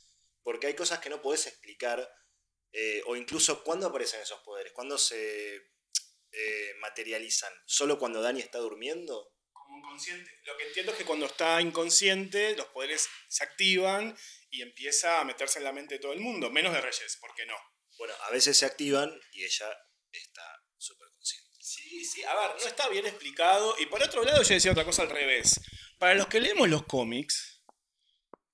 Porque 0.42 0.68
hay 0.68 0.74
cosas 0.76 1.00
que 1.00 1.10
no 1.10 1.22
podés 1.22 1.46
explicar. 1.48 2.10
eh, 2.78 3.02
o 3.06 3.16
incluso 3.16 3.64
cuándo 3.64 3.88
aparecen 3.88 4.20
esos 4.22 4.40
poderes, 4.42 4.74
cuándo 4.74 4.98
se 4.98 5.56
eh, 6.32 6.74
materializan. 6.82 7.54
¿Solo 7.66 7.98
cuando 7.98 8.22
Dani 8.22 8.42
está 8.42 8.58
durmiendo? 8.60 9.32
Como 9.76 9.88
inconsciente. 9.88 10.32
Lo 10.46 10.58
que 10.58 10.68
entiendo 10.68 10.92
es 10.94 10.98
que 10.98 11.06
cuando 11.06 11.26
está 11.26 11.62
inconsciente, 11.62 12.56
los 12.56 12.68
poderes 12.68 13.10
se 13.28 13.44
activan 13.44 14.18
y 14.50 14.62
empieza 14.62 15.20
a 15.20 15.26
meterse 15.26 15.60
en 15.60 15.66
la 15.66 15.74
mente 15.74 15.96
de 15.96 16.00
todo 16.00 16.14
el 16.14 16.22
mundo. 16.22 16.50
Menos 16.50 16.74
de 16.74 16.80
Reyes, 16.80 17.18
¿por 17.20 17.34
qué 17.36 17.46
no? 17.46 17.56
Bueno, 17.98 18.14
a 18.28 18.32
veces 18.32 18.58
se 18.58 18.66
activan 18.66 19.14
y 19.34 19.44
ella 19.44 19.68
está 20.12 20.64
súper 20.78 21.10
consciente. 21.10 21.50
Sí, 21.60 22.06
sí, 22.06 22.24
a 22.24 22.34
ver, 22.36 22.52
no 22.62 22.68
está 22.68 22.88
bien 22.88 23.06
explicado. 23.06 23.76
Y 23.80 23.88
por 23.88 24.02
otro 24.02 24.24
lado, 24.24 24.42
yo 24.44 24.54
decía 24.54 24.72
otra 24.72 24.86
cosa 24.86 25.02
al 25.02 25.10
revés. 25.10 25.60
Para 26.00 26.16
los 26.16 26.28
que 26.28 26.40
leemos 26.40 26.70
los 26.70 26.86
cómics, 26.86 27.62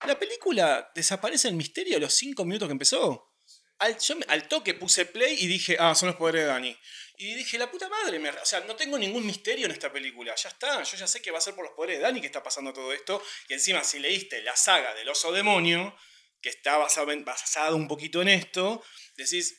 la 0.08 0.18
película 0.18 0.92
desaparece 0.96 1.50
el 1.50 1.56
misterio 1.56 1.98
a 1.98 2.00
los 2.00 2.14
5 2.16 2.46
minutos 2.46 2.68
que 2.68 2.74
empezó. 2.74 3.32
Al, 3.78 3.98
yo 4.00 4.16
al 4.28 4.48
toque 4.48 4.74
puse 4.74 5.06
play 5.06 5.38
y 5.40 5.48
dije, 5.48 5.78
ah, 5.80 5.94
son 5.94 6.08
los 6.08 6.16
poderes 6.16 6.42
de 6.42 6.48
Dani. 6.48 6.78
Y 7.24 7.36
dije, 7.36 7.58
la 7.60 7.70
puta 7.70 7.88
madre, 7.88 8.18
me- 8.18 8.30
o 8.32 8.46
sea, 8.46 8.62
no 8.62 8.76
tengo 8.76 8.98
ningún 8.98 9.24
misterio 9.26 9.66
en 9.68 9.72
esta 9.72 9.92
película. 9.94 10.34
Ya 10.36 10.50
está, 10.50 10.82
yo 10.82 10.98
ya 10.98 11.06
sé 11.06 11.22
que 11.22 11.30
va 11.30 11.38
a 11.38 11.42
ser 11.42 11.54
por 11.54 11.64
los 11.64 11.74
poderes 11.76 11.98
de 11.98 12.04
Dani 12.04 12.20
que 12.20 12.26
está 12.26 12.42
pasando 12.42 12.74
todo 12.74 12.92
esto. 12.94 13.22
Y 13.48 13.54
encima, 13.54 13.84
si 13.84 14.00
leíste 14.00 14.42
la 14.42 14.56
saga 14.56 14.96
del 14.96 15.08
oso 15.08 15.32
demonio, 15.32 15.96
que 16.42 16.50
está 16.50 16.78
basado, 16.78 17.12
en- 17.12 17.24
basado 17.24 17.76
un 17.76 17.88
poquito 17.88 18.24
en 18.24 18.30
esto, 18.30 18.84
decís, 19.16 19.58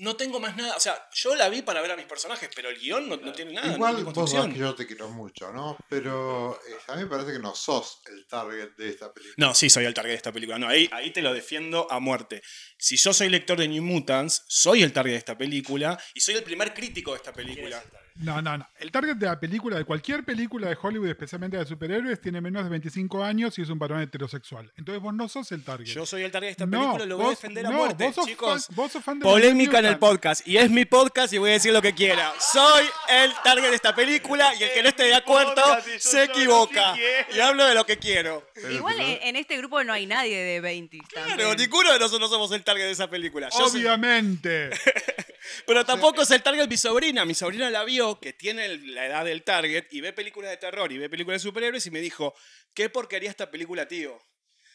no 0.00 0.16
tengo 0.16 0.38
más 0.40 0.56
nada. 0.56 0.76
O 0.76 0.80
sea, 0.80 1.08
yo 1.12 1.34
la 1.34 1.48
vi 1.48 1.62
para 1.62 1.80
ver 1.80 1.90
a 1.92 1.96
mis 1.96 2.06
personajes, 2.06 2.48
pero 2.54 2.68
el 2.68 2.78
guion 2.78 3.08
no, 3.08 3.16
no 3.16 3.32
tiene 3.32 3.52
nada. 3.52 3.66
no 3.68 3.74
Igual 3.74 3.94
tiene 3.96 4.12
vos 4.12 4.30
sabés 4.30 4.52
que 4.54 4.58
yo 4.60 4.74
te 4.74 4.86
quiero 4.86 5.08
mucho, 5.08 5.52
¿no? 5.52 5.76
Pero 5.88 6.60
eh, 6.68 6.76
a 6.88 6.94
mí 6.96 7.02
me 7.02 7.08
parece 7.08 7.32
que 7.32 7.38
no 7.40 7.54
sos 7.54 8.00
el 8.06 8.26
target 8.28 8.70
de 8.76 8.88
esta 8.90 9.12
película. 9.12 9.34
No, 9.48 9.54
sí, 9.54 9.68
soy 9.68 9.84
el 9.86 9.94
target 9.94 10.10
de 10.12 10.16
esta 10.16 10.32
película. 10.32 10.58
No, 10.58 10.68
ahí, 10.68 10.88
ahí 10.92 11.12
te 11.12 11.20
lo 11.22 11.32
defiendo 11.34 11.90
a 11.90 11.98
muerte. 11.98 12.42
Si 12.80 12.96
yo 12.96 13.12
soy 13.12 13.28
lector 13.28 13.58
de 13.58 13.66
New 13.68 13.82
Mutants, 13.82 14.44
soy 14.46 14.82
el 14.84 14.92
target 14.92 15.12
de 15.12 15.18
esta 15.18 15.36
película 15.36 15.98
y 16.14 16.20
soy 16.20 16.36
el 16.36 16.44
primer 16.44 16.72
crítico 16.72 17.10
de 17.12 17.16
esta 17.16 17.32
película. 17.32 17.82
No, 18.20 18.42
no, 18.42 18.58
no. 18.58 18.68
El 18.80 18.90
target 18.90 19.14
de 19.14 19.26
la 19.26 19.38
película, 19.38 19.76
de 19.78 19.84
cualquier 19.84 20.24
película 20.24 20.68
de 20.68 20.76
Hollywood, 20.80 21.08
especialmente 21.08 21.56
de 21.56 21.64
superhéroes, 21.64 22.20
tiene 22.20 22.40
menos 22.40 22.64
de 22.64 22.70
25 22.70 23.22
años 23.22 23.56
y 23.60 23.62
es 23.62 23.68
un 23.68 23.78
varón 23.78 24.00
heterosexual. 24.02 24.72
Entonces 24.76 25.00
vos 25.00 25.14
no 25.14 25.28
sos 25.28 25.52
el 25.52 25.62
target. 25.62 25.86
Yo 25.86 26.04
soy 26.04 26.22
el 26.22 26.32
target 26.32 26.48
de 26.48 26.50
esta 26.52 26.66
No, 26.66 26.80
película 26.80 27.04
y 27.04 27.08
lo 27.08 27.16
voy 27.16 27.26
a 27.26 27.30
defender 27.30 27.66
a 27.66 27.70
no, 27.70 27.76
muerte, 27.76 28.04
vos 28.06 28.14
sos 28.16 28.26
chicos. 28.26 28.66
fan- 28.66 28.74
vos 28.76 28.90
sos 28.92 29.04
fan 29.04 29.20
de 29.20 29.24
los 29.24 29.32
Polémica 29.32 29.78
en 29.78 29.86
el 29.86 29.98
podcast. 29.98 30.46
Y 30.48 30.56
es 30.56 30.68
mi 30.68 30.84
podcast 30.84 31.32
y 31.32 31.38
voy 31.38 31.50
a 31.50 31.52
decir 31.52 31.72
lo 31.72 31.80
que 31.80 31.94
quiera. 31.94 32.32
Soy 32.52 32.86
el 33.08 33.32
target 33.44 33.68
de 33.70 33.76
esta 33.76 33.94
película 33.94 34.52
y 34.58 34.64
el 34.64 34.72
que 34.72 34.82
no 34.82 34.88
esté 34.88 35.04
de 35.04 35.14
acuerdo 35.14 35.62
se 36.00 36.24
equivoca. 36.24 36.96
Y 37.32 37.38
hablo 37.38 37.66
de 37.66 37.74
lo 37.76 37.86
que 37.86 37.98
quiero. 37.98 38.44
Igual 38.72 38.98
en, 38.98 39.18
en 39.22 39.36
este 39.36 39.56
grupo 39.58 39.84
no 39.84 39.92
hay 39.92 40.06
nadie 40.06 40.36
de 40.42 40.60
20. 40.60 40.98
Claro, 41.08 41.28
también. 41.28 41.56
ninguno 41.56 41.92
de 41.92 42.00
nosotros 42.00 42.28
somos 42.28 42.50
el 42.50 42.64
target 42.68 42.84
de 42.86 42.92
esa 42.92 43.08
película. 43.10 43.48
Yo 43.50 43.68
soy- 43.68 43.80
Obviamente. 43.80 44.70
Pero 45.66 45.84
tampoco 45.84 46.22
es 46.22 46.30
el 46.30 46.42
target 46.42 46.68
mi 46.68 46.76
sobrina. 46.76 47.24
Mi 47.24 47.34
sobrina 47.34 47.70
la 47.70 47.84
vio, 47.84 48.20
que 48.20 48.32
tiene 48.32 48.66
el- 48.66 48.94
la 48.94 49.06
edad 49.06 49.24
del 49.24 49.42
target, 49.44 49.86
y 49.90 50.00
ve 50.00 50.12
películas 50.12 50.50
de 50.50 50.56
terror 50.58 50.90
y 50.92 50.98
ve 50.98 51.08
películas 51.08 51.42
de 51.42 51.48
superhéroes 51.48 51.86
y 51.86 51.90
me 51.90 52.00
dijo, 52.00 52.34
¿qué 52.74 52.88
porquería 52.90 53.30
esta 53.30 53.50
película, 53.50 53.86
tío? 53.88 54.18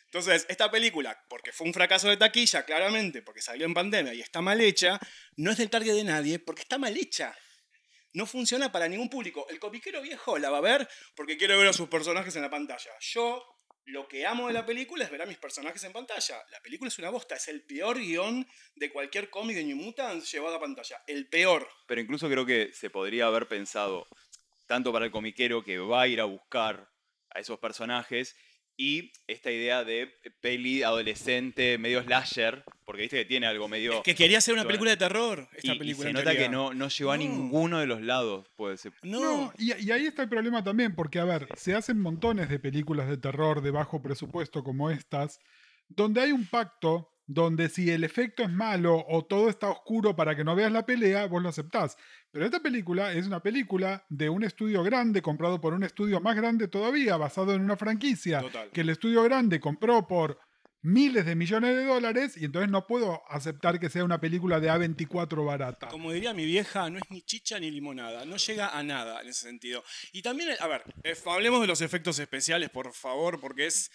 Entonces, 0.05 0.45
esta 0.47 0.69
película, 0.69 1.19
porque 1.27 1.51
fue 1.51 1.65
un 1.67 1.73
fracaso 1.73 2.07
de 2.07 2.17
taquilla, 2.17 2.65
claramente, 2.65 3.21
porque 3.23 3.41
salió 3.41 3.65
en 3.65 3.73
pandemia 3.73 4.13
y 4.13 4.21
está 4.21 4.41
mal 4.41 4.61
hecha, 4.61 4.99
no 5.37 5.51
es 5.51 5.57
del 5.57 5.69
target 5.71 5.93
de 5.95 6.03
nadie 6.03 6.39
porque 6.39 6.61
está 6.61 6.77
mal 6.77 6.95
hecha. 6.97 7.35
No 8.13 8.27
funciona 8.27 8.71
para 8.71 8.87
ningún 8.87 9.09
público. 9.09 9.47
El 9.49 9.59
comiquero 9.59 10.01
viejo 10.03 10.37
la 10.37 10.51
va 10.51 10.59
a 10.59 10.61
ver 10.61 10.87
porque 11.15 11.35
quiere 11.35 11.55
ver 11.57 11.67
a 11.67 11.73
sus 11.73 11.89
personajes 11.89 12.35
en 12.35 12.43
la 12.43 12.49
pantalla. 12.49 12.91
Yo 12.99 13.43
Lo 13.85 14.07
que 14.07 14.25
amo 14.25 14.47
de 14.47 14.53
la 14.53 14.65
película 14.65 15.03
es 15.03 15.11
ver 15.11 15.21
a 15.21 15.25
mis 15.25 15.37
personajes 15.37 15.83
en 15.83 15.91
pantalla. 15.91 16.41
La 16.51 16.61
película 16.61 16.87
es 16.87 16.97
una 16.99 17.09
bosta, 17.09 17.35
es 17.35 17.47
el 17.49 17.63
peor 17.63 17.99
guion 17.99 18.47
de 18.75 18.91
cualquier 18.91 19.29
cómic 19.29 19.57
de 19.57 19.65
New 19.65 19.75
Mutants 19.75 20.31
llevado 20.31 20.55
a 20.55 20.59
pantalla. 20.61 21.03
El 21.05 21.27
peor. 21.27 21.67
Pero 21.87 21.99
incluso 21.99 22.29
creo 22.29 22.45
que 22.45 22.71
se 22.71 22.89
podría 22.89 23.25
haber 23.25 23.47
pensado, 23.47 24.07
tanto 24.67 24.93
para 24.93 25.05
el 25.05 25.11
comiquero 25.11 25.63
que 25.63 25.79
va 25.79 26.03
a 26.03 26.07
ir 26.07 26.21
a 26.21 26.25
buscar 26.25 26.89
a 27.31 27.39
esos 27.39 27.59
personajes, 27.59 28.37
y 28.75 29.11
esta 29.27 29.51
idea 29.51 29.83
de 29.83 30.11
peli 30.41 30.83
adolescente, 30.83 31.77
medio 31.77 32.01
slasher, 32.01 32.63
porque 32.85 33.03
viste 33.03 33.17
que 33.17 33.25
tiene 33.25 33.45
algo 33.45 33.67
medio... 33.67 33.93
Es 33.93 34.01
que 34.01 34.15
quería 34.15 34.39
hacer 34.39 34.53
una 34.55 34.65
película 34.65 34.91
de 34.91 34.97
terror. 34.97 35.47
Esta 35.55 35.73
y, 35.73 35.75
y 35.75 35.79
película 35.79 36.09
se 36.09 36.13
nota 36.13 36.35
que 36.35 36.49
no, 36.49 36.73
no 36.73 36.87
llegó 36.87 37.11
a 37.11 37.17
No. 37.17 37.23
ninguno 37.23 37.79
de 37.79 37.85
los 37.85 38.01
lados. 38.01 38.47
Puede 38.55 38.77
ser. 38.77 38.93
No. 39.03 39.21
No, 39.21 39.53
y, 39.57 39.73
y 39.83 39.91
ahí 39.91 40.07
está 40.07 40.23
el 40.23 40.29
problema 40.29 40.63
también, 40.63 40.95
porque 40.95 41.19
a 41.19 41.25
ver, 41.25 41.47
se 41.55 41.75
hacen 41.75 41.99
montones 41.99 42.49
de 42.49 42.59
películas 42.59 43.07
de 43.07 43.17
terror 43.17 43.61
de 43.61 43.71
bajo 43.71 44.01
presupuesto 44.01 44.63
como 44.63 44.89
estas, 44.89 45.39
donde 45.87 46.21
hay 46.21 46.31
un 46.31 46.47
pacto 46.47 47.12
donde 47.25 47.69
si 47.69 47.89
el 47.89 48.03
efecto 48.03 48.43
es 48.43 48.49
malo 48.49 49.03
o 49.07 49.25
todo 49.25 49.49
está 49.49 49.69
oscuro 49.69 50.15
para 50.15 50.35
que 50.35 50.43
no 50.43 50.55
veas 50.55 50.71
la 50.71 50.85
pelea, 50.85 51.25
vos 51.27 51.41
lo 51.41 51.49
aceptás. 51.49 51.97
Pero 52.31 52.45
esta 52.45 52.59
película 52.59 53.13
es 53.13 53.27
una 53.27 53.41
película 53.41 54.05
de 54.09 54.29
un 54.29 54.43
estudio 54.43 54.83
grande 54.83 55.21
comprado 55.21 55.61
por 55.61 55.73
un 55.73 55.83
estudio 55.83 56.19
más 56.19 56.35
grande 56.35 56.67
todavía, 56.67 57.17
basado 57.17 57.53
en 57.53 57.61
una 57.61 57.77
franquicia 57.77 58.41
Total. 58.41 58.69
que 58.71 58.81
el 58.81 58.89
estudio 58.89 59.23
grande 59.23 59.59
compró 59.59 60.07
por 60.07 60.39
miles 60.83 61.25
de 61.25 61.35
millones 61.35 61.75
de 61.75 61.85
dólares 61.85 62.35
y 62.37 62.45
entonces 62.45 62.69
no 62.69 62.85
puedo 62.85 63.23
aceptar 63.29 63.79
que 63.79 63.89
sea 63.89 64.03
una 64.03 64.19
película 64.19 64.59
de 64.59 64.69
A24 64.69 65.45
barata. 65.45 65.87
Como 65.87 66.11
diría 66.11 66.33
mi 66.33 66.45
vieja, 66.45 66.89
no 66.89 66.97
es 66.97 67.03
ni 67.09 67.21
chicha 67.21 67.57
ni 67.59 67.71
limonada, 67.71 68.25
no 68.25 68.35
llega 68.35 68.77
a 68.77 68.83
nada 68.83 69.21
en 69.21 69.29
ese 69.29 69.47
sentido. 69.47 69.83
Y 70.11 70.21
también, 70.21 70.49
a 70.59 70.67
ver, 70.67 70.83
eh, 71.03 71.15
hablemos 71.25 71.61
de 71.61 71.67
los 71.67 71.81
efectos 71.81 72.19
especiales, 72.19 72.69
por 72.69 72.93
favor, 72.93 73.39
porque 73.39 73.67
es, 73.67 73.91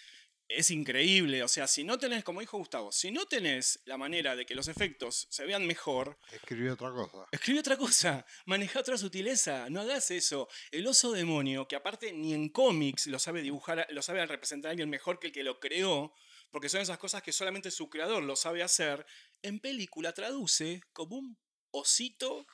es 0.49 0.71
increíble. 0.71 1.43
O 1.43 1.47
sea, 1.47 1.67
si 1.67 1.83
no 1.83 1.97
tenés, 1.97 2.23
como 2.23 2.41
dijo 2.41 2.57
Gustavo, 2.57 2.91
si 2.91 3.11
no 3.11 3.25
tenés 3.27 3.79
la 3.85 3.97
manera 3.97 4.35
de 4.35 4.45
que 4.45 4.55
los 4.55 4.67
efectos 4.67 5.27
se 5.29 5.45
vean 5.45 5.65
mejor, 5.65 6.17
Escribí 6.31 6.67
otra 6.67 6.91
cosa. 6.91 7.27
escribe 7.31 7.59
otra 7.59 7.77
cosa, 7.77 8.25
maneja 8.45 8.79
otra 8.79 8.97
sutileza, 8.97 9.69
no 9.69 9.81
hagas 9.81 10.11
eso. 10.11 10.49
El 10.71 10.87
oso 10.87 11.11
demonio, 11.11 11.67
que 11.67 11.75
aparte 11.75 12.11
ni 12.11 12.33
en 12.33 12.49
cómics 12.49 13.07
lo 13.07 13.19
sabe 13.19 13.41
dibujar, 13.41 13.87
lo 13.91 14.01
sabe 14.01 14.25
representar 14.25 14.69
a 14.69 14.71
alguien 14.71 14.89
mejor 14.89 15.19
que 15.19 15.27
el 15.27 15.33
que 15.33 15.43
lo 15.43 15.59
creó, 15.59 16.13
porque 16.49 16.67
son 16.67 16.81
esas 16.81 16.97
cosas 16.97 17.21
que 17.21 17.31
solamente 17.31 17.69
su 17.69 17.89
creador 17.89 18.23
lo 18.23 18.35
sabe 18.35 18.63
hacer, 18.63 19.05
en 19.43 19.59
película 19.59 20.13
traduce 20.13 20.81
como 20.93 21.17
un 21.17 21.37
osito 21.71 22.47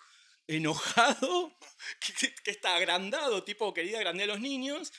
enojado 0.48 1.58
que 2.44 2.52
está 2.52 2.76
agrandado, 2.76 3.44
tipo 3.44 3.74
querida 3.74 3.98
agrandar 3.98 4.30
a 4.30 4.34
los 4.34 4.42
niños, 4.42 4.92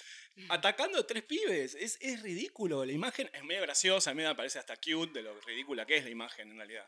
atacando 0.49 0.99
a 0.99 1.07
tres 1.07 1.23
pibes. 1.25 1.75
Es, 1.75 1.99
es 2.01 2.23
ridículo. 2.23 2.85
La 2.85 2.93
imagen 2.93 3.31
es 3.33 3.43
medio 3.45 3.63
graciosa, 3.63 4.11
a 4.11 4.15
mí 4.15 4.23
me 4.23 4.35
parece 4.35 4.59
hasta 4.59 4.77
cute 4.77 5.13
de 5.13 5.23
lo 5.23 5.39
ridícula 5.41 5.87
que 5.87 5.97
es 5.97 6.05
la 6.05 6.11
imagen 6.11 6.51
en 6.51 6.57
realidad. 6.57 6.87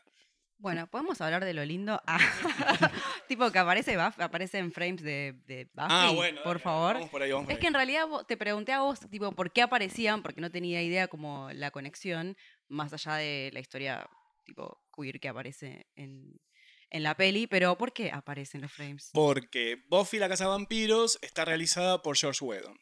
Bueno, 0.61 0.87
podemos 0.87 1.21
hablar 1.21 1.45
de 1.45 1.53
lo 1.53 1.63
lindo. 1.63 2.01
Ah, 2.05 2.19
tipo 3.29 3.49
que 3.49 3.59
aparece 3.59 3.95
Buff, 3.95 4.19
aparece 4.19 4.57
en 4.57 4.73
frames 4.73 5.01
de, 5.01 5.33
de 5.45 5.65
Buffy, 5.73 5.87
ah, 5.89 6.11
bueno. 6.13 6.41
por 6.43 6.57
dale, 6.57 6.63
favor. 6.63 6.93
Vamos 6.95 7.09
por 7.09 7.21
ahí, 7.21 7.31
vamos 7.31 7.45
por 7.45 7.51
Es 7.53 7.55
ahí. 7.57 7.61
que 7.61 7.67
en 7.67 7.73
realidad 7.73 8.05
te 8.27 8.35
pregunté 8.35 8.73
a 8.73 8.81
vos, 8.81 8.99
tipo, 9.09 9.31
por 9.31 9.53
qué 9.53 9.61
aparecían, 9.61 10.21
porque 10.21 10.41
no 10.41 10.51
tenía 10.51 10.81
idea 10.83 11.07
como 11.07 11.49
la 11.53 11.71
conexión, 11.71 12.35
más 12.67 12.91
allá 12.91 13.15
de 13.15 13.51
la 13.53 13.61
historia, 13.61 14.05
tipo, 14.45 14.81
queer 14.93 15.21
que 15.21 15.29
aparece 15.29 15.87
en, 15.95 16.41
en 16.89 17.03
la 17.03 17.15
peli, 17.15 17.47
pero 17.47 17.77
¿por 17.77 17.93
qué 17.93 18.11
aparecen 18.11 18.59
los 18.59 18.73
frames? 18.73 19.11
Porque 19.13 19.77
Buffy 19.87 20.19
la 20.19 20.27
Casa 20.27 20.43
de 20.43 20.49
Vampiros 20.49 21.19
está 21.21 21.45
realizada 21.45 22.01
por 22.01 22.17
George 22.17 22.43
Whedon. 22.43 22.77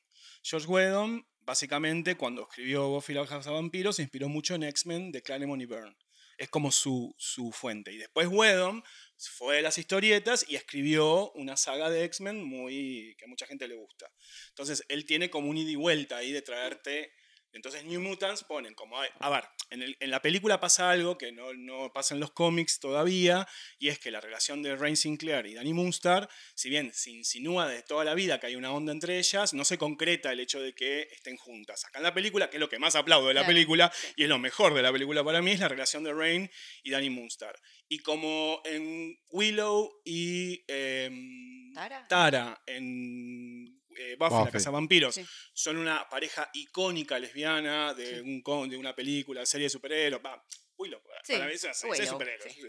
George 0.49 0.67
Whedon, 0.67 1.27
básicamente, 1.41 2.15
cuando 2.15 2.43
escribió 2.43 2.87
Buffy 2.87 3.13
la 3.13 3.25
de 3.25 3.51
Vampiros, 3.51 3.97
se 3.97 4.03
inspiró 4.03 4.29
mucho 4.29 4.55
en 4.55 4.63
X-Men 4.63 5.11
de 5.11 5.21
Claremont 5.21 5.61
y 5.61 5.65
Byrne. 5.65 5.97
Es 6.37 6.47
como 6.47 6.71
su, 6.71 7.13
su 7.17 7.51
fuente. 7.51 7.91
Y 7.91 7.97
después 7.97 8.29
Whedon 8.29 8.81
fue 9.17 9.57
de 9.57 9.61
las 9.61 9.77
historietas 9.77 10.45
y 10.47 10.55
escribió 10.55 11.31
una 11.33 11.57
saga 11.57 11.89
de 11.89 12.05
X-Men 12.05 12.41
muy 12.45 13.15
que 13.17 13.25
a 13.25 13.27
mucha 13.27 13.45
gente 13.45 13.67
le 13.67 13.75
gusta. 13.75 14.09
Entonces, 14.49 14.85
él 14.87 15.05
tiene 15.05 15.29
como 15.29 15.49
un 15.49 15.57
ida 15.57 15.71
y 15.71 15.75
vuelta 15.75 16.17
ahí 16.17 16.31
de 16.31 16.41
traerte... 16.41 17.11
Entonces 17.53 17.83
New 17.85 18.01
Mutants 18.01 18.43
ponen 18.43 18.73
como... 18.75 18.97
A 19.01 19.29
ver, 19.29 19.43
en, 19.71 19.81
el- 19.81 19.97
en 19.99 20.11
la 20.11 20.21
película 20.21 20.59
pasa 20.59 20.91
algo 20.91 21.17
que 21.17 21.31
no, 21.31 21.53
no 21.53 21.91
pasa 21.93 22.13
en 22.13 22.19
los 22.19 22.31
cómics 22.31 22.79
todavía, 22.79 23.47
y 23.79 23.87
es 23.89 23.97
que 23.99 24.11
la 24.11 24.21
relación 24.21 24.61
de 24.61 24.75
Rain 24.75 24.95
Sinclair 24.95 25.45
y 25.47 25.55
Danny 25.55 25.73
Moonstar, 25.73 26.29
si 26.55 26.69
bien 26.69 26.91
se 26.93 27.11
insinúa 27.11 27.67
desde 27.67 27.83
toda 27.83 28.03
la 28.05 28.13
vida 28.13 28.39
que 28.39 28.47
hay 28.47 28.55
una 28.55 28.71
onda 28.71 28.91
entre 28.91 29.17
ellas, 29.17 29.53
no 29.53 29.65
se 29.65 29.77
concreta 29.77 30.31
el 30.31 30.39
hecho 30.39 30.61
de 30.61 30.73
que 30.75 31.07
estén 31.11 31.37
juntas. 31.37 31.83
Acá 31.85 31.99
en 31.99 32.03
la 32.03 32.13
película, 32.13 32.49
que 32.49 32.57
es 32.57 32.61
lo 32.61 32.69
que 32.69 32.79
más 32.79 32.95
aplaudo 32.95 33.27
de 33.27 33.33
la 33.33 33.41
Claro, 33.41 33.53
película, 33.53 33.91
y 34.15 34.23
es 34.23 34.29
lo 34.29 34.37
mejor 34.39 34.73
de 34.73 34.81
la 34.83 34.91
película 34.91 35.23
para 35.23 35.41
mí, 35.41 35.51
es 35.51 35.59
la 35.59 35.67
relación 35.67 36.03
de 36.03 36.13
Rain 36.13 36.49
y 36.83 36.91
Danny 36.91 37.09
Moonstar. 37.09 37.55
Y 37.89 37.99
como 37.99 38.61
en 38.65 39.17
Willow 39.29 40.01
y 40.03 40.63
em, 40.67 41.73
¿Tara? 41.73 42.07
Tara 42.07 42.61
en 42.65 43.76
eh, 43.97 44.15
Buffy, 44.17 44.33
la 44.33 44.39
Buffy. 44.41 44.51
Casa 44.51 44.69
de 44.69 44.73
Vampiros, 44.73 45.15
Sí. 45.15 45.25
son 45.53 45.77
una 45.77 46.07
pareja 46.09 46.49
icónica 46.53 47.17
lesbiana 47.19 47.93
de, 47.93 48.21
un, 48.21 48.41
con- 48.41 48.69
de 48.69 48.77
una 48.77 48.95
película, 48.95 49.45
serie 49.45 49.65
de 49.65 49.69
superhéroes. 49.69 50.23
Va, 50.25 50.43
Willow, 50.77 51.01
para 51.03 51.19
Sí, 51.23 51.33
mí 51.33 51.51
es 51.53 51.63
una 51.63 51.73
serie 51.73 51.93
de 51.95 51.99
Willow, 52.01 52.13
superhéroes. 52.13 52.53
sí. 52.53 52.61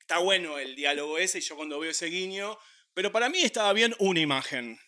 Está 0.00 0.18
bueno 0.18 0.58
el 0.58 0.74
diálogo 0.76 1.18
ese 1.18 1.38
y 1.38 1.40
yo 1.40 1.56
cuando 1.56 1.78
veo 1.78 1.90
ese 1.90 2.06
guiño, 2.06 2.58
pero 2.92 3.10
para 3.12 3.28
mí 3.28 3.40
estaba 3.42 3.72
bien 3.72 3.94
una 3.98 4.20
imagen. 4.20 4.78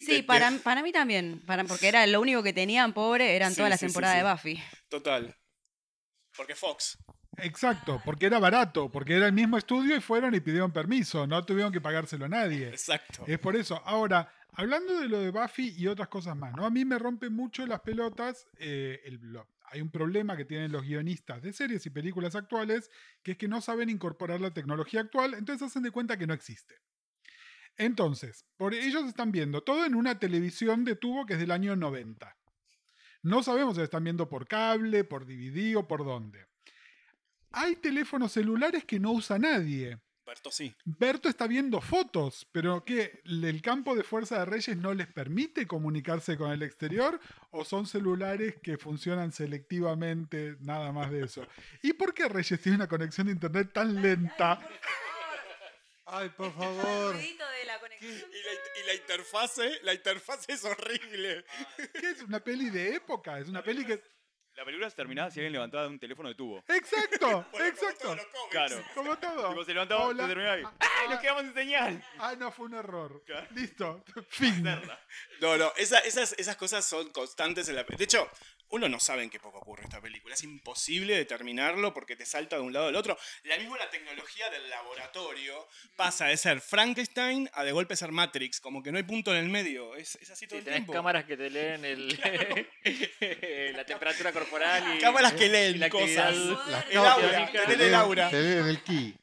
Sí, 0.00 0.06
de- 0.06 0.16
de- 0.18 0.22
para, 0.24 0.50
para 0.62 0.82
mí 0.82 0.92
también, 0.92 1.40
para, 1.46 1.64
porque 1.64 1.88
era 1.88 2.06
lo 2.06 2.20
único 2.20 2.42
que 2.42 2.52
tenían, 2.52 2.92
pobre, 2.94 3.34
eran 3.34 3.50
Sí, 3.50 3.56
todas 3.56 3.70
las 3.70 3.80
temporadas 3.80 4.16
sí. 4.16 4.24
de 4.24 4.30
Buffy. 4.58 4.64
Total. 4.88 5.36
Porque 6.36 6.54
Fox. 6.54 6.96
Exacto, 7.40 8.02
porque 8.04 8.26
era 8.26 8.38
barato, 8.38 8.90
porque 8.90 9.14
era 9.14 9.26
el 9.26 9.32
mismo 9.32 9.58
estudio 9.58 9.96
y 9.96 10.00
fueron 10.00 10.34
y 10.34 10.40
pidieron 10.40 10.72
permiso, 10.72 11.26
no 11.26 11.44
tuvieron 11.44 11.72
que 11.72 11.80
pagárselo 11.80 12.24
a 12.24 12.28
nadie. 12.28 12.68
Exacto. 12.68 13.24
Es 13.26 13.38
por 13.38 13.54
eso. 13.56 13.80
Ahora, 13.84 14.32
hablando 14.58 14.98
de 14.98 15.08
lo 15.08 15.20
de 15.20 15.30
Buffy 15.30 15.72
y 15.76 15.86
otras 15.86 16.08
cosas 16.08 16.36
más, 16.36 16.52
¿no? 16.54 16.66
A 16.66 16.70
mí 16.70 16.84
me 16.84 16.98
rompe 16.98 17.30
mucho 17.30 17.64
las 17.64 17.80
pelotas 17.80 18.48
eh. 18.58 19.00
Hay 19.70 19.80
un 19.80 19.90
problema 19.90 20.36
que 20.36 20.44
tienen 20.44 20.72
los 20.72 20.82
guionistas 20.82 21.42
de 21.42 21.52
series 21.52 21.84
y 21.86 21.90
películas 21.90 22.34
actuales, 22.34 22.90
que 23.22 23.32
es 23.32 23.38
que 23.38 23.48
no 23.48 23.60
saben 23.60 23.88
incorporar 23.88 24.40
la 24.40 24.52
tecnología 24.52 25.00
actual, 25.00 25.34
entonces 25.34 25.68
hacen 25.68 25.82
de 25.82 25.90
cuenta 25.90 26.16
que 26.16 26.26
no 26.26 26.34
existe. 26.34 26.74
Entonces, 27.76 28.46
por 28.56 28.74
ellos 28.74 29.04
están 29.04 29.30
viendo 29.30 29.62
todo 29.62 29.84
en 29.84 29.94
una 29.94 30.18
televisión 30.18 30.84
de 30.84 30.96
tubo 30.96 31.24
que 31.24 31.34
es 31.34 31.38
del 31.38 31.52
año 31.52 31.76
90. 31.76 32.36
No 33.22 33.42
sabemos 33.42 33.76
si 33.76 33.82
están 33.82 34.02
viendo 34.02 34.28
por 34.28 34.48
cable, 34.48 35.04
por 35.04 35.26
DVD 35.26 35.76
o 35.76 35.86
por 35.86 36.04
dónde. 36.04 36.46
Hay 37.52 37.76
teléfonos 37.76 38.32
celulares 38.32 38.84
que 38.84 38.98
no 38.98 39.12
usa 39.12 39.38
nadie. 39.38 40.00
Berto 40.28 40.50
sí. 40.50 40.76
Berto 40.84 41.30
está 41.30 41.46
viendo 41.46 41.80
fotos, 41.80 42.46
pero 42.52 42.84
¿qué? 42.84 43.22
¿El 43.24 43.62
campo 43.62 43.96
de 43.96 44.02
fuerza 44.02 44.38
de 44.38 44.44
Reyes 44.44 44.76
no 44.76 44.92
les 44.92 45.06
permite 45.06 45.66
comunicarse 45.66 46.36
con 46.36 46.50
el 46.50 46.62
exterior? 46.62 47.18
¿O 47.50 47.64
son 47.64 47.86
celulares 47.86 48.56
que 48.62 48.76
funcionan 48.76 49.32
selectivamente? 49.32 50.56
Nada 50.60 50.92
más 50.92 51.10
de 51.10 51.24
eso. 51.24 51.46
¿Y 51.82 51.94
por 51.94 52.12
qué 52.12 52.28
Reyes 52.28 52.60
tiene 52.60 52.76
una 52.76 52.88
conexión 52.88 53.28
de 53.28 53.32
internet 53.32 53.72
tan 53.72 54.02
lenta? 54.02 54.60
Ay, 56.04 56.28
por 56.28 56.52
favor. 56.52 57.16
de 57.16 57.64
la 57.64 57.80
conexión. 57.80 58.12
Y 58.12 58.14
la, 58.14 58.82
y 58.82 58.86
la 58.86 58.94
interfase, 58.94 59.80
la 59.82 59.94
interfase 59.94 60.52
es 60.52 60.62
horrible. 60.62 61.46
¿Qué 61.94 62.10
es 62.10 62.20
una 62.20 62.40
peli 62.40 62.68
de 62.68 62.96
época? 62.96 63.38
Es 63.38 63.48
una 63.48 63.62
peli 63.62 63.82
que... 63.86 64.02
La 64.58 64.64
película 64.64 64.90
se 64.90 64.96
terminaba 64.96 65.30
si 65.30 65.38
alguien 65.38 65.52
levantaba 65.52 65.86
un 65.86 66.00
teléfono 66.00 66.28
de 66.30 66.34
tubo. 66.34 66.64
¡Exacto! 66.66 67.46
Bueno, 67.52 67.52
como 67.52 67.64
¡Exacto! 67.64 67.98
todos 68.02 68.16
los 68.16 68.26
cómics. 68.26 68.50
Claro. 68.50 68.84
Como 68.92 69.18
todo. 69.18 69.48
Tipo, 69.50 69.64
se 69.64 69.72
levantaba, 69.72 70.06
Hola. 70.06 70.22
se 70.24 70.28
terminaba 70.28 70.58
y. 70.58 70.62
Ah, 70.64 70.72
¡Ay, 71.00 71.08
nos 71.10 71.20
quedamos 71.20 71.42
sin 71.44 71.54
señal! 71.54 72.04
Ah, 72.18 72.34
no, 72.36 72.50
fue 72.50 72.66
un 72.66 72.74
error. 72.74 73.22
Claro. 73.24 73.46
Listo. 73.52 74.04
Fin. 74.30 74.64
No, 75.40 75.56
no, 75.56 75.72
esa- 75.76 76.00
esas, 76.00 76.32
esas 76.32 76.56
cosas 76.56 76.84
son 76.84 77.08
constantes 77.10 77.68
en 77.68 77.76
la 77.76 77.84
De 77.84 78.02
hecho, 78.02 78.28
uno 78.70 78.88
no 78.88 79.00
sabe 79.00 79.22
en 79.22 79.30
qué 79.30 79.40
poco 79.40 79.58
ocurre 79.58 79.84
esta 79.84 80.00
película. 80.00 80.34
Es 80.34 80.42
imposible 80.44 81.16
determinarlo 81.16 81.94
porque 81.94 82.16
te 82.16 82.26
salta 82.26 82.56
de 82.56 82.62
un 82.62 82.72
lado 82.72 82.88
al 82.88 82.96
otro. 82.96 83.18
La 83.44 83.56
misma 83.58 83.78
la 83.78 83.88
tecnología 83.90 84.50
del 84.50 84.68
laboratorio 84.68 85.66
pasa 85.96 86.26
de 86.26 86.36
ser 86.36 86.60
Frankenstein 86.60 87.48
a 87.54 87.64
de 87.64 87.72
golpe 87.72 87.96
ser 87.96 88.12
Matrix. 88.12 88.60
Como 88.60 88.82
que 88.82 88.92
no 88.92 88.98
hay 88.98 89.04
punto 89.04 89.32
en 89.32 89.38
el 89.38 89.48
medio. 89.48 89.94
Es, 89.96 90.16
es 90.16 90.30
así 90.30 90.46
todo 90.46 90.56
Sí, 90.56 90.60
el 90.60 90.64
tenés 90.64 90.78
tiempo. 90.80 90.92
cámaras 90.92 91.24
que 91.24 91.36
te 91.36 91.48
leen 91.50 91.84
el, 91.84 92.08
la 93.76 93.84
temperatura 93.84 94.32
corporal 94.32 94.96
y, 94.96 95.00
Cámaras 95.00 95.32
que 95.34 95.48
leen 95.48 95.80
la 95.80 95.88
cosas. 95.90 96.34
Las 96.36 96.90
El 96.90 96.98
aura, 96.98 97.50
Te 97.52 97.58
te 97.58 97.72
el 97.72 97.78
leen- 97.80 97.94
aura. 97.94 98.30
te 98.30 98.40
leen 98.42 98.66
el 98.68 98.82
ki. 98.82 99.14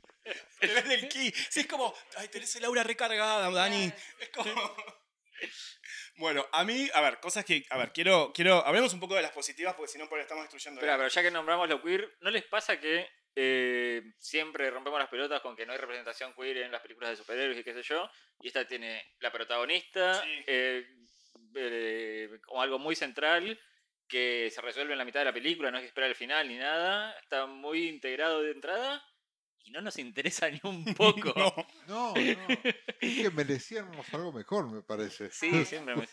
Tenés 0.60 0.86
el 0.86 1.08
ki. 1.08 1.32
Sí, 1.50 1.60
es 1.60 1.68
como, 1.68 1.94
ay, 2.18 2.28
tenés 2.30 2.56
el 2.56 2.66
aura 2.66 2.82
recargada, 2.84 3.52
Dani. 3.52 3.92
Es 4.20 4.30
como... 4.30 4.52
Bueno, 6.18 6.46
a 6.52 6.64
mí, 6.64 6.90
a 6.94 7.02
ver, 7.02 7.20
cosas 7.20 7.44
que, 7.44 7.66
a 7.70 7.78
ver, 7.78 7.92
quiero, 7.92 8.32
quiero, 8.34 8.66
hablemos 8.66 8.94
un 8.94 9.00
poco 9.00 9.16
de 9.16 9.22
las 9.22 9.32
positivas 9.32 9.74
porque 9.76 9.92
si 9.92 9.98
no 9.98 10.08
por 10.08 10.18
ahí 10.18 10.24
estamos 10.24 10.44
destruyendo. 10.46 10.82
La- 10.86 10.96
pero 10.98 11.10
ya 11.10 11.22
que 11.22 11.32
nombramos 11.32 11.68
lo 11.68 11.82
queer, 11.82 12.10
¿no 12.22 12.30
les 12.32 12.44
pasa 12.46 12.80
que 12.80 13.08
eh, 13.36 14.02
siempre 14.18 14.70
rompemos 14.72 14.98
las 14.98 15.10
pelotas 15.10 15.42
con 15.42 15.58
que 15.58 15.66
no 15.66 15.74
hay 15.74 15.78
representación 15.78 16.34
queer 16.34 16.58
en 16.60 16.72
las 16.72 16.82
películas 16.82 17.10
de 17.10 17.16
superhéroes 17.18 17.58
y 17.58 17.64
qué 17.66 17.74
sé 17.74 17.84
yo? 17.84 18.10
Y 18.40 18.48
esta 18.48 18.66
tiene 18.66 19.14
la 19.20 19.30
protagonista 19.32 20.22
Sí. 20.24 20.44
eh, 20.48 20.88
eh, 21.56 22.30
como 22.46 22.62
algo 22.62 22.80
muy 22.80 22.96
central 22.96 23.60
que 24.08 24.50
se 24.54 24.62
resuelve 24.62 24.94
en 24.94 25.00
la 25.00 25.06
mitad 25.06 25.20
de 25.22 25.26
la 25.26 25.34
película, 25.34 25.72
no 25.72 25.78
hay 25.78 25.84
que 25.84 25.88
esperar 25.88 26.10
el 26.10 26.16
final 26.16 26.48
ni 26.48 26.58
nada. 26.58 27.12
Está 27.22 27.46
muy 27.46 27.88
integrado 27.90 28.42
de 28.42 28.52
entrada 28.52 29.04
y 29.66 29.72
no 29.72 29.82
nos 29.82 29.98
interesa 29.98 30.50
ni 30.52 30.60
un 30.64 30.86
poco. 30.96 31.34
No, 31.88 32.14
no. 32.14 32.14
Es 33.02 33.22
que 33.22 33.32
merecíamos 33.32 34.06
algo 34.14 34.32
mejor, 34.32 34.72
me 34.72 34.82
parece. 34.82 35.30
Sí, 35.32 35.66
siempre 35.66 35.96
me 35.98 36.08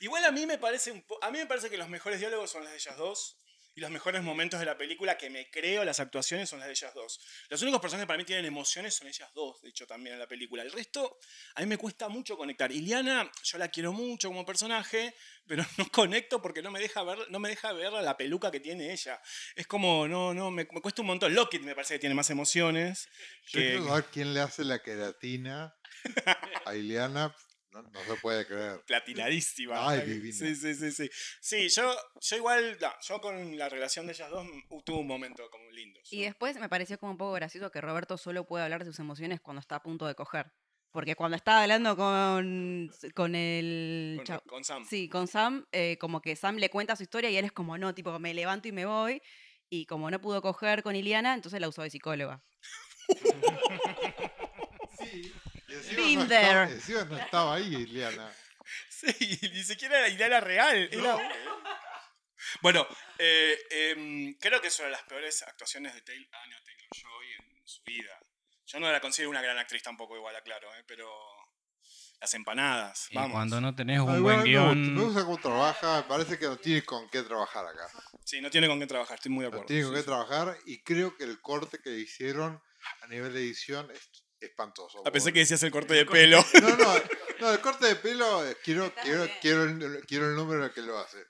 Igual 0.00 0.24
a 0.24 0.30
mí 0.30 0.46
me 0.46 0.58
parece 0.58 0.92
un 0.92 1.02
po- 1.02 1.18
a 1.22 1.30
mí 1.30 1.38
me 1.38 1.46
parece 1.46 1.68
que 1.70 1.76
los 1.78 1.88
mejores 1.88 2.20
diálogos 2.20 2.50
son 2.50 2.62
las 2.62 2.72
de 2.72 2.78
ellas 2.78 2.96
dos 2.96 3.36
y 3.78 3.80
los 3.80 3.92
mejores 3.92 4.24
momentos 4.24 4.58
de 4.58 4.66
la 4.66 4.76
película 4.76 5.16
que 5.16 5.30
me 5.30 5.48
creo 5.50 5.84
las 5.84 6.00
actuaciones 6.00 6.48
son 6.48 6.58
las 6.58 6.66
de 6.66 6.72
ellas 6.72 6.92
dos. 6.94 7.20
Los 7.48 7.62
únicos 7.62 7.80
personajes 7.80 8.06
que 8.06 8.08
para 8.08 8.18
mí 8.18 8.24
tienen 8.24 8.44
emociones 8.44 8.92
son 8.96 9.06
ellas 9.06 9.30
dos, 9.32 9.62
de 9.62 9.68
hecho 9.68 9.86
también 9.86 10.14
en 10.14 10.18
la 10.18 10.26
película. 10.26 10.64
El 10.64 10.72
resto 10.72 11.16
a 11.54 11.60
mí 11.60 11.66
me 11.68 11.76
cuesta 11.76 12.08
mucho 12.08 12.36
conectar. 12.36 12.72
Iliana, 12.72 13.30
yo 13.44 13.56
la 13.56 13.68
quiero 13.68 13.92
mucho 13.92 14.30
como 14.30 14.44
personaje, 14.44 15.14
pero 15.46 15.64
no 15.78 15.88
conecto 15.92 16.42
porque 16.42 16.60
no 16.60 16.72
me 16.72 16.80
deja 16.80 17.04
ver 17.04 17.30
no 17.30 17.38
me 17.38 17.50
deja 17.50 17.72
ver 17.72 17.92
la 17.92 18.16
peluca 18.16 18.50
que 18.50 18.58
tiene 18.58 18.92
ella. 18.92 19.22
Es 19.54 19.68
como 19.68 20.08
no 20.08 20.34
no 20.34 20.50
me, 20.50 20.66
me 20.72 20.80
cuesta 20.80 21.02
un 21.02 21.06
montón. 21.06 21.32
Lockett 21.32 21.62
me 21.62 21.76
parece 21.76 21.94
que 21.94 22.00
tiene 22.00 22.16
más 22.16 22.30
emociones 22.30 23.08
Yo 23.46 23.60
que 23.60 23.66
quiero 23.68 23.86
saber 23.86 24.04
quién 24.06 24.34
le 24.34 24.40
hace 24.40 24.64
la 24.64 24.82
queratina 24.82 25.72
a 26.64 26.74
Ileana. 26.74 27.32
No, 27.70 27.82
no 27.82 28.00
se 28.04 28.14
puede 28.20 28.46
creer. 28.46 28.82
platinadísima. 28.86 29.88
Ay, 29.88 30.00
divina. 30.06 30.34
Sí, 30.34 30.54
sí, 30.54 30.74
sí, 30.74 30.90
sí. 30.90 31.10
Sí, 31.40 31.68
yo, 31.68 31.94
yo 32.20 32.36
igual, 32.36 32.78
no, 32.80 32.92
yo 33.02 33.20
con 33.20 33.56
la 33.58 33.68
relación 33.68 34.06
de 34.06 34.12
ellas 34.12 34.30
dos 34.30 34.46
mm, 34.46 34.82
tuve 34.84 34.98
un 34.98 35.06
momento 35.06 35.48
como 35.50 35.70
lindo. 35.70 36.00
Y 36.10 36.22
después 36.22 36.58
me 36.58 36.68
pareció 36.68 36.98
como 36.98 37.12
un 37.12 37.18
poco 37.18 37.32
gracioso 37.32 37.70
que 37.70 37.80
Roberto 37.80 38.16
solo 38.16 38.46
puede 38.46 38.64
hablar 38.64 38.84
de 38.84 38.90
sus 38.90 38.98
emociones 38.98 39.40
cuando 39.40 39.60
está 39.60 39.76
a 39.76 39.82
punto 39.82 40.06
de 40.06 40.14
coger. 40.14 40.52
Porque 40.90 41.14
cuando 41.14 41.36
estaba 41.36 41.62
hablando 41.62 41.96
con, 41.96 42.90
con 43.14 43.34
el... 43.34 44.22
Con, 44.46 44.64
Sam. 44.64 44.86
Sí, 44.88 45.08
con 45.08 45.28
Sam, 45.28 45.66
eh, 45.70 45.98
como 46.00 46.22
que 46.22 46.34
Sam 46.34 46.56
le 46.56 46.70
cuenta 46.70 46.96
su 46.96 47.02
historia 47.02 47.28
y 47.28 47.36
él 47.36 47.44
es 47.44 47.52
como, 47.52 47.76
no, 47.76 47.94
tipo, 47.94 48.18
me 48.18 48.32
levanto 48.32 48.68
y 48.68 48.72
me 48.72 48.86
voy. 48.86 49.20
Y 49.68 49.84
como 49.84 50.10
no 50.10 50.18
pudo 50.18 50.40
coger 50.40 50.82
con 50.82 50.96
Iliana, 50.96 51.34
entonces 51.34 51.60
la 51.60 51.68
usó 51.68 51.82
de 51.82 51.90
psicóloga. 51.90 52.42
Y 55.00 55.32
encima, 55.68 56.22
no 56.24 56.28
Been 56.28 56.78
estaba, 56.78 57.04
no 57.04 57.18
estaba 57.18 57.54
ahí, 57.54 57.74
Ileana. 57.74 58.32
Sí, 58.90 59.38
ni 59.54 59.62
siquiera 59.64 60.00
la 60.00 60.08
idea 60.08 60.26
era 60.26 60.40
real. 60.40 60.88
era- 60.92 61.16
Bueno, 62.60 62.86
eh, 63.18 63.58
em, 63.70 64.34
creo 64.38 64.60
que 64.60 64.68
es 64.68 64.78
una 64.78 64.86
de 64.86 64.92
las 64.92 65.02
peores 65.04 65.42
actuaciones 65.42 65.94
de 65.94 66.02
Taylor, 66.02 66.28
Anya 66.44 66.62
Taylor-Joy 66.64 67.26
en 67.38 67.66
su 67.66 67.82
vida. 67.84 68.18
Yo 68.66 68.78
no 68.80 68.90
la 68.92 69.00
considero 69.00 69.30
una 69.30 69.40
gran 69.42 69.56
actriz 69.58 69.82
tampoco, 69.82 70.16
igual, 70.16 70.36
aclaro, 70.36 70.72
eh, 70.74 70.84
pero 70.86 71.08
las 72.20 72.34
empanadas, 72.34 73.06
Y 73.10 73.14
vamos. 73.14 73.32
cuando 73.32 73.60
no 73.60 73.74
tenés 73.74 74.00
Ah, 74.00 74.02
un 74.04 74.18
igual 74.18 74.34
buen 74.36 74.44
guion. 74.44 74.94
Me 74.94 75.02
gusta 75.04 75.24
cómo 75.24 75.38
trabaja, 75.38 75.96
me 76.02 76.08
parece 76.08 76.38
que 76.38 76.46
no 76.46 76.56
tiene 76.58 76.82
con 76.84 77.08
qué 77.08 77.22
trabajar 77.22 77.64
acá. 77.66 77.88
Sí, 78.24 78.40
no 78.40 78.50
tiene 78.50 78.66
con 78.68 78.78
qué 78.78 78.86
trabajar, 78.86 79.14
estoy 79.16 79.30
muy 79.32 79.44
de 79.44 79.50
No 79.50 79.56
acuerdo. 79.56 79.66
tiene 79.68 79.82
con 79.84 79.92
sí, 79.92 79.96
qué 79.96 80.00
sí. 80.02 80.06
trabajar 80.06 80.58
y 80.66 80.82
creo 80.82 81.16
que 81.16 81.24
el 81.24 81.40
corte 81.40 81.78
que 81.82 81.90
le 81.90 82.00
hicieron 82.00 82.60
a 83.02 83.06
nivel 83.06 83.32
de 83.32 83.40
edición 83.40 83.90
es 83.90 84.10
espantoso. 84.40 84.98
Ah, 85.04 85.10
pensé 85.10 85.26
Bueno. 85.26 85.34
que 85.34 85.40
decías 85.40 85.62
el 85.62 85.70
corte 85.72 85.94
de 85.94 86.06
pelo. 86.06 86.44
No, 86.62 86.76
no, 86.76 86.94
no, 87.40 87.52
el 87.52 87.60
corte 87.60 87.86
de 87.86 87.96
pelo, 87.96 88.46
eh, 88.48 88.56
quiero, 88.62 88.92
quiero, 89.02 89.26
quiero, 89.40 89.62
el, 89.64 90.04
quiero 90.06 90.28
el 90.30 90.36
número 90.36 90.60
en 90.60 90.68
el 90.68 90.74
que 90.74 90.82
lo 90.82 90.98
hace. 90.98 91.24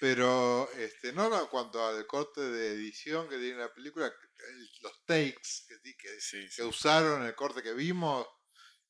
Pero, 0.00 0.70
este, 0.78 1.12
no, 1.12 1.28
no, 1.28 1.50
cuanto 1.50 1.84
al 1.84 2.06
corte 2.06 2.40
de 2.40 2.72
edición 2.74 3.28
que 3.28 3.36
tiene 3.38 3.58
la 3.58 3.72
película, 3.74 4.06
el- 4.06 4.70
los 4.82 5.04
takes 5.04 5.40
que, 5.68 5.96
que, 5.96 6.20
Sí, 6.20 6.40
que 6.42 6.50
sí. 6.50 6.62
usaron 6.62 7.22
en 7.22 7.28
el 7.28 7.34
corte 7.34 7.62
que 7.62 7.72
vimos, 7.74 8.26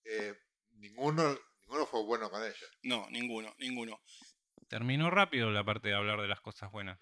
eh, 0.05 0.35
ninguno, 0.73 1.39
ninguno 1.63 1.87
fue 1.87 2.03
bueno 2.05 2.31
con 2.31 2.43
ella. 2.43 2.55
No, 2.83 3.07
ninguno, 3.11 3.55
ninguno. 3.59 4.03
Terminó 4.69 5.11
rápido 5.11 5.51
la 5.51 5.65
parte 5.65 5.89
de 5.89 5.95
hablar 5.95 6.21
de 6.21 6.29
las 6.29 6.41
cosas 6.41 6.71
buenas. 6.71 6.99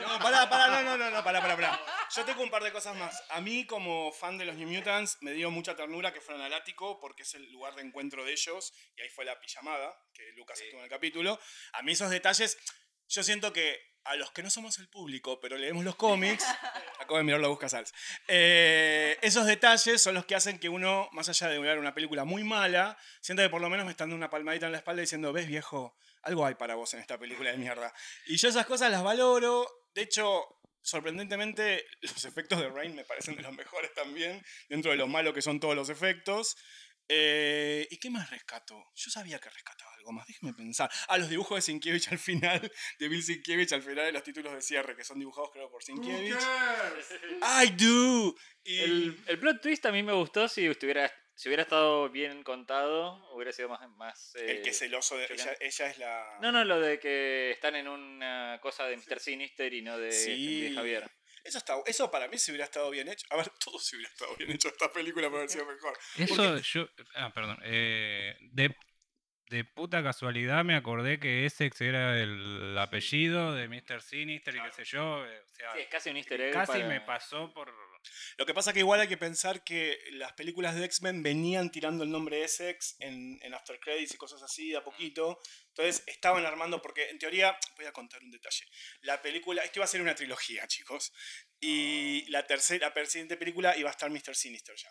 No, 0.00 0.18
pará, 0.20 0.48
pará, 0.48 0.68
no, 0.68 0.90
no, 0.90 0.96
no, 0.96 1.10
no, 1.10 1.24
pará, 1.24 1.40
pará, 1.40 1.56
pará. 1.56 1.80
Yo 2.14 2.24
tengo 2.24 2.42
un 2.42 2.50
par 2.50 2.62
de 2.62 2.70
cosas 2.70 2.96
más. 2.96 3.20
A 3.30 3.40
mí, 3.40 3.66
como 3.66 4.12
fan 4.12 4.38
de 4.38 4.44
los 4.44 4.54
New 4.54 4.68
Mutants, 4.68 5.18
me 5.20 5.32
dio 5.32 5.50
mucha 5.50 5.74
ternura 5.74 6.12
que 6.12 6.20
fueran 6.20 6.42
al 6.42 6.54
ático, 6.54 7.00
porque 7.00 7.24
es 7.24 7.34
el 7.34 7.50
lugar 7.50 7.74
de 7.74 7.82
encuentro 7.82 8.24
de 8.24 8.32
ellos, 8.32 8.72
y 8.96 9.02
ahí 9.02 9.08
fue 9.08 9.24
la 9.24 9.40
pijamada, 9.40 9.92
que 10.14 10.30
Lucas 10.36 10.60
estuvo 10.60 10.78
en 10.78 10.84
el 10.84 10.90
capítulo. 10.90 11.40
A 11.72 11.82
mí 11.82 11.92
esos 11.92 12.10
detalles, 12.10 12.56
yo 13.08 13.24
siento 13.24 13.52
que 13.52 13.90
a 14.04 14.16
los 14.16 14.30
que 14.30 14.42
no 14.42 14.50
somos 14.50 14.78
el 14.78 14.88
público, 14.88 15.40
pero 15.40 15.56
leemos 15.56 15.84
los 15.84 15.96
cómics, 15.96 16.44
acabo 17.00 17.18
de 17.18 17.24
mirar 17.24 17.40
la 17.40 17.48
busca 17.48 17.68
Sals, 17.68 17.92
eh, 18.28 19.18
esos 19.20 19.46
detalles 19.46 20.00
son 20.00 20.14
los 20.14 20.24
que 20.24 20.34
hacen 20.34 20.58
que 20.58 20.68
uno, 20.68 21.08
más 21.12 21.28
allá 21.28 21.48
de 21.48 21.58
ver 21.58 21.78
una 21.78 21.92
película 21.92 22.24
muy 22.24 22.44
mala, 22.44 22.96
sienta 23.20 23.42
que 23.42 23.50
por 23.50 23.60
lo 23.60 23.68
menos 23.68 23.84
me 23.84 23.90
están 23.90 24.06
dando 24.06 24.16
una 24.16 24.30
palmadita 24.30 24.66
en 24.66 24.72
la 24.72 24.78
espalda 24.78 25.02
diciendo, 25.02 25.32
ves 25.32 25.48
viejo, 25.48 25.96
algo 26.22 26.46
hay 26.46 26.54
para 26.54 26.74
vos 26.74 26.92
en 26.94 27.00
esta 27.00 27.18
película 27.18 27.50
de 27.50 27.58
mierda. 27.58 27.92
Y 28.26 28.36
yo 28.36 28.48
esas 28.48 28.66
cosas 28.66 28.90
las 28.90 29.02
valoro. 29.02 29.66
De 29.94 30.02
hecho, 30.02 30.44
sorprendentemente, 30.82 31.86
los 32.02 32.24
efectos 32.24 32.60
de 32.60 32.68
Rain 32.68 32.94
me 32.94 33.04
parecen 33.04 33.36
de 33.36 33.42
los 33.42 33.52
mejores 33.52 33.92
también, 33.94 34.44
dentro 34.68 34.90
de 34.90 34.96
lo 34.96 35.06
malo 35.06 35.32
que 35.32 35.42
son 35.42 35.60
todos 35.60 35.74
los 35.74 35.88
efectos. 35.88 36.56
Eh, 37.12 37.88
¿Y 37.90 37.98
qué 37.98 38.08
más 38.08 38.30
rescato? 38.30 38.84
Yo 38.94 39.10
sabía 39.10 39.40
que 39.40 39.50
rescataba 39.50 39.92
algo 39.94 40.12
más, 40.12 40.28
déjeme 40.28 40.54
pensar. 40.54 40.88
Ah, 41.08 41.18
los 41.18 41.28
dibujos 41.28 41.56
de 41.56 41.62
Sienkiewicz 41.62 42.12
al 42.12 42.20
final, 42.20 42.72
de 43.00 43.08
Bill 43.08 43.22
Sienkiewicz 43.22 43.72
al 43.72 43.82
final 43.82 44.04
de 44.06 44.12
los 44.12 44.22
títulos 44.22 44.52
de 44.52 44.62
cierre, 44.62 44.94
que 44.94 45.02
son 45.02 45.18
dibujados 45.18 45.50
creo 45.52 45.68
por 45.68 45.82
Sienkiewicz. 45.82 46.46
I 47.42 47.70
do. 47.70 48.36
Y 48.62 48.78
El, 48.78 49.24
el 49.26 49.38
plot 49.40 49.60
twist 49.60 49.84
a 49.86 49.92
mí 49.92 50.04
me 50.04 50.12
gustó 50.12 50.46
si 50.46 50.64
estuviera, 50.66 51.12
si 51.40 51.48
hubiera 51.48 51.62
estado 51.62 52.10
bien 52.10 52.42
contado, 52.42 53.14
hubiera 53.32 53.50
sido 53.50 53.70
más... 53.70 53.88
más 53.96 54.34
el 54.34 54.60
que 54.62 54.68
eh, 54.68 54.70
es 54.72 54.78
celoso 54.78 55.16
de 55.16 55.24
ella, 55.30 55.56
ella 55.58 55.86
es 55.86 55.96
la... 55.98 56.38
No, 56.42 56.52
no, 56.52 56.64
lo 56.64 56.78
de 56.80 56.98
que 56.98 57.50
están 57.52 57.76
en 57.76 57.88
una 57.88 58.58
cosa 58.60 58.86
de 58.86 58.98
Mr. 58.98 59.18
Sinister 59.20 59.72
y 59.72 59.80
no 59.80 59.96
de, 59.96 60.12
Sí. 60.12 60.60
de 60.68 60.74
Javier. 60.74 61.10
Eso, 61.42 61.56
está, 61.56 61.76
eso 61.86 62.10
para 62.10 62.28
mí 62.28 62.36
se 62.36 62.50
hubiera 62.50 62.66
estado 62.66 62.90
bien 62.90 63.08
hecho. 63.08 63.26
A 63.30 63.36
ver, 63.36 63.48
todo 63.64 63.78
se 63.78 63.96
hubiera 63.96 64.12
estado 64.12 64.36
bien 64.36 64.50
hecho 64.50 64.68
esta 64.68 64.92
película 64.92 65.28
para 65.28 65.38
haber 65.38 65.48
sido 65.50 65.64
mejor. 65.64 65.98
Eso 66.18 66.58
yo. 66.58 66.88
Ah, 67.14 67.32
perdón. 67.32 67.58
eh, 67.64 68.36
de, 68.52 68.76
de 69.48 69.64
puta 69.64 70.02
casualidad 70.02 70.62
me 70.64 70.76
acordé 70.76 71.18
que 71.18 71.46
Essex 71.46 71.80
era 71.80 72.20
el 72.20 72.76
apellido 72.78 73.54
de 73.54 73.66
Mr. 73.66 74.02
Sinister 74.02 74.56
y 74.56 74.62
qué 74.62 74.72
sé 74.72 74.84
yo. 74.84 75.24
eh, 75.24 75.40
O 75.42 75.48
sea, 75.54 75.72
Sí, 75.72 75.80
es 75.80 75.88
casi 75.88 76.10
un 76.10 76.18
easter 76.18 76.38
egg. 76.42 76.52
casi 76.52 76.72
para- 76.72 76.86
me 76.86 77.00
pasó 77.00 77.50
por. 77.54 77.72
Lo 78.38 78.46
que 78.46 78.54
pasa 78.54 78.72
que 78.72 78.78
igual 78.80 79.00
hay 79.00 79.08
que 79.08 79.16
pensar 79.16 79.62
que 79.64 79.98
las 80.12 80.32
películas 80.32 80.74
de 80.74 80.84
X-Men 80.84 81.22
venían 81.22 81.70
tirando 81.70 82.04
el 82.04 82.10
nombre 82.10 82.42
Essex 82.42 82.96
en, 83.00 83.38
en 83.42 83.54
After 83.54 83.78
Credits 83.80 84.14
y 84.14 84.16
cosas 84.16 84.42
así 84.42 84.70
de 84.70 84.78
a 84.78 84.84
poquito. 84.84 85.38
Entonces 85.68 86.02
estaban 86.06 86.44
armando, 86.46 86.80
porque 86.80 87.10
en 87.10 87.18
teoría, 87.18 87.58
voy 87.76 87.86
a 87.86 87.92
contar 87.92 88.22
un 88.22 88.30
detalle. 88.30 88.66
La 89.02 89.20
película, 89.20 89.62
esto 89.62 89.78
iba 89.80 89.84
a 89.84 89.88
ser 89.88 90.00
una 90.00 90.14
trilogía, 90.14 90.66
chicos. 90.68 91.12
Y 91.60 92.24
la 92.30 92.46
tercera, 92.46 92.92
la 92.94 93.06
siguiente 93.06 93.36
película 93.36 93.76
iba 93.76 93.88
a 93.88 93.92
estar 93.92 94.10
Mr. 94.10 94.34
Sinister 94.34 94.74
ya. 94.76 94.90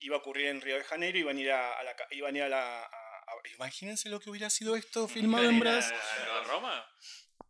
Iba 0.00 0.16
a 0.16 0.18
ocurrir 0.20 0.46
en 0.46 0.60
Río 0.60 0.76
de 0.76 0.84
Janeiro, 0.84 1.18
iban 1.18 1.36
a 1.36 1.40
ir 1.40 1.50
a, 1.50 1.78
a 1.78 1.82
la... 1.82 1.96
Iban 2.12 2.34
a 2.34 2.38
ir 2.38 2.44
a 2.44 2.48
la 2.48 2.84
a- 2.84 3.48
imagínense 3.54 4.08
lo 4.08 4.20
que 4.20 4.30
hubiera 4.30 4.48
sido 4.48 4.76
esto 4.76 5.06
filmado 5.08 5.48
en 5.48 5.58
Brasil. 5.60 5.94
¿A 6.30 6.42
Roma? 6.44 6.86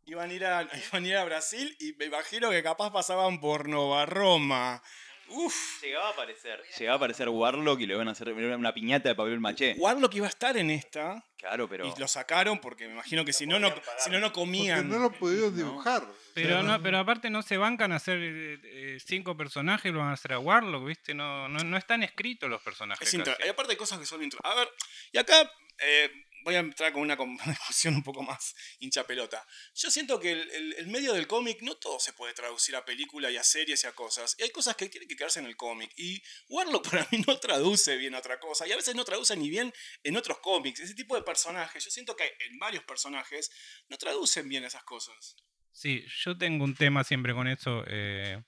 Iban 0.08 0.30
a, 0.30 0.32
ir 0.34 0.44
a, 0.44 0.62
iban 0.92 1.04
a 1.04 1.06
ir 1.08 1.16
a 1.16 1.24
Brasil 1.24 1.76
y 1.80 1.92
me 1.94 2.06
imagino 2.06 2.50
que 2.50 2.62
capaz 2.62 2.90
pasaban 2.90 3.40
por 3.40 3.68
Nova 3.68 4.06
Roma. 4.06 4.82
Uf. 5.30 5.82
Llegaba 5.82 6.08
a 6.08 6.12
aparecer. 6.12 6.62
Llegaba 6.78 6.94
a 6.94 6.96
aparecer 6.96 7.28
Warlock 7.28 7.80
y 7.80 7.86
le 7.86 7.92
iban 7.94 8.08
a 8.08 8.12
hacer 8.12 8.32
una 8.32 8.72
piñata 8.72 9.10
de 9.10 9.14
papel 9.14 9.38
maché. 9.40 9.74
Warlock 9.78 10.14
iba 10.14 10.26
a 10.26 10.30
estar 10.30 10.56
en 10.56 10.70
esta 10.70 11.22
Claro, 11.36 11.68
pero. 11.68 11.86
y 11.86 12.00
lo 12.00 12.08
sacaron 12.08 12.58
porque 12.58 12.86
me 12.86 12.94
imagino 12.94 13.24
que 13.26 13.34
si 13.34 13.46
no, 13.46 13.58
no, 13.58 13.68
si 13.98 14.08
no, 14.10 14.18
no 14.20 14.28
Porque 14.28 14.40
comían. 14.40 14.88
no 14.88 14.98
lo 14.98 15.12
pudieron 15.12 15.54
dibujar. 15.54 16.02
Pero, 16.34 16.62
no, 16.62 16.82
pero 16.82 16.98
aparte 16.98 17.28
no 17.28 17.42
se 17.42 17.58
bancan 17.58 17.92
a 17.92 17.96
hacer 17.96 18.18
eh, 18.18 18.58
eh, 18.64 18.98
cinco 19.04 19.36
personajes, 19.36 19.92
lo 19.92 19.98
van 19.98 20.08
a 20.08 20.14
hacer 20.14 20.32
a 20.32 20.38
Warlock, 20.38 20.86
¿viste? 20.86 21.12
No, 21.12 21.48
no, 21.48 21.58
no 21.58 21.76
están 21.76 22.02
escritos 22.02 22.48
los 22.48 22.62
personajes. 22.62 23.06
Es 23.12 23.22
casi. 23.22 23.44
y 23.44 23.48
aparte 23.48 23.72
hay 23.72 23.78
cosas 23.78 23.98
que 23.98 24.06
son 24.06 24.22
intro. 24.22 24.40
A 24.42 24.54
ver, 24.54 24.68
y 25.12 25.18
acá 25.18 25.50
eh, 25.80 26.10
voy 26.48 26.54
a 26.54 26.60
entrar 26.60 26.94
con 26.94 27.02
una 27.02 27.14
discusión 27.44 27.94
un 27.96 28.02
poco 28.02 28.22
más 28.22 28.54
hincha 28.78 29.06
pelota. 29.06 29.46
Yo 29.74 29.90
siento 29.90 30.18
que 30.18 30.32
el, 30.32 30.86
medio 30.86 31.12
del 31.12 31.26
cómic 31.26 31.60
no 31.60 31.76
todo 31.76 32.00
se 32.00 32.14
puede 32.14 32.32
traducir 32.32 32.74
a 32.74 32.86
película 32.86 33.30
y 33.30 33.36
a 33.36 33.42
series 33.42 33.84
y 33.84 33.86
a 33.86 33.92
cosas. 33.92 34.34
Y 34.38 34.44
hay 34.44 34.50
cosas 34.50 34.74
que 34.74 34.88
tienen 34.88 35.08
que 35.08 35.16
quedarse 35.16 35.40
en 35.40 35.46
el 35.46 35.56
cómic. 35.56 35.92
Y 35.96 36.22
Warlock 36.48 36.88
para 36.90 37.06
mí 37.10 37.22
no 37.26 37.38
traduce 37.38 37.98
bien 37.98 38.14
otra 38.14 38.40
cosa. 38.40 38.66
Y 38.66 38.72
a 38.72 38.76
veces 38.76 38.94
no 38.94 39.04
traduce 39.04 39.36
ni 39.36 39.50
bien 39.50 39.74
en 40.02 40.16
otros 40.16 40.38
cómics. 40.38 40.80
Ese 40.80 40.94
tipo 40.94 41.14
de 41.16 41.22
personajes, 41.22 41.84
yo 41.84 41.90
siento 41.90 42.16
que 42.16 42.24
en 42.24 42.58
varios 42.58 42.84
personajes 42.84 43.50
no 43.88 43.98
traducen 43.98 44.48
bien 44.48 44.64
esas 44.64 44.84
cosas. 44.84 45.36
Sí, 45.72 46.02
yo 46.24 46.36
tengo 46.38 46.64
un 46.64 46.74
tema 46.74 47.04
siempre 47.04 47.34
con 47.34 47.46
eso, 47.46 47.84
eh, 47.86 48.42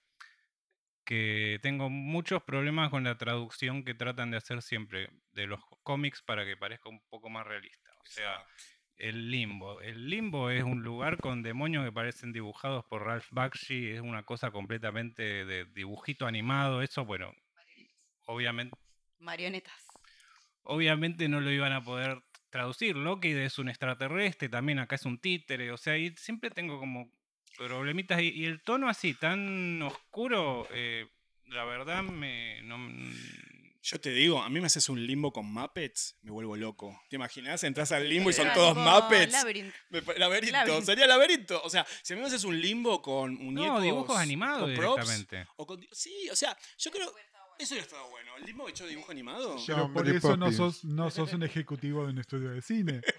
que 1.05 1.59
tengo 1.61 1.91
muchos 1.91 2.43
problemas 2.45 2.89
con 2.89 3.05
la 3.05 3.19
traducción 3.19 3.85
que 3.85 3.95
tratan 3.95 4.31
de 4.31 4.39
hacer 4.39 4.63
siempre 4.63 5.11
de 5.33 5.47
los 5.47 5.61
cómics 5.83 6.23
para 6.23 6.45
que 6.45 6.57
parezca 6.57 6.89
un 6.89 7.01
poco 7.09 7.29
más 7.29 7.47
realista. 7.47 7.90
O 8.01 8.07
sea, 8.07 8.45
el 8.97 9.31
limbo. 9.31 9.81
El 9.81 10.11
limbo 10.11 10.51
es 10.51 10.63
un 10.63 10.83
lugar 10.83 11.17
con 11.19 11.43
demonios 11.43 11.85
que 11.85 11.93
parecen 11.93 12.33
dibujados 12.33 12.85
por 12.85 13.05
Ralph 13.05 13.29
Bakshi, 13.31 13.91
es 13.91 14.01
una 14.01 14.25
cosa 14.25 14.51
completamente 14.51 15.45
de 15.45 15.65
dibujito 15.65 16.27
animado, 16.27 16.83
eso, 16.83 17.05
bueno, 17.05 17.33
obviamente 18.27 18.77
Marionetas. 19.19 19.87
obviamente 20.63 21.29
no 21.29 21.41
lo 21.41 21.51
iban 21.51 21.73
a 21.73 21.83
poder 21.83 22.23
traducir. 22.51 22.97
Loki 22.97 23.31
es 23.31 23.59
un 23.59 23.69
extraterrestre, 23.69 24.49
también 24.49 24.79
acá 24.79 24.97
es 24.97 25.07
un 25.07 25.19
títere, 25.19 25.73
o 25.73 25.77
sea, 25.77 25.97
y 25.97 26.15
siempre 26.17 26.51
tengo 26.51 26.79
como 26.79 27.11
problemitas. 27.57 28.21
Y, 28.21 28.31
y 28.31 28.45
el 28.47 28.63
tono 28.63 28.89
así, 28.89 29.15
tan 29.15 29.81
oscuro, 29.83 30.67
eh, 30.73 31.07
la 31.47 31.65
verdad 31.65 32.03
me... 32.03 32.61
No, 32.63 32.79
Yo 33.83 33.99
te 33.99 34.11
digo, 34.11 34.43
a 34.43 34.51
mí 34.51 34.61
me 34.61 34.67
haces 34.67 34.91
un 34.91 35.05
limbo 35.07 35.33
con 35.33 35.47
Muppets, 35.51 36.19
me 36.21 36.31
vuelvo 36.31 36.55
loco. 36.55 37.01
¿Te 37.09 37.17
imaginas? 37.17 37.65
Entras 37.65 37.91
al 37.93 38.07
limbo 38.09 38.29
y 38.29 38.35
son 38.35 38.53
todos 38.53 38.77
Muppets. 38.77 39.33
Pa- 39.33 39.39
laberinto, 39.39 39.75
Laberinto. 40.19 40.83
sería 40.83 41.07
laberinto. 41.07 41.63
O 41.65 41.71
sea, 41.71 41.87
si 42.03 42.13
a 42.13 42.17
mí 42.17 42.21
me 42.21 42.29
haces 42.29 42.45
un 42.45 42.61
limbo 42.61 43.01
con 43.01 43.35
muñecos. 43.37 43.79
no, 43.79 43.81
dibujos 43.81 44.19
animados 44.19 44.63
con 44.65 44.75
props, 44.75 45.07
directamente. 45.07 45.47
o 45.57 45.67
con- 45.67 45.87
sí, 45.93 46.29
o 46.31 46.37
sea, 46.37 46.57
yo 46.79 46.91
creo. 46.91 47.11
Eso 47.59 47.75
hubiera 47.75 47.87
estado 47.87 48.09
bueno. 48.11 48.37
El 48.37 48.45
limbo 48.47 48.69
hecho 48.69 48.85
de 48.85 48.91
dibujo 48.91 49.11
animado. 49.13 49.57
Pero 49.67 49.93
por 49.93 50.09
eso 50.09 50.37
no 50.37 50.53
sos, 50.53 50.85
no 50.85 51.11
sos 51.11 51.33
un 51.33 51.43
ejecutivo 51.43 52.05
de 52.05 52.11
un 52.13 52.19
estudio 52.19 52.51
de 52.51 52.61
cine. 52.63 53.01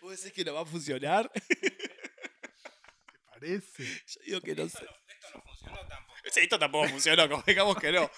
¿Vos 0.00 0.16
decís 0.16 0.32
que 0.32 0.44
no 0.44 0.54
va 0.54 0.62
a 0.62 0.66
funcionar? 0.66 1.30
Parece. 3.30 3.84
Yo 4.06 4.20
digo 4.24 4.40
que 4.40 4.54
no 4.54 4.68
sé. 4.68 4.78
Esto 5.08 5.28
no 5.34 5.42
funcionó 5.42 5.78
tampoco. 5.88 6.15
Sí, 6.30 6.40
esto 6.40 6.58
tampoco 6.58 6.88
funcionó, 6.88 7.28
como 7.28 7.42
digamos 7.46 7.76
que 7.76 7.92
no. 7.92 8.10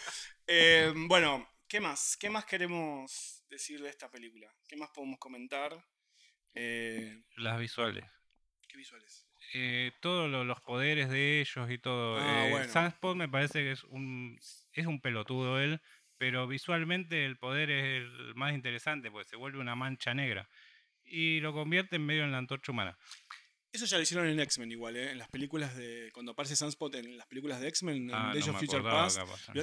Eh, 0.47 0.93
bueno, 1.09 1.47
¿qué 1.69 1.81
más? 1.81 2.17
¿Qué 2.17 2.31
más 2.31 2.45
queremos 2.47 3.45
decir 3.49 3.81
de 3.83 3.91
esta 3.91 4.11
película? 4.11 4.53
¿Qué 4.67 4.77
más 4.77 4.91
podemos 4.91 5.19
comentar? 5.19 5.85
Eh, 6.55 7.23
Las 7.37 7.59
visuales. 7.61 8.05
¿Qué 8.67 8.79
visuales? 8.79 9.27
Eh, 9.55 9.93
todos 10.01 10.31
lo- 10.31 10.45
los 10.45 10.61
poderes 10.63 11.09
de 11.11 11.41
ellos 11.41 11.71
y 11.71 11.79
todo. 11.79 12.19
Ah, 12.19 12.47
Eh, 12.47 12.51
bueno. 12.51 12.73
Sunspot 12.73 13.17
me 13.17 13.29
parece 13.29 13.61
que 13.61 13.73
es 13.73 13.85
un, 13.85 14.39
es 14.73 14.87
un 14.87 15.01
pelotudo 15.01 15.61
él, 15.61 15.81
pero 16.19 16.47
visualmente 16.47 17.25
el 17.25 17.39
poder 17.39 17.71
es 17.71 17.85
el 18.03 18.35
más 18.35 18.53
interesante, 18.55 19.11
porque 19.11 19.29
se 19.29 19.37
vuelve 19.37 19.59
una 19.59 19.75
mancha 19.77 20.15
negra. 20.15 20.49
Y 21.05 21.41
lo 21.41 21.53
convierte 21.55 21.97
en 21.97 22.05
medio 22.07 22.25
en 22.25 22.33
la 22.33 22.39
antorcha 22.39 22.73
humana. 22.73 22.99
Eso 23.73 23.85
ya 23.87 23.97
lo 23.99 24.03
hicieron 24.03 24.27
en 24.27 24.41
X-Men 24.41 24.73
igual, 24.73 24.97
¿eh? 24.97 25.11
En 25.11 25.19
las 25.19 25.29
películas 25.29 25.77
de... 25.77 26.11
Cuando 26.15 26.33
aparece 26.33 26.57
Sunspot 26.57 26.95
en 26.95 27.19
las 27.19 27.27
películas 27.27 27.61
de 27.61 27.69
X-Men, 27.69 27.97
en 28.09 28.15
Ah, 28.15 28.31
Days 28.33 28.47
no 28.47 28.53
of 28.55 28.59
Future 28.61 28.83
Past, 28.83 29.19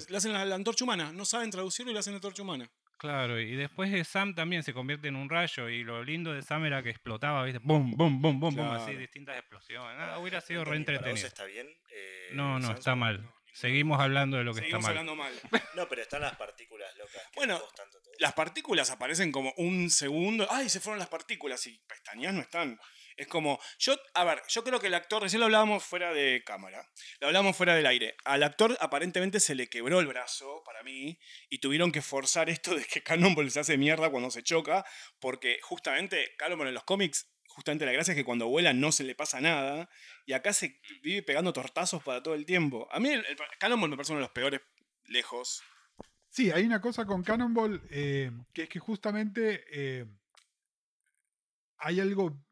lo 0.10 0.18
hacen 0.18 0.32
la, 0.34 0.46
la 0.46 0.56
antorcha 0.56 0.84
humana. 0.84 1.12
No 1.12 1.26
saben 1.26 1.50
traducirlo 1.50 1.92
y 1.92 1.94
lo 1.94 2.00
hacen 2.00 2.14
la 2.14 2.18
antorcha 2.18 2.44
humana. 2.44 2.70
Claro, 2.98 3.40
y 3.40 3.56
después 3.56 3.92
de 3.92 4.04
Sam 4.06 4.36
también 4.36 4.64
se 4.64 4.74
convierte 4.74 5.08
en 5.10 5.16
un 5.18 5.30
rayo, 5.30 5.68
y 5.70 5.84
lo 5.84 6.02
lindo 6.04 6.32
de 6.34 6.42
Sam 6.44 6.64
era 6.66 6.82
que 6.82 6.92
explotaba, 6.92 7.44
¿viste? 7.44 7.60
¡Bum, 7.62 7.92
bum, 7.92 8.22
bum, 8.22 8.40
bum, 8.40 8.56
bum! 8.56 8.68
Así 8.72 8.86
Claro. 8.86 9.00
distintas 9.00 9.38
explosiones. 9.38 9.98
Ah, 10.00 10.20
hubiera 10.20 10.40
sido 10.40 10.64
re 10.64 10.66
¿para 10.66 10.78
vos 10.80 10.80
entretenido. 10.96 11.28
está 11.28 11.44
bien? 11.46 11.68
Eh, 11.92 12.30
No, 12.34 12.54
no, 12.54 12.68
Sunspot? 12.68 12.78
está 12.78 12.96
mal. 12.96 13.30
Seguimos 13.54 14.00
hablando 14.02 14.38
de 14.38 14.44
lo 14.44 14.54
que 14.54 14.62
Seguimos 14.62 14.80
está 14.82 14.90
mal. 14.94 14.98
hablando 15.10 15.16
mal. 15.16 15.34
No, 15.76 15.90
pero 15.90 16.02
están 16.04 16.22
las 16.22 16.36
partículas 16.36 16.96
locas. 16.98 17.22
Bueno. 17.36 17.62
Las 18.20 18.34
partículas 18.34 18.90
aparecen 18.92 19.32
como 19.32 19.54
un 19.58 19.90
segundo. 19.90 20.48
¡Ay, 20.50 20.70
se 20.70 20.80
fueron 20.80 21.00
las 21.00 21.10
partículas! 21.10 21.66
Y 21.68 21.78
pestañas 21.88 22.34
no 22.34 22.42
están. 22.42 22.80
Es 23.18 23.28
como. 23.28 23.60
Yo, 23.80 23.96
a 24.14 24.24
ver, 24.24 24.42
yo 24.50 24.64
creo 24.64 24.80
que 24.80 24.88
el 24.88 24.94
actor, 24.94 25.22
recién 25.22 25.40
lo 25.40 25.46
hablábamos 25.46 25.84
fuera 25.84 26.14
de 26.14 26.44
cámara. 26.46 26.90
Lo 27.20 27.28
hablábamos 27.28 27.56
fuera 27.56 27.76
del 27.76 27.86
aire. 27.86 28.16
Al 28.26 28.44
actor 28.44 28.78
aparentemente 28.80 29.40
se 29.40 29.56
le 29.56 29.68
quebró 29.68 30.00
el 30.00 30.08
brazo, 30.08 30.64
para 30.66 30.84
mí, 30.84 31.20
y 31.50 31.60
tuvieron 31.60 31.92
que 31.92 32.02
forzar 32.02 32.50
esto 32.50 32.76
de 32.76 32.84
que 32.84 33.04
Cannonball 33.04 33.52
se 33.52 33.62
hace 33.62 33.78
mierda 33.78 34.10
cuando 34.10 34.32
se 34.32 34.44
choca, 34.44 34.86
porque 35.20 35.60
justamente 35.62 36.36
Cannonball 36.38 36.68
en 36.68 36.74
los 36.74 36.84
cómics, 36.84 37.30
justamente 37.48 37.86
la 37.86 37.94
gracia 37.94 38.12
es 38.12 38.18
que 38.18 38.26
cuando 38.26 38.48
vuela 38.48 38.74
no 38.74 38.92
se 38.92 39.04
le 39.04 39.16
pasa 39.16 39.40
nada, 39.40 39.90
y 40.26 40.34
acá 40.34 40.52
se 40.52 40.82
vive 41.02 41.24
pegando 41.24 41.54
tortazos 41.54 42.04
para 42.04 42.22
todo 42.22 42.34
el 42.34 42.46
tiempo. 42.46 42.88
A 42.92 43.00
mí 43.00 43.10
el, 43.10 43.26
el 43.26 43.38
Cannonball 43.60 43.90
me 43.90 43.96
parece 43.96 44.12
uno 44.12 44.20
de 44.20 44.28
los 44.28 44.34
peores 44.34 44.62
lejos. 45.06 45.64
Sí, 46.30 46.52
hay 46.52 46.66
una 46.66 46.82
cosa 46.82 47.06
con 47.06 47.24
Cannonball 47.24 47.82
eh, 47.90 48.30
que 48.54 48.64
es 48.64 48.70
que 48.70 48.80
justamente 48.80 49.64
eh, 49.72 50.06
hay 51.78 52.02
algo 52.02 52.45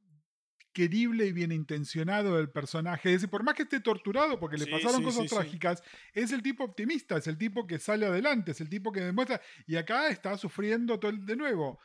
querible 0.74 1.26
y 1.28 1.32
bien 1.32 1.52
intencionado 1.52 2.36
del 2.38 2.50
personaje. 2.50 3.10
Es 3.10 3.22
decir, 3.22 3.30
por 3.30 3.44
más 3.44 3.54
que 3.56 3.64
esté 3.64 3.80
torturado 3.80 4.40
porque 4.40 4.58
le 4.58 4.66
Sí, 4.66 4.72
pasaron 4.72 5.00
sí, 5.00 5.04
cosas 5.06 5.22
sí, 5.24 5.28
sí. 5.30 5.36
trágicas, 5.36 5.84
es 6.14 6.32
el 6.32 6.42
tipo 6.42 6.64
optimista, 6.64 7.18
es 7.18 7.28
el 7.28 7.38
tipo 7.38 7.66
que 7.68 7.80
sale 7.80 8.06
adelante, 8.08 8.52
es 8.52 8.62
el 8.62 8.70
tipo 8.70 8.92
que 8.92 9.02
demuestra. 9.02 9.40
Y 9.68 9.76
acá 9.76 10.10
está 10.10 10.38
sufriendo 10.38 11.00
todo 11.00 11.12
el- 11.12 11.26
de 11.26 11.36
nuevo. 11.36 11.80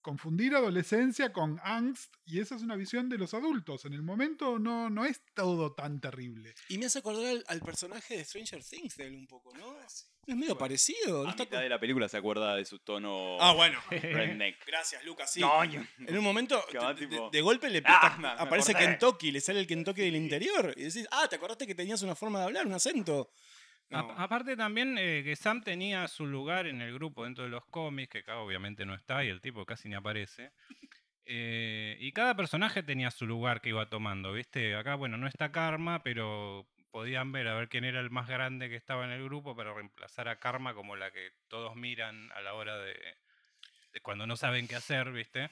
Confundir 0.00 0.52
adolescencia 0.56 1.32
con 1.32 1.60
angst, 1.62 2.12
y 2.24 2.40
esa 2.40 2.56
es 2.56 2.62
una 2.62 2.74
visión 2.74 3.08
de 3.08 3.18
los 3.18 3.34
adultos. 3.34 3.84
En 3.84 3.92
el 3.92 4.02
momento 4.02 4.58
no, 4.58 4.90
no 4.90 5.04
es 5.04 5.22
todo 5.32 5.74
tan 5.74 6.00
terrible. 6.00 6.54
Y 6.68 6.78
me 6.78 6.86
hace 6.86 6.98
acordar 6.98 7.24
al, 7.26 7.44
al 7.46 7.60
personaje 7.60 8.16
de 8.16 8.24
Stranger 8.24 8.64
Things 8.64 8.96
de 8.96 9.06
él 9.06 9.14
un 9.14 9.28
poco, 9.28 9.56
¿no? 9.56 9.76
Es 10.26 10.36
medio 10.36 10.56
parecido. 10.56 11.24
¿no 11.24 11.28
A 11.28 11.30
está 11.32 11.42
mitad 11.44 11.56
con- 11.56 11.62
de 11.64 11.68
la 11.68 11.80
película 11.80 12.08
se 12.08 12.16
acuerda 12.16 12.54
de 12.56 12.64
su 12.64 12.78
tono 12.78 13.36
Ah, 13.40 13.52
bueno. 13.54 13.80
redneck. 13.90 14.56
Gracias, 14.66 15.04
Lucas. 15.04 15.32
Sí. 15.32 15.40
Coño. 15.40 15.84
En 15.98 16.16
un 16.16 16.22
momento, 16.24 16.62
va 16.80 16.94
de, 16.94 17.00
de- 17.00 17.06
tipo- 17.08 17.30
de 17.30 17.40
golpe 17.40 17.68
le 17.70 17.82
Ah, 17.84 18.16
me- 18.20 18.28
aparece. 18.28 18.72
Kentucky, 18.74 19.32
le 19.32 19.40
sale 19.40 19.58
el 19.60 19.66
Kentucky 19.66 20.02
del 20.02 20.14
interior. 20.16 20.72
Y 20.76 20.84
decís, 20.84 21.08
ah, 21.10 21.26
¿te 21.28 21.36
acordaste 21.36 21.66
que 21.66 21.74
tenías 21.74 22.02
una 22.02 22.14
forma 22.14 22.38
de 22.38 22.44
hablar, 22.46 22.66
un 22.66 22.72
acento? 22.74 23.30
A- 23.90 24.22
aparte 24.24 24.56
también 24.56 24.96
eh, 24.96 25.22
que 25.24 25.36
Sam 25.36 25.60
tenía 25.62 26.06
su 26.08 26.24
lugar 26.24 26.66
en 26.66 26.80
el 26.80 26.94
grupo 26.94 27.24
dentro 27.24 27.44
de 27.44 27.50
los 27.50 27.64
cómics, 27.66 28.10
que 28.12 28.18
acá 28.20 28.38
obviamente 28.38 28.86
no 28.86 28.94
está 28.94 29.22
y 29.24 29.28
el 29.28 29.40
tipo 29.42 29.66
casi 29.66 29.88
ni 29.88 29.96
aparece. 29.96 30.52
Eh, 31.24 31.96
y 32.00 32.12
cada 32.12 32.34
personaje 32.34 32.82
tenía 32.82 33.10
su 33.10 33.26
lugar 33.26 33.60
que 33.60 33.68
iba 33.68 33.88
tomando, 33.88 34.32
¿viste? 34.32 34.74
Acá, 34.76 34.94
bueno, 34.94 35.16
no 35.18 35.26
está 35.26 35.52
Karma, 35.52 36.02
pero 36.02 36.66
podían 36.92 37.32
ver 37.32 37.48
a 37.48 37.56
ver 37.56 37.70
quién 37.70 37.84
era 37.84 38.00
el 38.00 38.10
más 38.10 38.28
grande 38.28 38.70
que 38.70 38.76
estaba 38.76 39.06
en 39.06 39.12
el 39.12 39.24
grupo 39.24 39.56
para 39.56 39.74
reemplazar 39.74 40.28
a 40.28 40.40
Karma 40.40 40.74
como 40.74 40.96
la 40.96 41.12
que 41.12 41.30
todos 41.48 41.76
miran 41.76 42.30
a 42.32 42.42
la 42.42 42.54
hora 42.54 42.78
de, 42.78 42.94
de 43.92 44.00
cuando 44.02 44.26
no 44.26 44.36
saben 44.36 44.68
qué 44.68 44.76
hacer, 44.76 45.12
¿viste? 45.12 45.50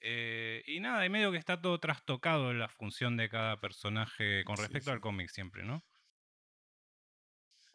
Eh, 0.00 0.62
y 0.66 0.80
nada, 0.80 1.06
y 1.06 1.10
medio 1.10 1.32
que 1.32 1.38
está 1.38 1.60
todo 1.62 1.80
trastocado 1.80 2.50
en 2.52 2.58
la 2.60 2.68
función 2.68 3.16
de 3.16 3.28
cada 3.30 3.60
personaje 3.60 4.44
con 4.44 4.58
respecto 4.58 4.90
sí. 4.90 4.92
al 4.92 5.00
cómic 5.00 5.30
siempre, 5.30 5.64
¿no? 5.64 5.84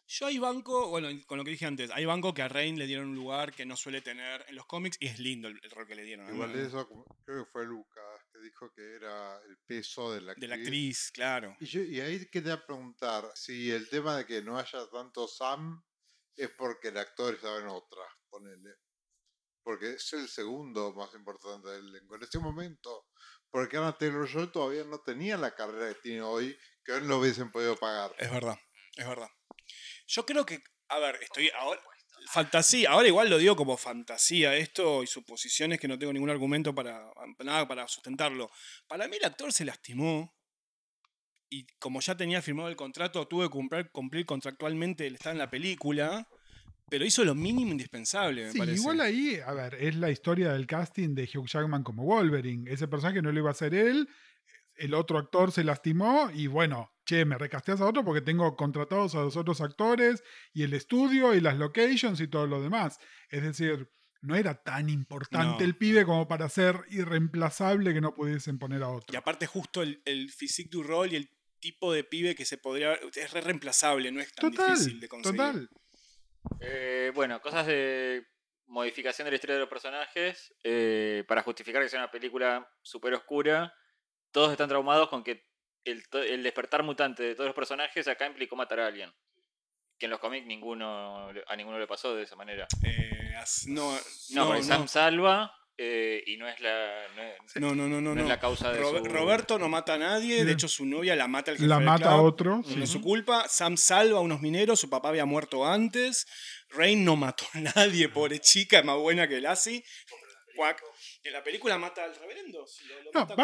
Yo 0.08 0.26
hay 0.26 0.38
banco, 0.38 0.88
bueno, 0.88 1.08
con 1.26 1.38
lo 1.38 1.44
que 1.44 1.50
dije 1.52 1.66
antes, 1.66 1.90
hay 1.92 2.04
banco 2.04 2.34
que 2.34 2.42
a 2.42 2.48
Rain 2.48 2.78
le 2.78 2.86
dieron 2.86 3.10
un 3.10 3.14
lugar 3.14 3.52
que 3.54 3.64
no 3.66 3.76
suele 3.76 4.00
tener 4.00 4.44
en 4.48 4.56
los 4.56 4.66
cómics 4.66 4.96
y 5.00 5.06
es 5.06 5.18
lindo 5.20 5.46
el, 5.48 5.60
el 5.62 5.70
rol 5.70 5.86
que 5.86 5.94
le 5.94 6.02
dieron. 6.02 6.28
Igual 6.28 6.54
me- 6.54 6.66
eso, 6.66 6.86
creo 7.24 7.44
que 7.44 7.50
fue 7.52 7.66
Lucas 7.66 8.17
dijo 8.40 8.72
que 8.72 8.94
era 8.96 9.40
el 9.42 9.58
peso 9.66 10.12
de 10.12 10.20
la 10.20 10.32
actriz. 10.32 10.48
de 10.48 10.56
la 10.56 10.62
actriz, 10.62 11.10
claro. 11.12 11.56
Y, 11.60 11.66
yo, 11.66 11.80
y 11.82 12.00
ahí 12.00 12.28
quería 12.30 12.64
preguntar 12.64 13.30
si 13.34 13.70
el 13.70 13.88
tema 13.88 14.16
de 14.16 14.26
que 14.26 14.42
no 14.42 14.58
haya 14.58 14.88
tanto 14.90 15.26
Sam 15.28 15.82
es 16.36 16.50
porque 16.50 16.88
el 16.88 16.98
actor 16.98 17.34
estaba 17.34 17.58
en 17.58 17.68
otra, 17.68 18.02
ponele. 18.30 18.76
Porque 19.62 19.94
es 19.94 20.12
el 20.12 20.28
segundo 20.28 20.94
más 20.94 21.12
importante 21.14 21.68
del 21.68 21.88
elenco. 21.88 22.16
En 22.16 22.22
ese 22.22 22.38
momento, 22.38 23.08
porque 23.50 23.76
Anna 23.76 23.96
Taylor 23.96 24.26
Joy 24.26 24.50
todavía 24.50 24.84
no 24.84 25.00
tenía 25.02 25.36
la 25.36 25.54
carrera 25.54 25.92
que 25.92 26.00
tiene 26.00 26.22
hoy, 26.22 26.58
que 26.84 26.92
hoy 26.92 27.02
no 27.02 27.18
hubiesen 27.18 27.50
podido 27.50 27.76
pagar. 27.76 28.14
Es 28.18 28.30
verdad, 28.30 28.56
es 28.96 29.06
verdad. 29.06 29.28
Yo 30.06 30.24
creo 30.24 30.46
que, 30.46 30.62
a 30.88 30.98
ver, 30.98 31.22
estoy 31.22 31.50
ahora. 31.50 31.82
Fantasía, 32.30 32.90
ahora 32.90 33.08
igual 33.08 33.30
lo 33.30 33.38
digo 33.38 33.56
como 33.56 33.76
fantasía 33.78 34.54
esto 34.54 35.02
y 35.02 35.06
suposiciones 35.06 35.80
que 35.80 35.88
no 35.88 35.98
tengo 35.98 36.12
ningún 36.12 36.28
argumento 36.28 36.74
para 36.74 37.10
nada 37.42 37.66
para 37.66 37.88
sustentarlo. 37.88 38.50
Para 38.86 39.08
mí 39.08 39.16
el 39.16 39.24
actor 39.24 39.50
se 39.52 39.64
lastimó 39.64 40.34
y 41.48 41.66
como 41.78 42.00
ya 42.00 42.14
tenía 42.16 42.42
firmado 42.42 42.68
el 42.68 42.76
contrato, 42.76 43.26
tuve 43.26 43.46
que 43.46 43.50
cumplir, 43.50 43.90
cumplir 43.90 44.26
contractualmente 44.26 45.06
el 45.06 45.14
estar 45.14 45.32
en 45.32 45.38
la 45.38 45.48
película, 45.48 46.28
pero 46.90 47.06
hizo 47.06 47.24
lo 47.24 47.34
mínimo 47.34 47.70
indispensable, 47.70 48.44
me 48.44 48.52
Sí, 48.52 48.58
parece. 48.58 48.76
igual 48.80 49.00
ahí, 49.00 49.40
a 49.44 49.52
ver, 49.54 49.74
es 49.76 49.94
la 49.96 50.10
historia 50.10 50.52
del 50.52 50.66
casting 50.66 51.14
de 51.14 51.22
Hugh 51.32 51.46
Jackman 51.48 51.82
como 51.82 52.04
Wolverine. 52.04 52.70
Ese 52.70 52.88
personaje 52.88 53.22
no 53.22 53.32
lo 53.32 53.38
iba 53.38 53.48
a 53.48 53.52
hacer 53.52 53.74
él, 53.74 54.06
el 54.78 54.94
otro 54.94 55.18
actor 55.18 55.52
se 55.52 55.64
lastimó 55.64 56.30
y 56.32 56.46
bueno, 56.46 56.92
che, 57.04 57.24
me 57.24 57.36
recasteas 57.38 57.80
a 57.80 57.86
otro 57.86 58.04
porque 58.04 58.20
tengo 58.20 58.56
contratados 58.56 59.14
a 59.14 59.20
los 59.22 59.36
otros 59.36 59.60
actores 59.60 60.22
y 60.52 60.62
el 60.62 60.74
estudio 60.74 61.34
y 61.34 61.40
las 61.40 61.56
locations 61.56 62.20
y 62.20 62.28
todo 62.28 62.46
lo 62.46 62.60
demás. 62.62 62.98
Es 63.30 63.42
decir, 63.42 63.90
no 64.20 64.34
era 64.34 64.62
tan 64.62 64.88
importante 64.88 65.58
No. 65.62 65.64
el 65.64 65.76
pibe 65.76 66.04
como 66.04 66.26
para 66.28 66.48
ser 66.48 66.76
irreemplazable 66.90 67.92
que 67.94 68.00
no 68.00 68.14
pudiesen 68.14 68.58
poner 68.58 68.82
a 68.82 68.88
otro. 68.88 69.12
Y 69.12 69.16
aparte 69.16 69.46
justo 69.46 69.82
el, 69.82 70.02
el 70.04 70.30
physique 70.30 70.70
du 70.70 70.82
rol 70.82 71.12
y 71.12 71.16
el 71.16 71.30
tipo 71.60 71.92
de 71.92 72.04
pibe 72.04 72.34
que 72.34 72.44
se 72.44 72.58
podría... 72.58 72.94
Es 73.14 73.32
re 73.32 73.40
reemplazable, 73.40 74.10
no 74.12 74.20
es 74.20 74.32
tan 74.32 74.50
Total, 74.50 74.70
difícil 74.76 75.00
de 75.00 75.08
conseguir. 75.08 75.36
total. 75.38 75.68
Eh, 76.60 77.10
bueno, 77.14 77.40
cosas 77.40 77.66
de 77.66 78.24
modificación 78.66 79.24
de 79.26 79.30
la 79.30 79.34
historia 79.36 79.54
de 79.54 79.60
los 79.60 79.68
personajes. 79.68 80.54
eh, 80.64 81.24
para 81.28 81.42
justificar 81.42 81.82
que 81.82 81.88
sea 81.88 82.00
una 82.00 82.10
película 82.10 82.68
súper 82.82 83.14
oscura, 83.14 83.72
todos 84.32 84.50
están 84.52 84.68
traumados 84.68 85.08
con 85.08 85.22
que 85.24 85.44
el, 85.84 86.02
el 86.12 86.42
despertar 86.42 86.82
mutante 86.82 87.22
de 87.22 87.34
todos 87.34 87.46
los 87.48 87.54
personajes 87.56 88.06
acá 88.08 88.26
implicó 88.26 88.56
matar 88.56 88.80
a 88.80 88.86
alguien. 88.86 89.12
Que 89.98 90.06
en 90.06 90.10
los 90.10 90.20
cómics 90.20 90.46
ninguno, 90.46 91.28
a 91.46 91.56
ninguno 91.56 91.78
le 91.78 91.86
pasó 91.86 92.14
de 92.14 92.22
esa 92.22 92.36
manera. 92.36 92.66
Eh, 92.84 93.34
as- 93.36 93.66
no, 93.66 93.90
No, 93.92 93.98
no, 94.30 94.46
porque 94.46 94.60
no. 94.60 94.66
Sam 94.66 94.86
salva 94.88 95.52
eh, 95.76 96.22
y 96.26 96.36
no 96.36 96.48
es 96.48 96.60
la, 96.60 97.06
no 97.16 97.22
es, 97.22 97.56
No, 97.56 97.74
no, 97.74 97.88
no, 97.88 98.00
no. 98.00 98.20
es 98.20 98.28
la 98.28 98.38
causa 98.38 98.72
de 98.72 98.82
su... 98.84 99.04
Roberto 99.06 99.58
no 99.58 99.68
mata 99.68 99.94
a 99.94 99.98
nadie, 99.98 100.38
Sí. 100.40 100.44
de 100.44 100.52
hecho 100.52 100.68
su 100.68 100.84
novia 100.86 101.16
la 101.16 101.26
mata 101.28 101.50
al 101.52 101.56
jefe 101.56 101.68
La 101.68 101.80
mata 101.80 102.10
a 102.12 102.20
otro. 102.22 102.58
No 102.58 102.62
sí. 102.64 102.82
es 102.82 102.90
su 102.90 103.00
culpa. 103.00 103.48
Sam 103.48 103.76
salva 103.76 104.18
a 104.18 104.20
unos 104.22 104.40
mineros, 104.40 104.78
su 104.80 104.88
papá 104.90 105.08
había 105.08 105.24
muerto 105.24 105.66
antes. 105.66 106.26
Rain 106.70 107.04
no 107.04 107.16
mató 107.16 107.44
a 107.54 107.60
nadie, 107.60 108.08
pobre 108.08 108.38
chica, 108.40 108.80
es 108.80 108.84
más 108.84 108.98
buena 108.98 109.26
que 109.26 109.40
Lassie. 109.40 109.84
Cuac. 110.56 110.82
¿Y 111.22 111.28
en 111.28 111.34
la 111.34 111.42
película 111.42 111.76
mata 111.78 112.04
al 112.04 112.14
reverendo? 112.14 112.66
Si 112.66 112.86
lo- 112.86 113.02
lo 113.02 113.10
No, 113.12 113.20
mata 113.20 113.34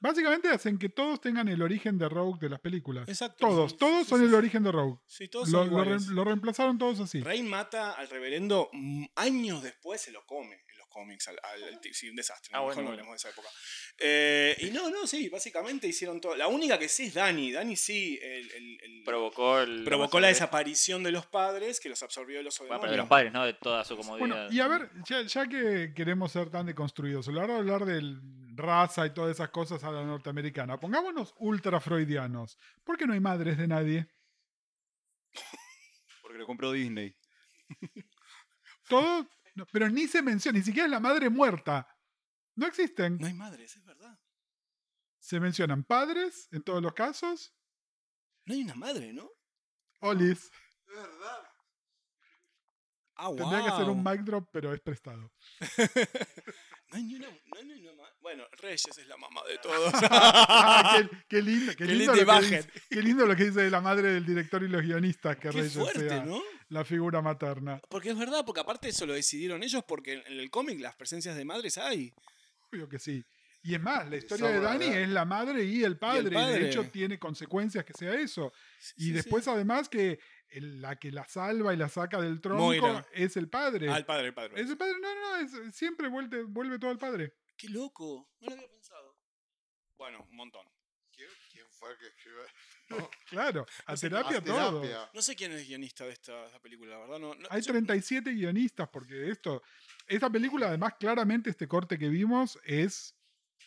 básicamente 0.00 0.48
hacen 0.48 0.78
que 0.78 0.88
todos 0.88 1.20
tengan 1.20 1.48
el 1.48 1.60
origen 1.60 1.98
de 1.98 2.08
Rogue 2.08 2.38
de 2.40 2.48
las 2.48 2.60
películas. 2.60 3.08
Exacto. 3.08 3.46
Todos, 3.48 3.72
sí, 3.72 3.76
todos 3.78 4.04
sí, 4.04 4.10
son 4.10 4.20
sí, 4.20 4.26
el 4.26 4.34
origen 4.34 4.62
de 4.62 4.72
Rogue. 4.72 4.98
Sí, 5.06 5.28
todos 5.28 5.48
Lo, 5.48 5.64
son 5.64 5.70
lo 5.70 5.84
re- 5.84 5.96
lo 6.14 6.24
reemplazaron 6.24 6.78
todos 6.78 7.00
así. 7.00 7.20
Rey 7.22 7.42
mata 7.42 7.92
al 7.92 8.08
reverendo 8.08 8.70
años 9.16 9.62
después, 9.62 10.00
se 10.00 10.12
lo 10.12 10.24
come 10.26 10.62
cómics. 10.90 11.28
Al, 11.28 11.38
al- 11.42 11.80
sí, 11.92 12.10
un 12.10 12.16
desastre. 12.16 12.50
Ah, 12.54 12.58
¿no? 12.58 12.64
bueno, 12.64 12.88
hablemos 12.90 13.12
de 13.12 13.16
esa 13.16 13.30
época. 13.30 13.48
Eh, 13.98 14.54
y 14.60 14.70
no, 14.70 14.90
no, 14.90 15.06
sí, 15.06 15.28
básicamente 15.30 15.86
hicieron 15.88 16.20
todo. 16.20 16.36
La 16.36 16.48
única 16.48 16.78
que 16.78 16.88
sí 16.88 17.04
es 17.06 17.14
Dani. 17.14 17.52
Dani 17.52 17.76
sí 17.76 18.18
el- 18.22 18.50
el- 18.52 18.80
el- 18.82 19.02
Provocó, 19.04 19.60
el, 19.60 19.84
provocó 19.84 20.20
la 20.20 20.28
desaparición 20.28 21.02
de 21.02 21.12
los 21.12 21.24
padres 21.26 21.80
que 21.80 21.88
los 21.88 22.02
absorbió 22.02 22.38
el 22.40 22.46
oso 22.46 22.64
Bueno, 22.66 22.80
pero 22.80 22.92
de 22.92 22.98
los 22.98 23.08
padres, 23.08 23.32
¿no? 23.32 23.46
De 23.46 23.54
toda 23.54 23.82
su 23.84 23.96
comodidad. 23.96 24.18
Bueno, 24.18 24.52
y 24.52 24.60
a 24.60 24.68
ver, 24.68 24.90
ya, 25.08 25.22
ya 25.22 25.46
que 25.48 25.92
queremos 25.94 26.30
ser 26.32 26.50
tan 26.50 26.66
deconstruidos, 26.66 27.26
a 27.28 27.32
la 27.32 27.44
hora 27.44 27.54
de 27.54 27.58
hablar 27.60 27.84
de 27.86 28.02
raza 28.56 29.06
y 29.06 29.14
todas 29.14 29.30
esas 29.34 29.48
cosas 29.50 29.82
a 29.84 29.90
la 29.90 30.04
norteamericana, 30.04 30.78
pongámonos 30.78 31.34
ultra 31.38 31.80
freudianos. 31.80 32.58
¿Por 32.84 32.98
qué 32.98 33.06
no 33.06 33.14
hay 33.14 33.20
madres 33.20 33.56
de 33.56 33.66
nadie? 33.66 34.06
Porque 36.22 36.38
lo 36.38 36.46
compró 36.46 36.72
Disney. 36.72 37.14
Todo, 38.88 39.26
no, 39.54 39.66
pero 39.66 39.88
ni 39.88 40.06
se 40.06 40.22
menciona, 40.22 40.58
ni 40.58 40.64
siquiera 40.64 40.86
es 40.86 40.90
la 40.90 41.00
madre 41.00 41.28
muerta. 41.28 41.86
No 42.56 42.66
existen. 42.66 43.18
No 43.18 43.26
hay 43.26 43.34
madres, 43.34 43.76
es 43.76 43.84
verdad. 43.84 44.18
Se 45.18 45.40
mencionan 45.40 45.84
padres 45.84 46.48
en 46.50 46.62
todos 46.62 46.82
los 46.82 46.94
casos. 46.94 47.54
No 48.46 48.54
hay 48.54 48.62
una 48.62 48.74
madre, 48.74 49.12
¿no? 49.12 49.30
Olis. 50.00 50.44
Es 50.46 50.86
verdad. 50.86 51.49
Ah, 53.22 53.30
Tendría 53.36 53.64
que 53.64 53.70
ser 53.76 53.88
un 53.90 54.02
mic 54.02 54.20
drop, 54.22 54.48
pero 54.52 54.72
es 54.72 54.80
prestado. 54.80 55.30
No 56.92 56.96
hay 56.96 57.04
ni 57.04 57.14
una, 57.14 57.28
no 57.28 57.56
hay 57.56 57.64
ni 57.66 57.72
una 57.74 57.92
ma- 57.92 58.08
Bueno, 58.20 58.42
Reyes 58.60 58.84
es 58.98 59.06
la 59.06 59.16
mamá 59.16 59.42
de 59.48 59.58
todos. 59.58 59.92
Ah, 60.02 60.98
qué, 61.08 61.18
qué 61.28 61.40
lindo, 61.42 61.70
qué 61.72 61.86
Qué 61.86 61.94
lindo 61.94 62.12
linda 62.14 62.34
lo 62.34 62.40
que 62.40 62.48
imagen. 62.48 62.66
dice- 62.66 62.82
qué 62.90 63.02
lindo 63.02 63.26
lo 63.26 63.36
que 63.36 63.44
dice 63.44 63.60
de 63.60 63.70
la 63.70 63.80
madre 63.80 64.12
del 64.12 64.26
director 64.26 64.60
y 64.64 64.68
los 64.68 64.82
guionistas, 64.82 65.36
que 65.36 65.42
Qué 65.50 65.52
Reyes 65.52 65.74
fuerte, 65.74 66.08
sea 66.08 66.24
¿no? 66.24 66.42
la 66.68 66.84
figura 66.84 67.22
materna. 67.22 67.80
Porque 67.88 68.10
es 68.10 68.18
verdad, 68.18 68.44
porque 68.44 68.62
aparte 68.62 68.88
eso 68.88 69.06
lo 69.06 69.12
decidieron 69.14 69.62
ellos, 69.62 69.84
porque 69.86 70.14
en 70.14 70.40
el 70.40 70.50
cómic 70.50 70.80
las 70.80 70.96
presencias 70.96 71.36
de 71.36 71.44
madres 71.44 71.78
hay. 71.78 72.12
Obvio 72.72 72.88
que 72.88 72.98
sí. 72.98 73.24
Y 73.62 73.74
es 73.74 73.80
más, 73.80 74.08
la 74.10 74.16
historia 74.16 74.48
de 74.48 74.58
Dani 74.58 74.86
verdad. 74.86 75.02
es 75.02 75.08
la 75.10 75.24
madre 75.26 75.64
y 75.64 75.84
el 75.84 75.96
padre. 75.98 76.28
y 76.30 76.34
padre. 76.34 76.58
de 76.60 76.70
hecho, 76.70 76.82
tiene 76.90 77.18
consecuencias 77.20 77.84
que 77.84 77.92
sea 77.92 78.14
eso. 78.14 78.52
y 78.96 79.04
sí, 79.04 79.12
después, 79.12 79.44
sí. 79.44 79.50
además, 79.50 79.88
que 79.88 80.18
el- 80.50 80.80
la 80.82 80.96
que 80.96 81.10
la 81.12 81.24
salva 81.26 81.72
y 81.72 81.76
la 81.76 81.88
saca 81.88 82.20
del 82.20 82.40
tronco 82.40 82.62
Moira. 82.64 83.06
es 83.12 83.36
el 83.36 83.48
padre. 83.48 83.88
Ah, 83.90 83.96
el 83.96 84.04
padre, 84.04 84.28
el 84.28 84.34
padre. 84.34 84.60
Es 84.60 84.68
el 84.70 84.76
padre, 84.76 84.94
no, 85.00 85.14
no, 85.14 85.36
es- 85.36 85.74
siempre 85.76 86.08
vuelve, 86.08 86.42
vuelve 86.44 86.78
todo 86.78 86.90
al 86.90 86.98
padre. 86.98 87.34
Qué 87.56 87.68
loco, 87.68 88.30
no 88.40 88.48
lo 88.48 88.54
había 88.54 88.68
pensado. 88.70 89.16
Bueno, 89.96 90.26
un 90.30 90.36
montón. 90.36 90.66
¿Quién, 91.12 91.28
quién 91.52 91.66
fue 91.70 91.92
el 91.92 91.98
que 91.98 92.06
escribió? 92.06 92.40
Claro, 93.30 93.66
a 93.86 93.92
No 93.92 93.96
sé, 93.96 94.08
terapia 94.08 94.38
A 94.38 94.44
todo. 94.44 94.80
terapia. 94.80 95.10
No 95.14 95.22
sé 95.22 95.36
quién 95.36 95.52
es 95.52 95.66
guionista 95.68 96.04
de 96.06 96.12
esta, 96.12 96.32
de 96.40 96.46
esta 96.46 96.58
película, 96.60 96.92
la 96.92 96.98
verdad. 96.98 97.18
No, 97.18 97.34
no- 97.34 97.48
Hay 97.50 97.60
yo- 97.62 97.72
37 97.72 98.32
guionistas, 98.32 98.88
porque 98.88 99.30
esto, 99.30 99.62
esta 100.06 100.28
película, 100.30 100.68
además, 100.68 100.94
claramente 100.98 101.50
este 101.50 101.68
corte 101.68 101.98
que 101.98 102.08
vimos 102.08 102.58
es 102.64 103.14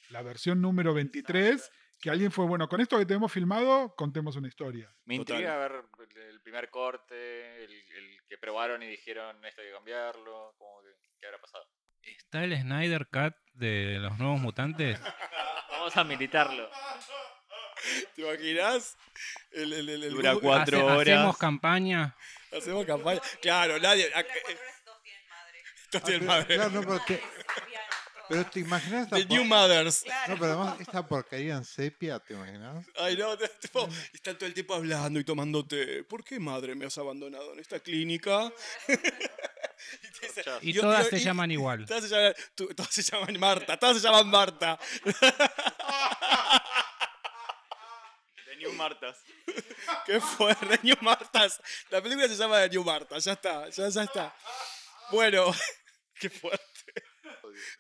la 0.10 0.22
versión 0.24 0.62
número 0.62 0.94
23, 0.94 1.72
que 2.04 2.10
alguien 2.10 2.34
fue, 2.34 2.46
bueno, 2.46 2.68
con 2.68 2.82
esto 2.82 2.98
que 2.98 3.06
tenemos 3.06 3.32
filmado, 3.32 3.96
contemos 3.96 4.36
una 4.36 4.50
historia. 4.50 4.94
Me 5.06 5.16
Total. 5.20 5.38
intriga 5.38 5.58
ver 5.58 5.72
el- 6.18 6.42
primer 6.42 6.70
corte, 6.70 7.64
el, 7.64 7.72
el 7.72 8.18
que 8.28 8.38
probaron 8.38 8.84
y 8.84 8.88
dijeron 8.88 9.44
esto 9.46 9.62
hay 9.62 9.68
que 9.70 9.74
cambiarlo, 9.74 10.54
como 10.58 10.82
que, 10.82 10.90
¿qué 11.18 11.26
habrá 11.28 11.40
pasado? 11.40 11.66
¿Está 12.02 12.44
el 12.44 12.60
Snyder 12.60 13.08
Cut 13.08 13.34
de 13.54 14.00
los 14.02 14.18
nuevos 14.20 14.42
mutantes? 14.42 15.00
Vamos 15.72 15.96
a 15.96 16.04
militarlo. 16.04 16.70
¿Te 18.16 18.22
imaginas? 18.22 18.98
El, 19.52 19.72
el, 19.72 19.88
el, 19.90 20.04
el- 20.04 20.12
Dura 20.14 20.36
cuatro 20.42 20.78
Hace- 20.80 20.86
horas. 20.98 21.08
Hacemos 21.16 21.38
campaña. 21.38 22.18
Hacemos 22.52 22.86
campaña. 22.86 23.22
Claro, 23.42 23.80
nadie. 23.80 24.12
ah, 24.14 24.20
eh, 24.20 24.58
todos 24.84 25.02
tienen 25.02 25.26
madre. 25.30 25.64
Todos 25.90 26.04
tienen 26.04 26.28
madre. 26.28 26.56
Claro, 26.56 26.70
no, 26.72 26.82
pero, 26.82 27.00
te, 27.08 27.22
pero 28.30 28.46
te 28.50 28.60
imaginas 28.62 29.04
esta 29.04 29.18
The 29.18 29.26
por- 29.26 29.38
New 29.38 29.46
Mothers. 29.46 30.06
No, 30.28 30.36
pero 30.40 30.46
además 30.54 30.80
esta 30.82 31.06
porquería 31.08 31.56
en 31.56 31.66
sepia, 31.66 32.20
¿te 32.20 32.34
imaginas? 32.34 32.86
Ay, 32.98 33.16
no, 33.18 33.38
tipo, 33.38 33.88
están 34.14 34.38
todo 34.38 34.46
el 34.48 34.54
tiempo 34.54 34.74
hablando 34.76 35.20
y 35.20 35.24
tomando 35.24 35.66
té. 35.66 36.04
¿Por 36.04 36.24
qué, 36.24 36.40
madre, 36.40 36.76
me 36.76 36.86
has 36.86 36.98
abandonado 36.98 37.54
en 37.54 37.60
esta 37.60 37.80
clínica? 37.80 38.52
Y 40.62 40.74
todas 40.74 41.08
se 41.10 41.18
y- 41.18 41.20
llaman 41.20 41.52
igual. 41.52 41.86
Todas 41.86 42.04
se 42.06 42.10
llaman, 42.10 42.34
tú- 42.56 42.68
todas 42.74 42.94
se 42.94 43.04
llaman 43.04 43.38
Marta, 43.38 43.78
todas 43.78 43.98
se 43.98 44.04
llaman 44.08 44.30
Marta. 44.30 44.80
The 48.46 48.56
New 48.58 48.72
Martas. 48.74 49.18
¿Qué 50.06 50.20
fue? 50.22 50.56
The 50.56 50.80
New 50.84 50.96
Martas. 51.02 51.60
La 51.90 52.02
película 52.02 52.28
se 52.28 52.36
llama 52.36 52.60
The 52.62 52.70
New 52.70 52.84
Marta, 52.86 53.18
ya 53.20 53.34
está, 53.34 53.70
ya, 53.70 53.90
ya 53.90 54.04
está. 54.04 54.34
Bueno, 55.12 55.54
qué 56.20 56.30
fuerte. 56.30 56.64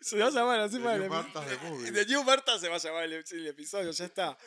Se 0.01 0.17
va 0.17 0.27
a 0.27 0.31
llamar 0.31 0.59
así 0.59 0.77
The 0.77 0.83
para 0.83 0.95
New 0.97 1.03
el 1.05 1.09
Martas 1.09 1.45
de 1.93 2.05
New 2.05 2.23
Marta 2.23 2.59
se 2.59 2.69
va 2.69 2.75
a 2.75 2.79
llamar 2.79 3.03
el, 3.05 3.13
el 3.31 3.47
episodio, 3.47 3.91
ya 3.91 4.05
está. 4.05 4.37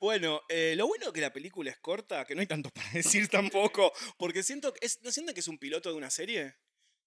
Bueno, 0.00 0.42
eh, 0.48 0.74
lo 0.76 0.86
bueno 0.86 1.12
que 1.12 1.20
la 1.20 1.32
película 1.32 1.70
es 1.70 1.78
corta, 1.78 2.24
que 2.24 2.34
no 2.34 2.40
hay 2.40 2.46
tanto 2.46 2.68
para 2.74 2.90
decir 2.90 3.28
tampoco, 3.28 3.92
porque 4.18 4.42
siento 4.42 4.72
que 4.72 4.84
es, 4.86 5.00
¿no 5.02 5.10
sienten 5.10 5.34
que 5.34 5.40
es 5.40 5.48
un 5.48 5.58
piloto 5.58 5.90
de 5.90 5.96
una 5.96 6.10
serie? 6.10 6.56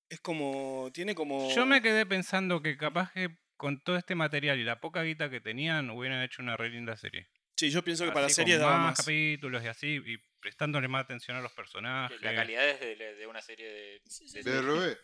Es 0.09 0.19
como, 0.21 0.89
tiene 0.93 1.13
como... 1.13 1.53
Yo 1.53 1.65
me 1.65 1.81
quedé 1.81 2.05
pensando 2.05 2.61
que 2.61 2.77
capaz 2.77 3.11
que 3.13 3.29
con 3.57 3.83
todo 3.83 3.97
este 3.97 4.15
material 4.15 4.57
y 4.59 4.63
la 4.63 4.79
poca 4.79 5.03
guita 5.03 5.29
que 5.29 5.41
tenían 5.41 5.89
hubieran 5.89 6.23
hecho 6.23 6.41
una 6.41 6.55
re 6.55 6.69
linda 6.69 6.95
serie. 6.95 7.27
Sí, 7.59 7.71
yo 7.71 7.83
pienso 7.83 8.05
que 8.05 8.11
para 8.11 8.27
Así, 8.27 8.35
series 8.35 8.57
con 8.59 8.67
daba 8.67 8.77
más 8.77 8.87
más. 8.91 8.97
capítulos 8.99 9.63
y 9.63 9.67
así, 9.67 9.99
y 10.05 10.17
prestándole 10.39 10.87
más 10.87 11.03
atención 11.03 11.35
a 11.37 11.41
los 11.41 11.51
personajes. 11.53 12.21
La 12.21 12.35
calidad 12.35 12.69
es 12.69 12.79
de, 12.79 13.15
de 13.15 13.27
una 13.27 13.41
serie 13.41 13.67
de... 13.67 14.01
de- 14.33 14.43
De 14.43 14.61
revés. 14.61 14.97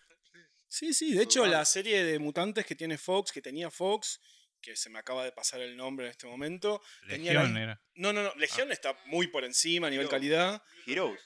Sí, 0.75 0.91
sí, 0.95 1.13
de 1.13 1.21
hecho 1.21 1.45
la 1.45 1.63
serie 1.65 2.03
de 2.03 2.17
mutantes 2.17 2.65
que 2.65 2.73
tiene 2.73 2.97
Fox, 2.97 3.31
que 3.31 3.43
tenía 3.43 3.69
Fox, 3.69 4.19
que 4.59 4.75
se 4.75 4.89
me 4.89 4.97
acaba 4.97 5.23
de 5.23 5.31
pasar 5.31 5.61
el 5.61 5.77
nombre 5.77 6.07
en 6.07 6.11
este 6.11 6.25
momento. 6.25 6.81
tenía 7.07 7.31
la- 7.33 7.41
Legión 7.43 7.57
era. 7.57 7.81
No, 7.93 8.11
no, 8.11 8.23
no, 8.23 8.33
Legión 8.37 8.71
está 8.71 8.97
muy 9.05 9.27
por 9.27 9.43
encima 9.43 9.85
a 9.85 9.89
nivel 9.91 10.07
Heroes. 10.07 10.19
calidad. 10.19 10.63
Heroes. 10.87 11.21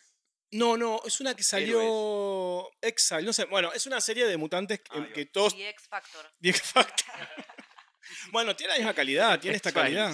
No, 0.51 0.75
no, 0.75 0.99
es 1.05 1.21
una 1.21 1.33
que 1.33 1.43
salió 1.43 2.69
Exile, 2.81 3.23
no 3.23 3.31
sé, 3.31 3.45
bueno, 3.45 3.71
es 3.71 3.85
una 3.85 4.01
serie 4.01 4.25
de 4.27 4.35
mutantes 4.35 4.79
que, 4.81 4.99
Ah, 4.99 5.09
que 5.13 5.25
todos... 5.27 5.53
Y 5.55 5.63
X 5.63 5.87
Factor. 5.89 6.29
The 6.41 6.49
X 6.49 6.61
Factor. 6.63 7.15
bueno, 8.33 8.53
tiene 8.53 8.73
la 8.73 8.77
misma 8.79 8.93
calidad, 8.93 9.39
tiene 9.39 9.55
esta 9.55 9.71
calidad. 9.71 10.13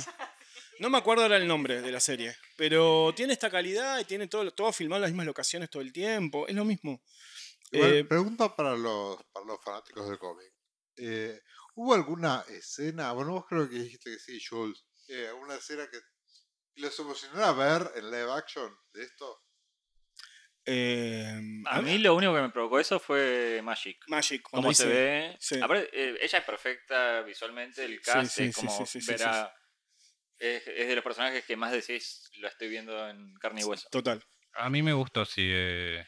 No 0.80 0.90
me 0.92 0.98
acuerdo 1.00 1.24
ahora 1.24 1.38
el 1.38 1.48
nombre 1.48 1.82
de 1.82 1.92
la 1.92 2.00
serie, 2.00 2.36
pero 2.56 3.14
tiene 3.16 3.34
esta 3.34 3.50
calidad 3.50 4.00
y 4.00 4.06
tiene 4.06 4.28
todo, 4.28 4.52
todo 4.52 4.72
filmado 4.74 4.98
en 4.98 5.02
las 5.04 5.12
mismas 5.12 5.26
locaciones 5.28 5.70
todo 5.72 5.82
el 5.82 5.92
tiempo, 5.92 6.48
es 6.48 6.54
lo 6.56 6.66
mismo. 6.66 7.02
Igual, 7.74 7.98
Eh, 7.98 8.06
pregunta 8.08 8.56
para 8.56 8.76
los, 8.76 9.18
para 9.34 9.46
los 9.46 9.64
fanáticos 9.64 10.08
del 10.08 10.18
cómic. 10.20 10.54
Eh, 10.98 11.42
¿Hubo 11.76 11.94
alguna 11.94 12.44
escena, 12.50 13.12
bueno, 13.14 13.32
vos 13.34 13.46
creo 13.48 13.68
que 13.70 13.76
dijiste 13.80 14.12
que 14.12 14.20
sí, 14.20 14.40
Jules, 14.48 14.86
eh, 15.08 15.28
alguna 15.28 15.56
escena 15.56 15.90
que 15.90 16.00
les 16.76 16.98
emocionara 17.00 17.54
ver 17.54 17.92
en 17.96 18.12
live 18.12 18.32
action 18.34 18.76
de 18.94 19.04
esto? 19.04 19.42
eh, 20.66 21.40
A 21.66 21.82
mí 21.82 21.98
lo 21.98 22.16
único 22.16 22.34
que 22.36 22.42
me 22.42 22.50
provocó 22.50 22.80
eso 22.80 23.00
fue 23.00 23.62
Magic. 23.64 23.98
Magic, 24.08 24.44
Cómo 24.52 24.74
se 24.74 24.86
ve. 24.86 25.38
sí. 25.40 25.56
Aparte, 25.62 25.90
eh, 25.94 26.18
ella 26.22 26.40
es 26.40 26.46
perfecta 26.46 27.22
visualmente, 27.22 27.86
el 27.86 28.02
cast 28.02 28.38
sí, 28.38 28.44
es 28.44 28.52
como 28.52 28.86
sí, 28.86 28.86
sí, 28.86 29.02
sí, 29.02 29.18
ver 29.18 29.18
sí, 29.18 29.30
a- 29.30 29.54
Es, 30.40 30.68
es 30.68 30.88
de 30.90 30.96
los 30.96 31.04
personajes 31.06 31.46
que 31.46 31.58
más 31.58 31.72
decís, 31.74 32.30
lo 32.40 32.48
estoy 32.50 32.70
viendo 32.70 33.10
en 33.10 33.34
carne 33.36 33.62
y 33.62 33.66
hueso. 33.66 33.90
Total. 33.90 34.22
A 34.56 34.70
mí 34.70 34.82
me 34.82 34.94
gustó, 34.94 35.26
sí. 35.26 35.42
eh, 35.46 36.06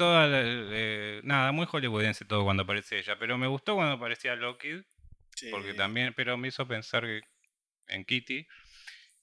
toda 0.00 0.26
la- 0.26 0.40
eh, 0.42 1.20
nada, 1.24 1.52
muy 1.52 1.66
hollywoodense 1.66 2.24
todo 2.24 2.42
cuando 2.44 2.62
aparece 2.62 2.98
ella, 2.98 3.18
pero 3.18 3.36
me 3.36 3.46
gustó 3.46 3.74
cuando 3.74 3.94
aparecía 3.96 4.34
Loki, 4.34 4.80
Sí. 5.36 5.48
porque 5.50 5.74
también, 5.74 6.14
pero 6.14 6.38
me 6.38 6.48
hizo 6.48 6.66
pensar 6.66 7.02
que 7.04 7.20
en 7.88 8.04
Kitty 8.06 8.46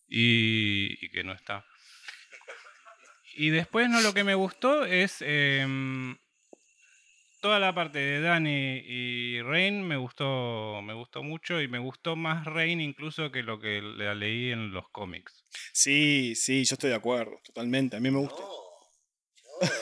y, 0.07 0.97
y 1.03 1.09
que 1.09 1.23
no 1.23 1.33
está. 1.33 1.65
Y 3.35 3.49
después 3.49 3.89
no 3.89 4.01
lo 4.01 4.13
que 4.13 4.23
me 4.23 4.35
gustó 4.35 4.85
es 4.85 5.17
em, 5.21 6.15
toda 7.41 7.59
la 7.59 7.73
parte 7.73 7.97
de 7.99 8.21
Dani 8.21 8.81
y 8.85 9.41
Rain 9.41 9.81
me 9.87 9.97
gustó, 9.97 10.81
me 10.83 10.93
gustó 10.93 11.23
mucho 11.23 11.59
y 11.61 11.67
me 11.67 11.79
gustó 11.79 12.15
más 12.15 12.45
Rain 12.45 12.81
incluso 12.81 13.31
que 13.31 13.41
lo 13.41 13.59
que 13.59 13.81
la 13.81 14.13
leí 14.15 14.51
en 14.51 14.71
los 14.71 14.87
cómics. 14.89 15.43
Sí, 15.73 16.33
sí, 16.35 16.63
yo 16.65 16.75
estoy 16.75 16.89
de 16.91 16.95
acuerdo, 16.97 17.39
totalmente. 17.43 17.97
A 17.97 17.99
mí 17.99 18.11
me 18.11 18.19
gusta. 18.19 18.41
mucho 18.41 18.66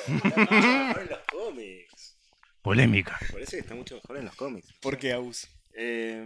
mejor 0.07 1.01
en 1.01 1.09
los 1.09 1.19
cómics. 1.31 2.17
Polémica. 2.61 3.17
Parece 3.31 3.57
que 3.57 3.61
está 3.61 3.75
mucho 3.75 3.95
mejor 3.95 4.17
en 4.17 4.25
los 4.25 4.35
cómics. 4.35 4.67
¿Por 4.81 4.97
qué, 4.97 5.13
Aus? 5.13 5.47
Eh, 5.73 6.23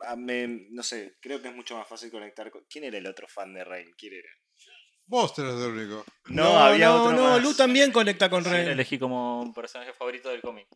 a- 0.00 0.16
me- 0.16 0.66
no 0.70 0.82
sé, 0.82 1.16
creo 1.20 1.40
que 1.40 1.48
es 1.48 1.54
mucho 1.54 1.76
más 1.76 1.88
fácil 1.88 2.10
conectar 2.10 2.50
con. 2.50 2.64
¿Quién 2.68 2.84
era 2.84 2.98
el 2.98 3.06
otro 3.06 3.28
fan 3.28 3.54
de 3.54 3.64
Rain? 3.64 3.92
¿Quién 3.96 4.14
era? 4.14 4.28
Vos 5.08 5.38
eres 5.38 5.54
el 5.54 5.70
único. 5.70 6.04
No, 6.26 6.58
había 6.58 6.86
no, 6.86 7.04
otro 7.04 7.16
no, 7.16 7.22
más. 7.30 7.42
Lu 7.42 7.54
también 7.54 7.92
conecta 7.92 8.28
con 8.28 8.42
Yo 8.42 8.50
Ren. 8.50 8.66
la 8.66 8.72
elegí 8.72 8.98
como 8.98 9.40
un 9.40 9.54
personaje 9.54 9.92
favorito 9.92 10.30
del 10.30 10.40
cómic. 10.40 10.66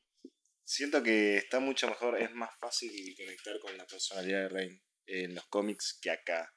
Siento 0.65 1.03
que 1.03 1.37
está 1.39 1.59
mucho 1.59 1.89
mejor, 1.89 2.17
es 2.21 2.31
más 2.33 2.51
fácil 2.61 2.93
conectar 3.17 3.59
con 3.59 3.77
la 3.77 3.85
personalidad 3.87 4.43
de 4.43 4.49
Rain 4.51 4.83
en 5.07 5.35
los 5.35 5.45
cómics 5.49 5.99
que 6.01 6.13
acá. 6.13 6.49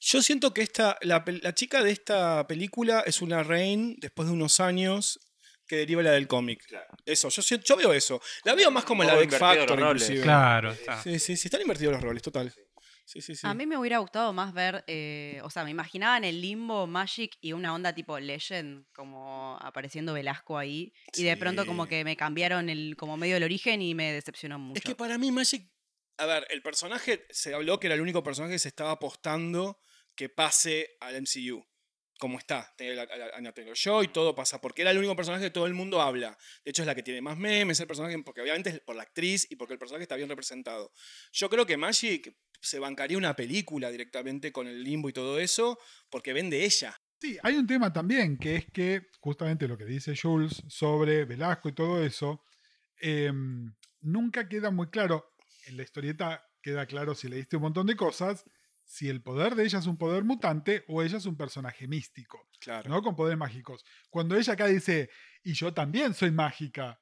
Yo 0.00 0.22
siento 0.22 0.54
que 0.54 0.62
esta, 0.62 0.96
la, 1.02 1.22
la 1.42 1.54
chica 1.54 1.82
de 1.82 1.90
esta 1.90 2.46
película 2.46 3.02
es 3.06 3.20
una 3.20 3.42
Rain 3.42 3.96
después 4.00 4.28
de 4.28 4.34
unos 4.34 4.58
años 4.60 5.20
que 5.66 5.76
deriva 5.76 6.02
la 6.02 6.12
del 6.12 6.26
cómic. 6.26 6.64
Eso, 7.04 7.28
yo, 7.28 7.42
siento- 7.42 7.64
yo 7.66 7.76
veo 7.76 7.92
eso. 7.92 8.20
La 8.44 8.54
veo 8.54 8.70
más 8.70 8.84
como 8.84 9.04
la 9.04 9.14
de 9.16 9.28
Factor, 9.28 9.78
inclusive. 9.78 10.22
Claro, 10.22 10.72
está. 10.72 11.02
Sí, 11.02 11.18
sí, 11.18 11.36
sí, 11.36 11.48
están 11.48 11.60
invertidos 11.60 11.92
los 11.92 12.02
roles, 12.02 12.22
total. 12.22 12.52
Sí, 13.04 13.20
sí, 13.20 13.34
sí. 13.34 13.46
A 13.46 13.54
mí 13.54 13.66
me 13.66 13.76
hubiera 13.76 13.98
gustado 13.98 14.32
más 14.32 14.52
ver, 14.54 14.84
eh, 14.86 15.40
o 15.42 15.50
sea, 15.50 15.64
me 15.64 15.70
imaginaba 15.70 16.16
en 16.16 16.24
el 16.24 16.40
limbo 16.40 16.86
Magic 16.86 17.36
y 17.40 17.52
una 17.52 17.74
onda 17.74 17.92
tipo 17.92 18.18
Legend, 18.18 18.86
como 18.94 19.58
apareciendo 19.60 20.12
Velasco 20.14 20.56
ahí, 20.58 20.92
y 21.14 21.24
de 21.24 21.36
pronto 21.36 21.66
como 21.66 21.86
que 21.88 22.04
me 22.04 22.16
cambiaron 22.16 22.68
el 22.68 22.96
como 22.96 23.16
medio 23.16 23.34
del 23.34 23.42
origen 23.42 23.82
y 23.82 23.94
me 23.94 24.12
decepcionó 24.12 24.58
mucho. 24.60 24.78
Es 24.78 24.84
que 24.84 24.94
para 24.94 25.18
mí 25.18 25.30
Magic, 25.32 25.68
a 26.20 26.26
ver, 26.26 26.46
el 26.50 26.60
personaje, 26.60 27.26
se 27.30 27.54
habló 27.54 27.80
que 27.80 27.86
era 27.86 27.94
el 27.94 28.02
único 28.02 28.22
personaje 28.22 28.54
que 28.54 28.58
se 28.58 28.68
estaba 28.68 28.92
apostando 28.92 29.80
que 30.14 30.28
pase 30.28 30.96
al 31.00 31.16
MCU. 31.16 31.66
Como 32.18 32.38
está, 32.38 32.74
tiene 32.76 33.00
Anya 33.34 33.52
Taylor-Joy, 33.52 34.08
todo 34.08 34.34
pasa, 34.34 34.60
porque 34.60 34.82
era 34.82 34.90
el 34.90 34.98
único 34.98 35.16
personaje 35.16 35.44
que 35.44 35.50
todo 35.50 35.64
el 35.64 35.72
mundo 35.72 36.02
habla. 36.02 36.36
De 36.62 36.70
hecho, 36.70 36.82
es 36.82 36.86
la 36.86 36.94
que 36.94 37.02
tiene 37.02 37.22
más 37.22 37.38
memes, 37.38 37.80
el 37.80 37.86
personaje, 37.86 38.22
porque 38.22 38.42
obviamente 38.42 38.68
es 38.68 38.80
por 38.80 38.96
la 38.96 39.04
actriz 39.04 39.46
y 39.50 39.56
porque 39.56 39.72
el 39.72 39.78
personaje 39.78 40.02
está 40.02 40.16
bien 40.16 40.28
representado. 40.28 40.92
Yo 41.32 41.48
creo 41.48 41.64
que 41.64 41.78
Magic 41.78 42.36
se 42.60 42.78
bancaría 42.78 43.16
una 43.16 43.34
película 43.34 43.90
directamente 43.90 44.52
con 44.52 44.66
el 44.66 44.84
limbo 44.84 45.08
y 45.08 45.14
todo 45.14 45.40
eso, 45.40 45.78
porque 46.10 46.34
vende 46.34 46.66
ella. 46.66 46.94
Sí, 47.18 47.38
hay 47.42 47.56
un 47.56 47.66
tema 47.66 47.90
también, 47.90 48.36
que 48.36 48.56
es 48.56 48.66
que 48.66 49.08
justamente 49.20 49.66
lo 49.66 49.78
que 49.78 49.86
dice 49.86 50.14
Jules 50.14 50.62
sobre 50.68 51.24
Velasco 51.24 51.70
y 51.70 51.74
todo 51.74 52.04
eso, 52.04 52.44
em, 52.98 53.74
nunca 54.00 54.46
queda 54.46 54.70
muy 54.70 54.90
claro, 54.90 55.30
en 55.66 55.76
la 55.76 55.82
historieta 55.82 56.46
queda 56.62 56.86
claro 56.86 57.14
si 57.14 57.28
leíste 57.28 57.56
un 57.56 57.62
montón 57.62 57.86
de 57.86 57.96
cosas, 57.96 58.44
si 58.84 59.08
el 59.08 59.22
poder 59.22 59.54
de 59.54 59.64
ella 59.64 59.78
es 59.78 59.86
un 59.86 59.96
poder 59.96 60.24
mutante 60.24 60.84
o 60.88 61.02
ella 61.02 61.18
es 61.18 61.26
un 61.26 61.36
personaje 61.36 61.86
místico, 61.86 62.48
Claro. 62.60 62.90
¿no? 62.90 63.02
Con 63.02 63.14
poderes 63.16 63.38
mágicos. 63.38 63.84
Cuando 64.10 64.36
ella 64.36 64.52
acá 64.54 64.66
dice, 64.66 65.08
y 65.42 65.54
yo 65.54 65.72
también 65.72 66.12
soy 66.14 66.30
mágica. 66.30 67.00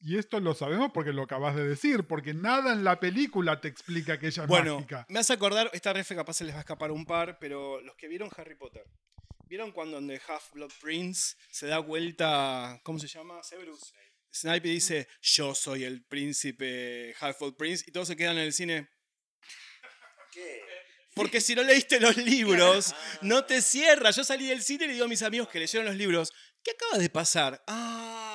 Y 0.00 0.16
esto 0.18 0.38
lo 0.38 0.54
sabemos 0.54 0.90
porque 0.92 1.12
lo 1.12 1.22
acabas 1.22 1.56
de 1.56 1.66
decir, 1.66 2.04
porque 2.06 2.34
nada 2.34 2.72
en 2.72 2.84
la 2.84 3.00
película 3.00 3.60
te 3.60 3.68
explica 3.68 4.18
que 4.18 4.26
ella 4.28 4.42
es 4.44 4.48
Bueno, 4.48 4.74
mágica. 4.76 5.06
me 5.08 5.18
hace 5.18 5.32
acordar, 5.32 5.70
esta 5.72 5.92
refe 5.92 6.14
capaz 6.14 6.34
se 6.34 6.44
les 6.44 6.52
va 6.54 6.58
a 6.58 6.60
escapar 6.60 6.90
un 6.92 7.04
par, 7.06 7.38
pero 7.38 7.80
los 7.80 7.96
que 7.96 8.06
vieron 8.08 8.28
Harry 8.36 8.54
Potter, 8.54 8.84
¿vieron 9.46 9.72
cuando 9.72 9.98
en 9.98 10.06
The 10.08 10.20
Half-Blood 10.28 10.72
Prince 10.80 11.36
se 11.50 11.66
da 11.66 11.78
vuelta, 11.78 12.80
¿cómo 12.84 12.98
se 12.98 13.08
llama? 13.08 13.42
Severus. 13.42 13.92
Snape 14.34 14.68
dice, 14.68 15.08
yo 15.22 15.54
soy 15.54 15.84
el 15.84 16.04
príncipe 16.04 17.14
Half-Blood 17.20 17.54
Prince, 17.56 17.84
y 17.86 17.92
todos 17.92 18.08
se 18.08 18.16
quedan 18.16 18.36
en 18.36 18.44
el 18.44 18.52
cine. 18.52 18.88
Porque 21.14 21.40
si 21.40 21.54
no 21.54 21.62
leíste 21.62 22.00
los 22.00 22.16
libros, 22.34 22.94
no 23.22 23.44
te 23.44 23.62
cierra. 23.62 24.10
Yo 24.10 24.24
salí 24.24 24.48
del 24.48 24.62
cine 24.62 24.84
y 24.84 24.88
le 24.88 24.94
digo 24.94 25.04
a 25.04 25.08
mis 25.08 25.22
amigos 25.22 25.48
que 25.48 25.60
leyeron 25.60 25.86
los 25.86 25.94
libros, 25.94 26.32
¿qué 26.64 26.72
acaba 26.72 26.98
de 26.98 27.08
pasar? 27.08 27.62
Ah, 27.68 28.33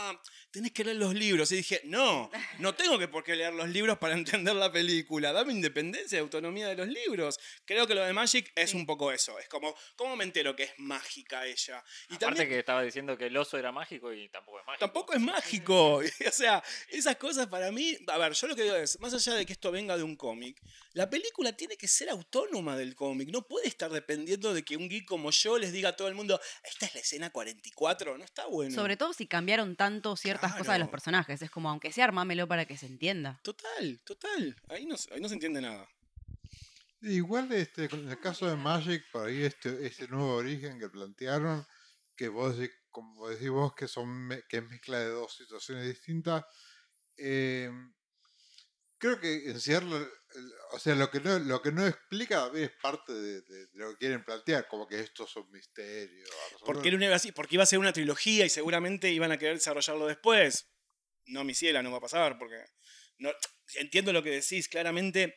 tenés 0.52 0.72
que 0.72 0.84
leer 0.84 0.98
los 0.98 1.14
libros. 1.14 1.52
Y 1.52 1.58
dije, 1.58 1.82
no, 1.86 2.30
no 2.60 2.76
tengo 2.76 2.98
que 2.98 3.08
por 3.08 3.24
qué 3.24 3.36
leer 3.36 3.54
los 3.54 3.70
libros 3.70 3.98
para 3.98 4.14
entender 4.16 4.56
la 4.56 4.72
película. 4.72 5.32
Dame 5.32 5.54
independencia 5.54 6.18
y 6.18 6.20
autonomía 6.20 6.68
de 6.68 6.76
los 6.76 6.88
libros. 6.88 7.40
Creo 7.66 7.88
que 7.88 7.96
lo 7.96 8.06
de 8.06 8.14
Magic 8.14 8.52
es 8.56 8.74
un 8.74 8.86
poco 8.86 9.12
eso. 9.12 9.38
Es 9.40 9.48
como, 9.48 9.76
¿cómo 9.96 10.16
me 10.16 10.24
entero 10.24 10.56
que 10.56 10.64
es 10.64 10.74
mágica 10.78 11.46
ella? 11.46 11.84
Y 12.10 12.16
Aparte 12.16 12.26
también 12.26 12.50
que 12.50 12.60
estaba 12.60 12.82
diciendo 12.82 13.18
que 13.18 13.28
el 13.28 13.38
oso 13.38 13.58
era 13.58 13.72
mágico 13.72 14.14
y 14.14 14.30
tampoco 14.30 14.60
es 14.60 14.66
mágico. 14.66 14.86
tampoco 14.86 15.14
es 15.14 15.22
mágico. 15.22 15.96
o 16.28 16.32
sea, 16.32 16.64
esas 16.90 17.16
cosas 17.18 17.48
para 17.48 17.72
mí. 17.72 17.98
A 18.08 18.18
ver, 18.18 18.34
yo 18.34 18.48
lo 18.48 18.56
que 18.56 18.64
digo 18.64 18.76
es, 18.76 19.00
más 19.00 19.14
allá 19.14 19.36
de 19.36 19.46
que 19.46 19.54
esto 19.54 19.72
venga 19.72 19.98
de 19.98 20.04
un 20.04 20.16
cómic, 20.16 20.62
la 20.94 21.10
película 21.10 21.54
tiene 21.54 21.78
que 21.78 21.88
ser 21.88 22.10
autónoma 22.10 22.76
del 22.76 22.96
cómic. 22.96 23.30
No 23.30 23.48
puede 23.48 23.68
estar 23.68 23.92
dependiendo 23.92 24.54
de 24.54 24.64
que 24.64 24.78
un 24.78 24.90
geek 24.90 25.06
como 25.06 25.32
yo 25.32 25.58
les 25.58 25.72
diga 25.72 25.90
a 25.90 25.96
todo 25.96 26.08
el 26.08 26.16
mundo, 26.16 26.40
esta 26.64 26.86
es 26.86 26.96
la 26.96 27.02
escena 27.02 27.30
44. 27.30 28.18
No 28.18 28.24
está 28.24 28.48
bueno. 28.48 28.74
Sobre 28.74 28.98
todo 28.98 29.14
si 29.14 29.28
cambiaron 29.28 29.76
tanto 29.76 30.16
ciertas 30.40 30.52
cosas 30.60 30.74
de 30.74 30.80
los 30.80 30.88
Claro. 30.88 30.92
personajes. 30.92 31.42
Es 31.42 31.52
como, 31.52 31.70
aunque 31.70 31.92
sea 31.92 32.06
armámelo 32.06 32.48
para 32.48 32.66
que 32.66 32.78
se 32.78 32.86
entienda. 32.88 33.40
Total, 33.44 34.00
total. 34.06 34.56
Ahí 34.70 34.86
no, 34.86 34.98
se- 34.98 35.14
ahí 35.14 35.22
no 35.22 35.28
se 35.28 35.36
entiende 35.36 35.62
nada. 35.62 35.88
Igual 37.02 37.52
este, 37.54 37.88
con 37.88 38.08
el 38.10 38.20
caso 38.20 38.46
de 38.48 38.56
Magic, 38.58 39.04
por 39.12 39.28
ahí 39.28 39.44
este, 39.44 39.86
este 39.88 40.08
nuevo 40.10 40.36
origen 40.36 40.80
que 40.80 40.90
plantearon, 40.90 41.66
que 42.16 42.28
vos 42.28 42.58
decís, 42.58 42.76
como 42.92 43.30
decís 43.30 43.50
vos, 43.50 43.74
que, 43.74 43.88
son 43.88 44.30
que 44.50 44.58
es 44.58 44.70
mezcla 44.70 45.00
de 45.00 45.08
dos 45.10 45.34
situaciones 45.36 45.86
distintas, 45.88 46.44
eh, 47.18 47.72
creo 48.98 49.20
que 49.20 49.50
encierra, 49.50 50.06
o 50.72 50.80
sea, 50.80 50.96
lo 50.96 51.10
que 51.10 51.20
no, 51.20 51.40
lo 51.40 51.62
que 51.62 51.72
no 51.72 51.86
explica 51.88 52.44
también 52.46 52.66
es 52.66 52.72
parte 52.82 53.14
de, 53.14 53.42
de- 53.42 53.68
de 53.68 53.70
lo 53.80 53.92
que 53.92 53.98
quieren 53.98 54.24
plantear, 54.24 54.68
como 54.68 54.88
que 54.88 55.00
esto 55.00 55.26
es 55.26 55.36
un 55.36 55.50
misterio. 55.52 56.26
a. 56.26 56.66
Porque, 56.66 56.88
era 56.90 56.98
una- 56.98 57.18
porque 57.36 57.56
iba 57.56 57.64
a 57.64 57.68
ser 57.68 57.80
una 57.80 57.94
trilogía 57.94 58.46
y 58.46 58.50
seguramente 58.50 59.12
iban 59.12 59.32
a 59.32 59.38
querer 59.38 59.56
desarrollarlo 59.56 60.08
después. 60.08 60.70
No, 61.26 61.44
mi 61.44 61.54
ciela, 61.54 61.82
no 61.84 61.92
va 61.92 61.98
a 61.98 62.02
pasar 62.02 62.38
porque... 62.38 62.58
No, 63.18 63.32
entiendo 63.76 64.14
lo 64.14 64.24
que 64.24 64.30
decís, 64.32 64.70
claramente 64.70 65.34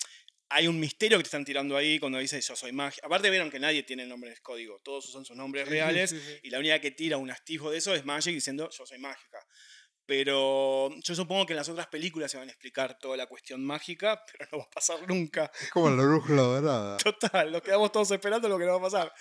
hay 0.48 0.68
un 0.68 0.78
misterio 0.78 1.16
que 1.18 1.24
te 1.24 1.28
están 1.28 1.44
tirando 1.44 1.76
ahí 1.76 1.98
cuando 1.98 2.18
dices 2.18 2.46
yo 2.46 2.54
soy 2.54 2.70
magia. 2.72 3.02
Aparte 3.04 3.28
vieron 3.30 3.50
que 3.50 3.58
nadie 3.58 3.82
tiene 3.82 4.06
nombres 4.06 4.40
código, 4.40 4.80
todos 4.84 5.08
usan 5.08 5.24
sus 5.24 5.36
nombres 5.36 5.64
sí, 5.64 5.70
reales 5.70 6.10
sí, 6.10 6.20
sí. 6.20 6.38
y 6.44 6.50
la 6.50 6.58
única 6.58 6.78
que 6.80 6.90
tira 6.92 7.16
un 7.16 7.30
astijo 7.30 7.70
de 7.70 7.78
eso 7.78 7.94
es 7.94 8.04
Magic 8.04 8.34
diciendo 8.34 8.68
yo 8.70 8.86
soy 8.86 8.98
mágica. 8.98 9.44
Pero 10.14 10.90
yo 11.00 11.14
supongo 11.14 11.46
que 11.46 11.54
en 11.54 11.56
las 11.56 11.70
otras 11.70 11.86
películas 11.86 12.30
se 12.30 12.36
van 12.36 12.46
a 12.46 12.52
explicar 12.52 12.98
toda 12.98 13.16
la 13.16 13.26
cuestión 13.26 13.64
mágica, 13.64 14.22
pero 14.30 14.46
no 14.52 14.58
va 14.58 14.64
a 14.64 14.70
pasar 14.70 15.08
nunca. 15.08 15.50
Es 15.58 15.70
como 15.70 15.88
la 15.88 16.02
brújula 16.02 16.42
dorada. 16.42 16.96
Total, 16.98 17.50
nos 17.50 17.62
quedamos 17.62 17.90
todos 17.90 18.10
esperando 18.10 18.46
lo 18.46 18.58
que 18.58 18.66
nos 18.66 18.74
va 18.74 18.78
a 18.78 18.90
pasar. 18.90 19.12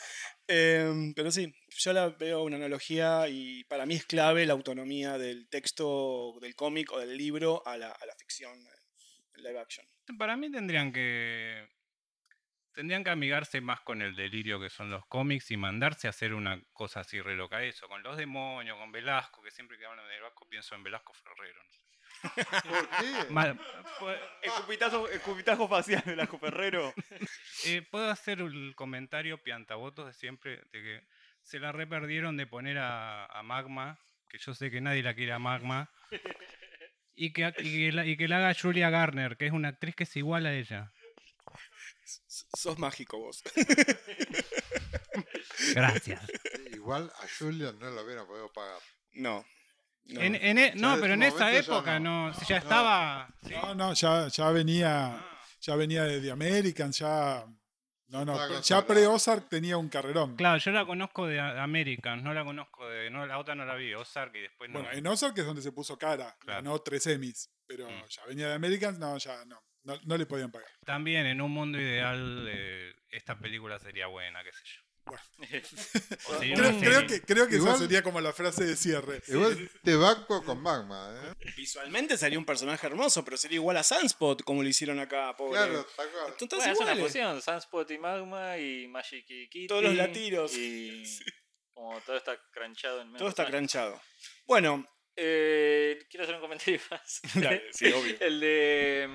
Em, 0.46 1.14
pero 1.14 1.32
sí, 1.32 1.56
yo 1.70 1.94
la 1.94 2.10
veo 2.10 2.44
una 2.44 2.58
analogía 2.58 3.30
y 3.30 3.64
para 3.70 3.86
mí 3.86 3.96
es 3.96 4.06
clave 4.06 4.46
la 4.46 4.52
autonomía 4.52 5.18
del 5.18 5.48
texto 5.48 6.38
del 6.42 6.56
cómic 6.56 6.92
o 6.92 7.00
del 7.00 7.16
libro 7.16 7.66
a 7.66 7.78
la, 7.78 7.92
a 7.92 8.06
la 8.06 8.16
ficción 8.18 8.52
eh, 8.52 9.42
live 9.42 9.60
action. 9.60 9.86
Para 10.18 10.36
mí 10.36 10.52
tendrían 10.52 10.92
que. 10.92 11.70
Tendrían 12.74 13.04
que 13.04 13.10
amigarse 13.10 13.60
más 13.62 13.82
con 13.82 14.02
el 14.02 14.16
delirio 14.16 14.60
que 14.60 14.70
son 14.70 14.90
los 14.90 15.06
cómics 15.08 15.52
y 15.52 15.58
mandarse 15.58 16.08
a 16.08 16.12
hacer 16.12 16.34
una 16.34 16.62
cosa 16.74 17.02
así 17.02 17.20
re 17.22 17.36
loca. 17.36 17.62
Eso, 17.64 17.88
con 17.90 18.02
los 18.02 18.16
demonios, 18.18 18.78
con 18.78 18.92
Velasco, 18.92 19.42
que 19.44 19.52
siempre 19.52 19.78
que 19.78 19.86
hablan 19.86 20.08
de 20.08 20.16
Velasco 20.16 20.48
pienso 20.48 20.76
en 20.76 20.84
Velasco 20.84 21.14
Ferrero. 21.14 21.62
no 21.64 21.70
sé. 21.72 21.82
¿Por 22.70 22.90
qué? 22.90 23.06
Mal- 23.34 23.60
pues, 24.00 24.20
Escupitajo, 24.42 25.10
escupitajo 25.10 25.68
facial 25.68 26.04
de 26.06 26.16
la 26.16 26.28
Ferrero. 26.28 26.94
eh, 27.66 27.82
Puedo 27.92 28.10
hacer 28.10 28.40
el 28.40 28.74
comentario 28.76 29.42
piantabotos 29.44 30.08
de 30.08 30.14
siempre 30.14 30.58
de 30.72 30.82
que 30.82 31.08
se 31.42 31.60
la 31.60 31.72
re 31.72 31.88
perdieron 31.88 32.38
de 32.38 32.48
poner 32.48 32.78
a, 32.78 33.26
a 33.26 33.44
Magma, 33.44 34.00
que 34.30 34.38
yo 34.38 34.54
sé 34.54 34.72
que 34.72 34.80
nadie 34.80 35.04
la 35.04 35.14
quiere 35.14 35.34
a 35.34 35.40
Magma, 35.40 35.90
y 37.16 37.34
que, 37.34 37.54
y 37.58 37.88
que 37.88 37.92
la, 37.92 38.06
y 38.06 38.16
que 38.16 38.28
la 38.28 38.38
haga 38.38 38.54
Julia 38.54 38.90
Garner, 38.90 39.36
que 39.38 39.48
es 39.48 39.52
una 39.52 39.70
actriz 39.70 39.96
que 39.96 40.04
es 40.04 40.16
igual 40.16 40.46
a 40.46 40.54
ella. 40.54 40.92
Sos 42.28 42.78
mágico 42.80 43.20
vos. 43.20 43.44
Gracias. 45.76 46.22
Igual 46.74 47.12
a 47.22 47.26
Julia 47.40 47.72
no 47.74 47.90
la 47.92 48.02
hubiera 48.02 48.26
podido 48.26 48.52
pagar. 48.52 48.80
No. 49.14 49.46
no. 50.06 50.22
En- 50.22 50.36
en 50.36 50.58
e- 50.58 50.74
no, 50.76 50.98
pero 51.00 51.14
en 51.14 51.24
esa 51.24 51.52
época 51.54 52.00
no. 52.00 52.32
ya 52.48 52.56
No. 52.56 52.62
estaba. 52.64 53.28
sí. 53.44 53.54
No, 53.54 53.76
no, 53.76 53.94
ya, 53.94 54.28
ya 54.28 54.52
venía, 54.52 55.24
ya 55.62 55.76
venía 55.76 56.04
de 56.04 56.22
The 56.22 56.32
Americans, 56.32 56.98
ya. 57.00 57.46
No, 58.08 58.26
no, 58.26 58.60
ya 58.62 58.86
pre-Ozark 58.86 59.48
tenía 59.48 59.78
un 59.78 59.88
carrerón. 59.88 60.36
Claro, 60.36 60.58
yo 60.58 60.72
la 60.72 60.86
conozco 60.86 61.28
de 61.28 61.40
American, 61.40 62.22
no 62.22 62.34
la 62.34 62.44
conozco 62.44 62.86
de. 62.90 63.10
No, 63.10 63.26
la 63.26 63.38
otra 63.40 63.56
no 63.56 63.64
la 63.66 63.76
vi, 63.76 63.94
Ozark 63.94 64.36
y 64.36 64.42
después 64.42 64.70
no. 64.70 64.80
Bueno, 64.80 64.92
en 64.94 65.08
Ozark 65.08 65.38
es 65.38 65.46
donde 65.46 65.62
se 65.62 65.72
puso 65.72 65.98
cara, 65.98 66.36
Claro. 66.40 66.62
ganó 66.62 66.80
tres 66.80 67.08
Emmys, 67.08 67.50
pero 67.66 67.90
Mm. 67.90 68.04
ya 68.10 68.26
venía 68.26 68.48
de 68.50 68.54
Americans, 68.56 69.00
no, 69.00 69.18
ya 69.18 69.46
no, 69.46 69.64
no, 69.84 70.00
no 70.06 70.18
le 70.18 70.26
podían 70.26 70.52
pagar. 70.52 70.70
También 70.86 71.26
en 71.26 71.42
un 71.42 71.52
mundo 71.52 71.80
ideal 71.80 72.48
eh, 72.50 72.94
esta 73.10 73.38
película 73.40 73.80
sería 73.80 74.08
buena, 74.08 74.44
qué 74.44 74.52
sé 74.52 74.64
yo. 74.66 74.82
O 76.30 76.38
sería 76.40 76.56
Creo, 76.80 77.08
que, 77.08 77.22
creo 77.22 77.48
que 77.48 77.56
Igual- 77.56 77.72
esa 77.76 77.80
sería 77.84 78.04
como 78.04 78.22
la 78.22 78.32
frase 78.34 78.64
de 78.66 78.76
cierre. 78.76 79.22
Igual 79.28 79.70
te 79.84 79.96
banco 79.96 80.44
con 80.44 80.62
Magma, 80.62 81.12
¿eh? 81.26 81.34
Visualmente 81.58 82.18
sería 82.18 82.38
un 82.38 82.46
personaje 82.46 82.86
hermoso, 82.86 83.26
pero 83.26 83.36
sería 83.36 83.56
igual 83.56 83.78
a 83.78 83.84
Sunspot, 83.84 84.44
como 84.44 84.62
lo 84.62 84.70
hicieron 84.70 85.00
acá, 85.00 85.36
pobre. 85.36 85.54
Claro. 85.58 85.86
Entonces, 86.40 86.76
Bueno, 86.78 86.92
es 86.92 86.98
una 86.98 87.04
fusión, 87.08 87.42
Sunspot 87.42 87.90
y 87.92 87.98
Magma 87.98 88.58
y 88.60 88.88
Magic 88.88 89.26
y 89.28 89.50
Kitty. 89.50 89.68
Todos 89.68 89.84
los 89.84 89.96
latidos. 89.96 90.56
Y 90.56 91.04
como 91.74 92.00
todo 92.02 92.18
está 92.18 92.40
cranchado 92.52 93.02
en 93.02 93.08
medio. 93.08 93.20
Todo 93.20 93.30
está 93.30 93.46
cranchado. 93.48 94.00
Bueno, 94.46 94.86
Eh, 95.16 96.00
quiero 96.10 96.24
hacer 96.24 96.36
un 96.36 96.42
comentario 96.42 96.80
más. 96.92 97.22
Dale, 97.36 97.64
sí, 97.74 97.86
obvio. 97.92 98.16
El 98.20 98.40
de. 98.40 99.10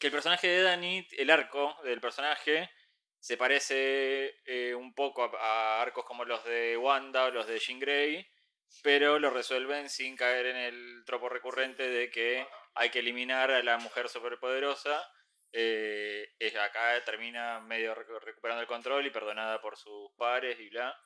Que 0.00 0.06
el 0.08 0.12
personaje 0.12 0.48
de 0.48 0.62
Dani, 0.62 1.06
el 1.18 1.30
arco 1.30 1.76
del 1.84 2.00
personaje, 2.00 2.70
se 3.20 3.36
parece 3.36 4.34
eh, 4.46 4.74
un 4.74 4.94
poco 4.94 5.24
a, 5.38 5.80
arcos 5.82 6.04
como 6.06 6.24
los 6.24 6.42
de 6.44 6.76
Wanda 6.76 7.26
o 7.26 7.30
los 7.30 7.46
de 7.46 7.58
Jean 7.58 7.78
Grey. 7.78 8.26
pero 8.82 9.18
lo 9.18 9.30
resuelven 9.30 9.88
sin 9.90 10.16
caer 10.16 10.46
en 10.46 10.56
el 10.56 11.02
tropo 11.04 11.28
recurrente 11.28 11.88
de 11.88 12.08
que 12.10 12.46
hay 12.74 12.88
que 12.90 13.00
eliminar 13.00 13.50
a 13.50 13.62
la 13.62 13.78
mujer 13.78 14.08
superpoderosa. 14.08 15.04
Eh, 15.52 16.28
es- 16.38 16.56
acá 16.56 17.02
termina 17.04 17.60
medio 17.60 17.94
recu- 17.94 18.20
recuperando 18.20 18.62
el 18.62 18.68
control 18.68 19.06
y 19.06 19.10
perdonada 19.10 19.60
por 19.60 19.76
sus 19.76 20.10
pares 20.16 20.58
y 20.60 20.70
bla. 20.70 20.96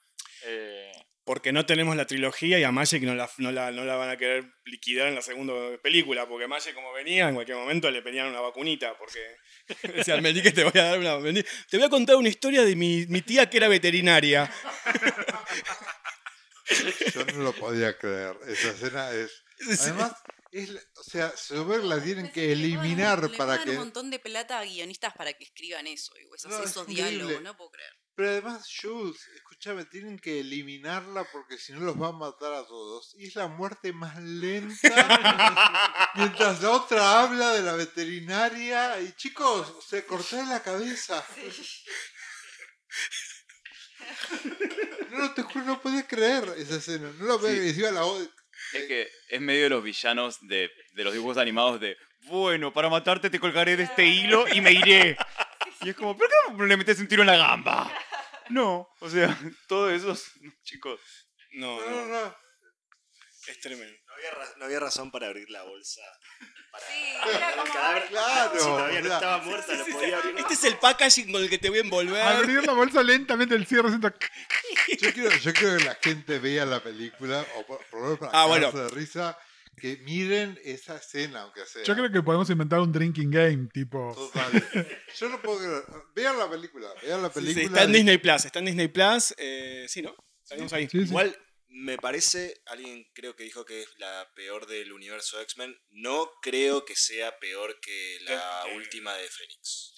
Eh, 0.46 0.92
Porque 1.24 1.52
no 1.52 1.64
tenemos 1.64 1.96
la 1.96 2.06
trilogía 2.06 2.58
y 2.58 2.64
a 2.64 2.70
Magic 2.70 3.02
no 3.02 3.14
la, 3.14 3.30
no, 3.38 3.50
la, 3.50 3.70
no 3.70 3.84
la 3.84 3.96
van 3.96 4.10
a 4.10 4.16
querer 4.16 4.44
liquidar 4.66 5.08
en 5.08 5.14
la 5.14 5.22
segunda 5.22 5.54
película. 5.82 6.28
Porque 6.28 6.46
Magic, 6.46 6.74
como 6.74 6.92
venía, 6.92 7.28
en 7.28 7.34
cualquier 7.34 7.56
momento 7.56 7.90
le 7.90 8.02
pedían 8.02 8.28
una 8.28 8.40
vacunita. 8.40 8.96
Porque 8.98 9.20
decían, 9.96 10.22
vení 10.22 10.42
que 10.42 10.52
te 10.52 10.64
voy 10.64 10.78
a 10.80 10.84
dar 10.84 10.98
una. 10.98 11.18
te 11.70 11.76
voy 11.76 11.86
a 11.86 11.90
contar 11.90 12.16
una 12.16 12.28
historia 12.28 12.62
de 12.64 12.76
mi, 12.76 13.06
mi 13.06 13.22
tía 13.22 13.48
que 13.48 13.56
era 13.56 13.68
veterinaria. 13.68 14.50
Yo 17.14 17.24
no 17.26 17.42
lo 17.42 17.52
podía 17.52 17.96
creer. 17.96 18.36
Esa 18.48 18.70
escena 18.70 19.10
es. 19.12 19.44
Además, 19.80 20.12
es, 20.62 20.68
la- 20.70 20.80
o 20.96 21.02
sea, 21.02 21.36
Sober 21.36 21.82
la 21.84 22.02
tienen 22.02 22.30
que 22.30 22.52
eliminar 22.52 23.28
le 23.30 23.36
para 23.36 23.62
que. 23.62 23.70
un 23.70 23.76
montón 23.76 24.10
de 24.10 24.18
plata 24.18 24.58
a 24.60 24.64
guionistas 24.64 25.12
para 25.14 25.32
que 25.32 25.44
escriban 25.44 25.86
eso, 25.86 26.12
y 26.18 26.22
esos, 26.34 26.50
No, 26.50 26.58
es 26.62 26.70
esos 26.70 26.88
increíble. 26.88 27.10
diálogos, 27.16 27.42
no 27.42 27.56
puedo 27.56 27.70
creer. 27.70 27.92
Pero 28.16 28.28
además, 28.30 28.68
Jules, 28.80 29.20
escúchame, 29.34 29.84
tienen 29.86 30.20
que 30.20 30.38
eliminarla 30.38 31.24
porque 31.32 31.58
si 31.58 31.72
no 31.72 31.80
los 31.80 32.00
va 32.00 32.08
a 32.08 32.12
matar 32.12 32.52
a 32.52 32.64
todos. 32.64 33.12
Y 33.18 33.26
es 33.26 33.34
la 33.34 33.48
muerte 33.48 33.92
más 33.92 34.16
lenta. 34.22 34.78
mientras 36.14 36.62
la 36.62 36.70
otra 36.70 37.22
habla 37.22 37.52
de 37.54 37.62
la 37.62 37.72
veterinaria. 37.72 39.00
Y 39.00 39.12
chicos, 39.16 39.84
se 39.88 40.06
cortó 40.06 40.36
la 40.44 40.62
cabeza. 40.62 41.26
No, 45.10 45.34
te 45.34 45.42
juro, 45.42 45.64
no 45.64 45.80
podía 45.82 46.06
creer 46.06 46.54
esa 46.56 46.76
escena. 46.76 47.12
No 47.18 47.24
lo 47.24 47.40
podía 47.40 47.62
Sí. 47.62 47.68
Encima 47.70 47.90
la 47.90 48.02
voz- 48.04 48.30
Es 48.74 48.84
que 48.86 49.08
es 49.28 49.40
medio 49.40 49.64
de 49.64 49.68
los 49.70 49.82
villanos 49.84 50.38
de, 50.46 50.70
de 50.92 51.04
los 51.04 51.12
dibujos 51.12 51.36
animados 51.38 51.80
de, 51.80 51.96
bueno, 52.24 52.72
para 52.72 52.88
matarte 52.88 53.30
te 53.30 53.38
colgaré 53.40 53.76
de 53.76 53.84
este 53.84 54.04
hilo 54.06 54.46
y 54.52 54.60
me 54.60 54.72
iré. 54.72 55.16
Y 55.82 55.90
es 55.90 55.96
como, 55.96 56.16
¿pero 56.16 56.28
qué 56.48 56.54
no 56.54 56.66
le 56.66 56.76
metes 56.76 56.98
un 56.98 57.08
tiro 57.08 57.22
en 57.22 57.28
la 57.28 57.36
gamba? 57.36 57.92
No, 58.50 58.88
o 59.00 59.08
sea, 59.08 59.28
todo 59.68 59.90
eso, 59.90 60.12
es- 60.12 60.32
chicos. 60.62 61.00
No, 61.52 61.78
no, 61.88 62.06
no. 62.06 62.36
es 63.46 63.60
tremendo. 63.60 63.96
No 64.14 64.28
había, 64.28 64.30
ra- 64.30 64.54
no 64.58 64.64
había 64.66 64.80
razón 64.80 65.10
para 65.10 65.26
abrir 65.26 65.50
la 65.50 65.62
bolsa. 65.64 66.00
Para 66.70 67.36
era 67.36 67.50
el 67.50 67.60
como- 67.60 67.72
cadáver. 67.72 68.04
Claro, 68.08 68.52
Si 68.58 68.64
todavía 68.66 69.00
no 69.00 69.12
estaba 69.14 69.38
muerta, 69.38 69.74
lo 69.74 69.84
podía 69.86 70.18
abrir. 70.18 70.34
Este 70.38 70.54
es 70.54 70.64
el 70.64 70.76
packaging 70.78 71.32
con 71.32 71.42
el 71.42 71.50
que 71.50 71.58
te 71.58 71.68
voy 71.68 71.78
a 71.78 71.82
envolver. 71.82 72.22
Abrir 72.22 72.64
la 72.66 72.72
bolsa 72.72 73.02
lentamente, 73.02 73.54
el 73.54 73.66
cierre 73.66 73.88
siento... 73.88 74.12
Yo 75.00 75.12
quiero, 75.12 75.30
yo 75.36 75.52
quiero 75.52 75.78
que 75.78 75.84
la 75.84 75.94
gente 76.00 76.38
vea 76.38 76.64
la 76.64 76.82
película, 76.82 77.44
o 77.56 77.66
por, 77.66 77.84
por 77.86 78.00
lo 78.00 78.04
menos 78.06 78.18
para 78.20 78.32
Ah, 78.32 78.46
bueno. 78.46 78.70
de 78.72 78.88
risa, 78.90 79.38
que 79.76 79.96
miren 79.98 80.58
esa 80.64 80.96
escena, 80.96 81.42
aunque 81.42 81.64
sea. 81.66 81.82
Yo 81.84 81.94
creo 81.94 82.10
que 82.10 82.22
podemos 82.22 82.48
inventar 82.50 82.80
un 82.80 82.92
drinking 82.92 83.30
game, 83.30 83.68
tipo... 83.72 84.12
Total. 84.14 84.88
Yo 85.18 85.28
no 85.28 85.40
puedo 85.42 85.58
creer. 85.58 85.84
Vean 86.14 86.38
la 86.38 86.48
película, 86.50 86.88
vean 87.02 87.22
la 87.22 87.28
Sí, 87.28 87.34
película. 87.34 87.60
sí, 87.60 87.66
está 87.66 87.82
en 87.84 87.90
y- 87.90 87.92
Disney 87.94 88.18
Plus. 88.18 88.44
Está 88.44 88.58
en 88.60 88.64
Disney 88.66 88.88
Plus. 88.88 89.34
eh, 89.38 89.86
sí, 89.88 90.02
¿no? 90.02 90.14
Salimos 90.42 90.72
ahí. 90.74 90.88
Sí, 90.88 90.98
sí. 91.00 91.04
Igual 91.08 91.36
me 91.74 91.96
parece, 91.98 92.62
alguien 92.66 93.04
creo 93.14 93.34
que 93.34 93.42
dijo 93.42 93.64
que 93.64 93.82
es 93.82 93.98
la 93.98 94.28
peor 94.36 94.66
del 94.66 94.92
universo 94.92 95.40
X-Men. 95.40 95.76
No 95.90 96.30
creo 96.40 96.84
que 96.84 96.94
sea 96.94 97.38
peor 97.40 97.80
que 97.80 98.18
la 98.22 98.64
última 98.76 99.12
de 99.14 99.26
Fénix. 99.26 99.94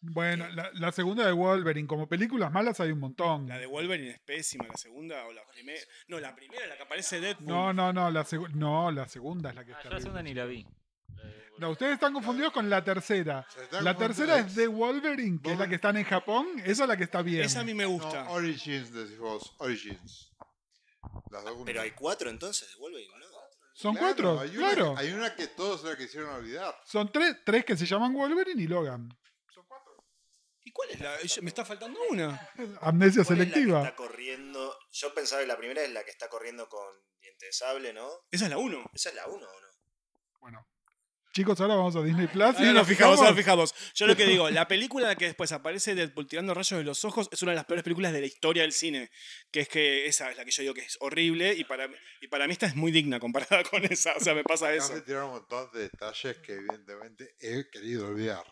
Bueno, 0.00 0.48
la, 0.48 0.68
la 0.74 0.90
segunda 0.90 1.24
de 1.24 1.32
Wolverine, 1.32 1.86
como 1.86 2.08
películas 2.08 2.50
malas 2.50 2.80
hay 2.80 2.90
un 2.90 2.98
montón. 2.98 3.46
La 3.46 3.56
de 3.56 3.66
Wolverine 3.66 4.10
es 4.10 4.20
pésima, 4.20 4.66
la 4.66 4.76
segunda 4.76 5.24
o 5.26 5.32
la 5.32 5.46
primera. 5.46 5.80
No, 6.08 6.18
la 6.18 6.34
primera, 6.34 6.66
la 6.66 6.76
que 6.76 6.82
aparece 6.82 7.20
Deadpool. 7.20 7.46
No, 7.46 7.72
no, 7.72 7.92
no, 7.92 8.10
la, 8.10 8.26
no, 8.54 8.90
la 8.90 9.08
segunda 9.08 9.50
es 9.50 9.54
la 9.54 9.64
que 9.64 9.72
ah, 9.74 9.76
está. 9.76 9.90
yo 9.90 9.94
la 9.94 10.00
segunda 10.00 10.22
ni 10.24 10.34
la 10.34 10.44
vi. 10.46 10.66
No, 11.58 11.70
ustedes 11.70 11.92
están 11.92 12.12
confundidos 12.12 12.52
con 12.52 12.68
la 12.68 12.82
tercera. 12.82 13.46
La 13.82 13.96
tercera 13.96 14.38
es 14.38 14.56
de 14.56 14.66
Wolverine, 14.66 15.38
que 15.40 15.52
es 15.52 15.58
la 15.58 15.68
que 15.68 15.76
están 15.76 15.96
en 15.96 16.04
Japón. 16.04 16.48
Esa 16.64 16.82
es 16.82 16.88
la 16.88 16.96
que 16.96 17.04
está 17.04 17.22
bien. 17.22 17.44
Esa 17.44 17.60
a 17.60 17.64
mí 17.64 17.72
me 17.72 17.84
gusta. 17.86 18.24
No, 18.24 18.32
Origins, 18.32 18.92
decís 18.92 19.18
vos. 19.18 19.54
Origins. 19.58 20.31
La 21.32 21.42
segunda. 21.42 21.64
Pero 21.64 21.80
hay 21.80 21.90
cuatro 21.92 22.30
entonces 22.30 22.68
de 22.70 22.76
Wolverine, 22.76 23.18
¿no? 23.18 23.26
Son 23.74 23.94
Claro, 23.94 24.06
cuatro, 24.06 24.40
Hay 24.40 24.56
una, 24.56 24.68
claro. 24.74 24.94
hay 24.98 25.12
una 25.12 25.34
que 25.34 25.46
todos 25.48 25.80
se 25.80 25.86
la 25.88 25.96
quisieron 25.96 26.28
olvidar. 26.30 26.78
Son 26.84 27.10
tres, 27.10 27.36
tres 27.44 27.64
que 27.64 27.76
se 27.76 27.86
llaman 27.86 28.12
Wolverine 28.12 28.62
y 28.62 28.66
Logan. 28.66 29.08
¿Y 30.64 30.70
cuál 30.70 30.90
es 30.90 31.00
la? 31.00 31.16
Me 31.42 31.48
está 31.48 31.64
faltando 31.64 31.98
una. 32.10 32.48
Amnesia 32.82 33.24
¿Cuál 33.24 33.40
es 33.40 33.48
la 33.48 33.52
que 33.52 33.52
selectiva. 33.52 33.82
está 33.82 33.96
corriendo? 33.96 34.78
Yo 34.92 35.12
pensaba 35.14 35.40
que 35.42 35.48
la 35.48 35.56
primera 35.56 35.82
es 35.82 35.90
la 35.90 36.04
que 36.04 36.10
está 36.10 36.28
corriendo 36.28 36.68
con 36.68 36.86
diente 37.20 37.46
de 37.46 37.52
sable, 37.52 37.92
¿no? 37.92 38.08
Esa 38.30 38.44
es 38.44 38.50
la 38.50 38.58
uno. 38.58 38.88
Esa 38.94 39.08
es 39.08 39.14
la 39.16 39.26
uno, 39.26 39.46
¿o 39.46 39.60
no? 39.60 39.68
Bueno. 40.40 40.66
Chicos, 41.32 41.58
ahora 41.62 41.76
vamos 41.76 41.96
a 41.96 42.02
Disney 42.02 42.26
Plus. 42.26 42.54
y 42.60 42.62
Ahora 42.66 42.72
nos 42.74 42.86
fijamos, 42.88 43.16
ahora 43.18 43.30
nos 43.30 43.38
fijamos. 43.38 43.74
Yo 43.94 44.06
lo 44.06 44.14
que 44.14 44.26
digo, 44.26 44.50
la 44.50 44.68
película 44.68 45.04
en 45.06 45.08
la 45.10 45.16
que 45.16 45.24
después 45.24 45.50
aparece 45.52 45.94
Deadpool 45.94 46.26
tirando 46.26 46.52
rayos 46.52 46.78
de 46.78 46.84
los 46.84 47.06
ojos 47.06 47.30
es 47.32 47.40
una 47.42 47.52
de 47.52 47.56
las 47.56 47.64
peores 47.64 47.82
películas 47.82 48.12
de 48.12 48.20
la 48.20 48.26
historia 48.26 48.62
del 48.62 48.72
cine. 48.72 49.10
Que 49.50 49.60
es 49.60 49.68
que 49.70 50.04
esa 50.06 50.30
es 50.30 50.36
la 50.36 50.44
que 50.44 50.50
yo 50.50 50.62
digo 50.62 50.74
que 50.74 50.82
es 50.82 50.98
horrible 51.00 51.54
y 51.54 51.64
para, 51.64 51.88
y 52.20 52.28
para 52.28 52.46
mí 52.46 52.52
esta 52.52 52.66
es 52.66 52.74
muy 52.76 52.92
digna 52.92 53.18
comparada 53.18 53.62
con 53.70 53.82
esa. 53.84 54.12
O 54.14 54.20
sea, 54.20 54.34
me 54.34 54.44
pasa 54.44 54.66
Acá 54.66 54.76
eso. 54.76 54.88
se 54.94 55.00
tiraron 55.00 55.28
un 55.30 55.34
montón 55.36 55.70
de 55.72 55.80
detalles 55.84 56.36
que 56.38 56.52
evidentemente 56.52 57.34
he 57.40 57.70
querido 57.70 58.08
olvidar. 58.08 58.44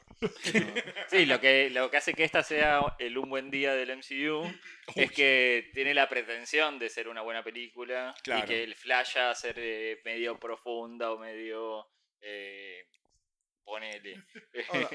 Sí, 1.11 1.27
lo 1.27 1.39
que, 1.39 1.69
lo 1.71 1.91
que 1.91 1.97
hace 1.99 2.15
que 2.15 2.25
esta 2.25 2.43
sea 2.43 2.81
el 2.99 3.17
un 3.19 3.29
buen 3.29 3.51
día 3.51 3.75
del 3.75 3.95
MCU 3.99 4.43
es 4.95 5.13
que 5.13 5.71
tiene 5.75 5.93
la 5.93 6.09
pretensión 6.09 6.79
de 6.79 6.89
ser 6.89 7.09
una 7.09 7.21
buena 7.23 7.43
película 7.45 8.15
Claro. 8.23 8.45
y 8.45 8.49
que 8.49 8.65
el 8.65 8.75
flash 8.75 9.19
a 9.19 9.35
ser 9.35 9.55
eh, 9.59 10.01
medio 10.05 10.39
profunda 10.41 11.13
o 11.13 11.19
medio... 11.19 11.87
Eh, 12.21 12.87
ponele. 13.65 14.25
Ahora, 14.69 14.91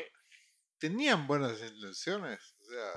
¿Tenían 0.77 1.25
buenas 1.25 1.59
intenciones? 1.61 2.39
O 2.59 2.65
sea, 2.65 2.91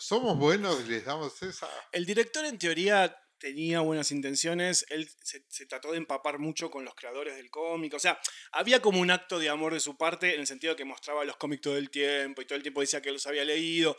¿somos 0.00 0.36
buenos 0.36 0.82
y 0.84 0.90
les 0.90 1.04
damos 1.04 1.40
esa? 1.42 1.68
El 1.92 2.04
director 2.04 2.44
en 2.44 2.58
teoría 2.58 3.16
tenía 3.38 3.80
buenas 3.80 4.10
intenciones, 4.12 4.84
él 4.88 5.08
se, 5.22 5.44
se 5.48 5.66
trató 5.66 5.92
de 5.92 5.98
empapar 5.98 6.38
mucho 6.38 6.70
con 6.70 6.84
los 6.84 6.94
creadores 6.94 7.36
del 7.36 7.50
cómic, 7.50 7.94
o 7.94 7.98
sea, 7.98 8.20
había 8.52 8.80
como 8.80 9.00
un 9.00 9.10
acto 9.10 9.38
de 9.38 9.48
amor 9.48 9.72
de 9.74 9.80
su 9.80 9.96
parte 9.96 10.34
en 10.34 10.40
el 10.40 10.46
sentido 10.46 10.76
que 10.76 10.84
mostraba 10.84 11.24
los 11.24 11.36
cómics 11.36 11.62
todo 11.62 11.76
el 11.76 11.90
tiempo 11.90 12.42
y 12.42 12.44
todo 12.44 12.56
el 12.56 12.62
tiempo 12.62 12.80
decía 12.80 13.02
que 13.02 13.10
los 13.10 13.26
había 13.26 13.44
leído, 13.44 13.96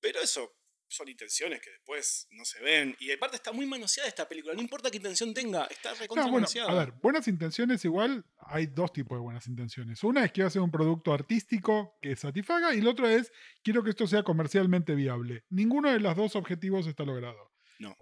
pero 0.00 0.20
eso 0.20 0.59
son 0.90 1.08
intenciones 1.08 1.60
que 1.60 1.70
después 1.70 2.28
no 2.32 2.44
se 2.44 2.60
ven. 2.60 2.96
Y 2.98 3.10
aparte 3.12 3.36
está 3.36 3.52
muy 3.52 3.64
manoseada 3.64 4.08
esta 4.08 4.28
película, 4.28 4.54
no 4.54 4.60
importa 4.60 4.90
qué 4.90 4.96
intención 4.98 5.32
tenga, 5.32 5.64
está 5.66 5.94
recontra 5.94 6.24
No, 6.24 6.30
bueno, 6.30 6.46
manoseada. 6.46 6.70
a 6.70 6.74
ver, 6.74 6.92
buenas 7.00 7.28
intenciones 7.28 7.84
igual, 7.84 8.24
hay 8.38 8.66
dos 8.66 8.92
tipos 8.92 9.16
de 9.16 9.22
buenas 9.22 9.46
intenciones. 9.46 10.02
Una 10.04 10.24
es 10.24 10.32
quiero 10.32 10.48
hacer 10.48 10.60
un 10.60 10.70
producto 10.70 11.12
artístico 11.12 11.96
que 12.02 12.16
satisfaga 12.16 12.74
y 12.74 12.78
el 12.78 12.88
otro 12.88 13.08
es 13.08 13.32
quiero 13.62 13.82
que 13.82 13.90
esto 13.90 14.06
sea 14.06 14.22
comercialmente 14.22 14.94
viable. 14.94 15.44
Ninguno 15.50 15.92
de 15.92 16.00
los 16.00 16.16
dos 16.16 16.36
objetivos 16.36 16.86
está 16.86 17.04
logrado. 17.04 17.52
No. 17.78 17.96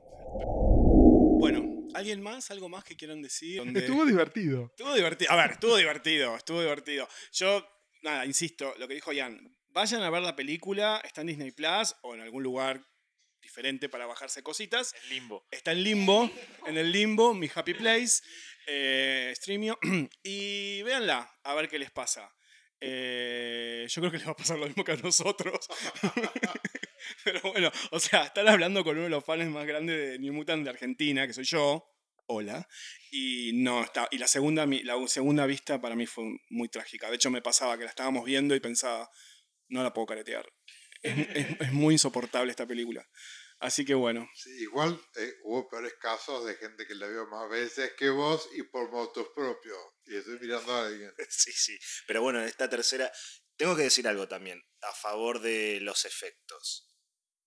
Bueno, 1.38 1.86
¿alguien 1.94 2.20
más? 2.22 2.50
¿Algo 2.50 2.68
más 2.68 2.84
que 2.84 2.96
quieran 2.96 3.22
decir? 3.22 3.62
Estuvo 3.76 4.04
divertido. 4.06 4.66
Estuvo 4.76 4.94
divertido. 4.94 5.30
A 5.32 5.36
ver, 5.36 5.52
estuvo 5.52 5.76
divertido, 5.76 6.36
estuvo 6.36 6.60
divertido. 6.60 7.08
Yo, 7.32 7.64
nada, 8.02 8.26
insisto, 8.26 8.74
lo 8.78 8.88
que 8.88 8.94
dijo 8.94 9.12
Ian, 9.12 9.56
vayan 9.78 10.02
a 10.02 10.10
ver 10.10 10.22
la 10.22 10.34
película, 10.34 11.00
está 11.04 11.20
en 11.20 11.28
Disney 11.28 11.52
Plus 11.52 11.94
o 12.02 12.12
en 12.12 12.20
algún 12.20 12.42
lugar 12.42 12.84
diferente 13.40 13.88
para 13.88 14.06
bajarse 14.06 14.42
cositas. 14.42 14.92
El 15.04 15.10
limbo. 15.10 15.46
Está 15.52 15.70
en 15.70 15.84
Limbo, 15.84 16.28
en 16.66 16.76
el 16.76 16.90
Limbo, 16.90 17.32
mi 17.32 17.48
Happy 17.54 17.74
Place, 17.74 18.20
eh, 18.66 19.32
Streamio, 19.36 19.78
y 20.24 20.82
véanla, 20.82 21.32
a 21.44 21.54
ver 21.54 21.68
qué 21.68 21.78
les 21.78 21.92
pasa. 21.92 22.34
Eh, 22.80 23.86
yo 23.88 24.02
creo 24.02 24.10
que 24.10 24.18
les 24.18 24.26
va 24.26 24.32
a 24.32 24.36
pasar 24.36 24.58
lo 24.58 24.66
mismo 24.66 24.82
que 24.82 24.92
a 24.92 24.96
nosotros. 24.96 25.68
Pero 27.24 27.40
bueno, 27.42 27.70
o 27.92 28.00
sea, 28.00 28.24
están 28.24 28.48
hablando 28.48 28.82
con 28.82 28.96
uno 28.96 29.04
de 29.04 29.10
los 29.10 29.24
fans 29.24 29.46
más 29.46 29.64
grandes 29.64 29.96
de 29.96 30.18
New 30.18 30.34
Mutant 30.34 30.64
de 30.64 30.70
Argentina, 30.70 31.24
que 31.24 31.34
soy 31.34 31.44
yo. 31.44 31.88
Hola. 32.26 32.66
Y 33.12 33.52
no, 33.54 33.84
está. 33.84 34.08
Y 34.10 34.18
la 34.18 34.26
segunda, 34.26 34.66
la 34.66 35.06
segunda 35.06 35.46
vista 35.46 35.80
para 35.80 35.94
mí 35.94 36.04
fue 36.06 36.24
muy 36.50 36.68
trágica. 36.68 37.08
De 37.08 37.14
hecho, 37.14 37.30
me 37.30 37.42
pasaba 37.42 37.78
que 37.78 37.84
la 37.84 37.90
estábamos 37.90 38.24
viendo 38.24 38.56
y 38.56 38.60
pensaba, 38.60 39.08
no 39.68 39.82
la 39.82 39.92
puedo 39.92 40.06
caretear. 40.06 40.46
Es, 41.02 41.16
es- 41.34 41.60
es 41.60 41.72
muy 41.72 41.94
insoportable 41.94 42.50
esta 42.50 42.66
película. 42.66 43.06
Así 43.60 43.84
que 43.84 43.94
bueno. 43.94 44.28
Sí, 44.34 44.50
igual 44.62 45.00
eh, 45.16 45.32
hubo 45.44 45.68
peores 45.68 45.94
casos 46.00 46.44
de 46.46 46.54
gente 46.54 46.86
que 46.86 46.94
la 46.94 47.08
vio 47.08 47.26
más 47.28 47.48
veces 47.50 47.92
que 47.98 48.08
vos 48.08 48.48
y 48.54 48.62
por 48.64 48.90
motos 48.90 49.28
propios. 49.34 49.78
Y 50.04 50.16
estoy 50.16 50.38
mirando 50.40 50.72
a 50.74 50.86
alguien. 50.86 51.12
Sí, 51.28 51.52
sí. 51.52 51.78
Pero 52.06 52.22
bueno, 52.22 52.40
en 52.40 52.46
esta 52.46 52.68
tercera, 52.70 53.10
tengo 53.56 53.74
que 53.76 53.82
decir 53.82 54.06
algo 54.06 54.28
también, 54.28 54.62
a 54.82 54.92
favor 54.92 55.40
de 55.40 55.80
los 55.80 56.04
efectos. 56.04 56.88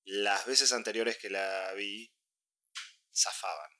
Las 0.03 0.45
veces 0.45 0.73
anteriores 0.73 1.17
que 1.17 1.29
la 1.29 1.71
vi, 1.77 2.11
zafaban. 3.13 3.71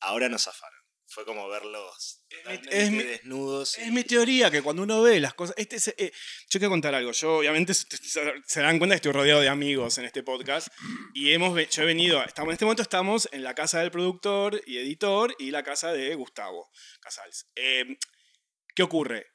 Ahora 0.00 0.28
no 0.28 0.38
zafaron. 0.38 0.77
Fue 1.18 1.24
como 1.24 1.48
verlos 1.48 2.22
totalmente 2.28 2.80
es 2.80 2.90
mi- 2.92 3.02
desnudos. 3.02 3.76
Es 3.76 3.88
y- 3.88 3.90
mi 3.90 4.04
teoría 4.04 4.52
que 4.52 4.62
cuando 4.62 4.82
uno 4.84 5.02
ve 5.02 5.18
las 5.18 5.34
cosas. 5.34 5.52
Este 5.58 5.74
es, 5.74 5.88
eh, 5.88 6.12
yo 6.48 6.60
quiero 6.60 6.70
contar 6.70 6.94
algo. 6.94 7.10
Yo, 7.10 7.38
obviamente, 7.38 7.74
se, 7.74 8.60
dan 8.60 8.78
cuenta 8.78 8.94
que 8.94 8.98
estoy 8.98 9.10
rodeado 9.10 9.40
de 9.40 9.48
amigos 9.48 9.98
en 9.98 10.04
este 10.04 10.22
podcast. 10.22 10.68
Y 11.14 11.32
hemos, 11.32 11.58
yo 11.70 11.82
he 11.82 11.86
venido. 11.86 12.22
Estamos, 12.22 12.50
en 12.50 12.52
este 12.52 12.64
momento 12.66 12.82
estamos 12.82 13.28
en 13.32 13.42
la 13.42 13.56
casa 13.56 13.80
del 13.80 13.90
productor 13.90 14.62
y 14.64 14.78
editor 14.78 15.34
y 15.40 15.50
la 15.50 15.64
casa 15.64 15.92
de 15.92 16.14
Gustavo 16.14 16.70
Casals. 17.00 17.48
Eh, 17.56 17.96
¿Qué 18.76 18.84
ocurre? 18.84 19.26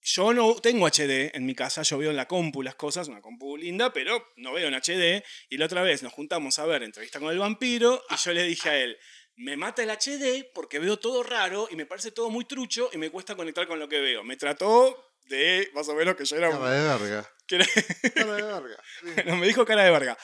Yo 0.00 0.32
no 0.32 0.54
tengo 0.54 0.86
HD 0.86 1.32
en 1.34 1.44
mi 1.44 1.54
casa, 1.54 1.82
yo 1.82 1.98
veo 1.98 2.10
en 2.10 2.16
la 2.16 2.28
compu 2.28 2.62
las 2.62 2.76
cosas, 2.76 3.08
una 3.08 3.20
compu 3.20 3.56
linda, 3.58 3.92
pero 3.92 4.24
no 4.36 4.52
veo 4.54 4.68
en 4.68 4.74
HD. 4.74 5.22
Y 5.50 5.58
la 5.58 5.66
otra 5.66 5.82
vez 5.82 6.02
nos 6.02 6.12
juntamos 6.14 6.58
a 6.60 6.64
ver 6.64 6.82
entrevista 6.84 7.18
con 7.20 7.30
el 7.30 7.38
vampiro 7.38 8.02
y 8.08 8.14
yo 8.16 8.32
le 8.32 8.44
dije 8.44 8.70
a 8.70 8.76
él, 8.78 8.96
me 9.36 9.56
mata 9.56 9.82
el 9.82 9.90
HD 9.90 10.50
porque 10.54 10.78
veo 10.78 10.98
todo 10.98 11.22
raro 11.22 11.68
y 11.70 11.76
me 11.76 11.86
parece 11.86 12.10
todo 12.10 12.30
muy 12.30 12.44
trucho 12.44 12.88
y 12.92 12.98
me 12.98 13.10
cuesta 13.10 13.34
conectar 13.36 13.66
con 13.66 13.78
lo 13.78 13.88
que 13.88 14.00
veo. 14.00 14.24
Me 14.24 14.36
trató 14.36 15.12
de 15.28 15.70
más 15.74 15.88
o 15.88 15.94
menos 15.94 16.14
que 16.16 16.24
yo 16.24 16.36
era 16.36 16.48
un... 16.50 16.56
Cara 16.58 16.70
de 16.70 16.88
verga. 16.98 17.32
que 17.46 17.54
era- 17.56 17.66
Cara 18.14 18.34
de 18.36 18.42
verga. 18.42 18.82
sí. 19.00 19.08
no, 19.26 19.36
me 19.36 19.46
dijo 19.46 19.64
cara 19.64 19.84
de 19.84 19.90
verga. 19.90 20.16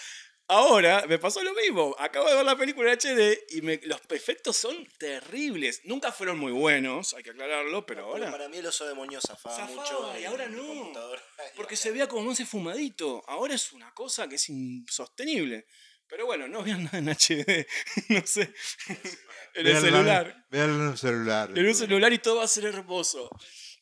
Ahora 0.48 1.04
me 1.08 1.18
pasó 1.18 1.42
lo 1.42 1.54
mismo. 1.54 1.94
Acabo 1.98 2.28
de 2.28 2.34
ver 2.36 2.44
la 2.44 2.56
película 2.56 2.92
en 2.92 2.98
HD 2.98 3.38
y 3.50 3.62
me- 3.62 3.80
los 3.84 4.00
efectos 4.10 4.56
son 4.56 4.86
terribles. 4.98 5.80
Nunca 5.84 6.12
fueron 6.12 6.38
muy 6.38 6.52
buenos, 6.52 7.14
hay 7.14 7.22
que 7.22 7.30
aclararlo, 7.30 7.86
pero 7.86 8.06
Bueno, 8.08 8.26
ahora... 8.26 8.36
Para 8.38 8.48
mí 8.50 8.58
el 8.58 8.66
oso 8.66 8.86
demonio 8.86 9.20
zafaba, 9.20 9.56
Zafaba, 9.56 9.74
mucho. 9.82 10.18
y 10.20 10.24
ahora 10.24 10.48
no. 10.48 10.92
Porque 11.56 11.76
se 11.76 11.90
veía 11.90 12.06
como 12.08 12.32
ese 12.32 12.44
fumadito. 12.44 13.22
Ahora 13.28 13.54
es 13.54 13.72
una 13.72 13.94
cosa 13.94 14.28
que 14.28 14.34
es 14.34 14.48
insostenible. 14.48 15.66
Pero 16.12 16.26
bueno, 16.26 16.46
no 16.46 16.62
vean 16.62 16.84
nada 16.84 16.98
en 16.98 17.08
HD. 17.08 17.66
no 18.10 18.26
sé. 18.26 18.52
en 19.54 19.66
el 19.66 19.80
celular. 19.80 20.46
véanla 20.50 20.84
en 20.84 20.90
el 20.90 20.98
celular. 20.98 21.50
En 21.58 21.66
un 21.66 21.74
celular 21.74 22.12
y 22.12 22.18
todo 22.18 22.36
va 22.36 22.44
a 22.44 22.48
ser 22.48 22.66
hermoso. 22.66 23.30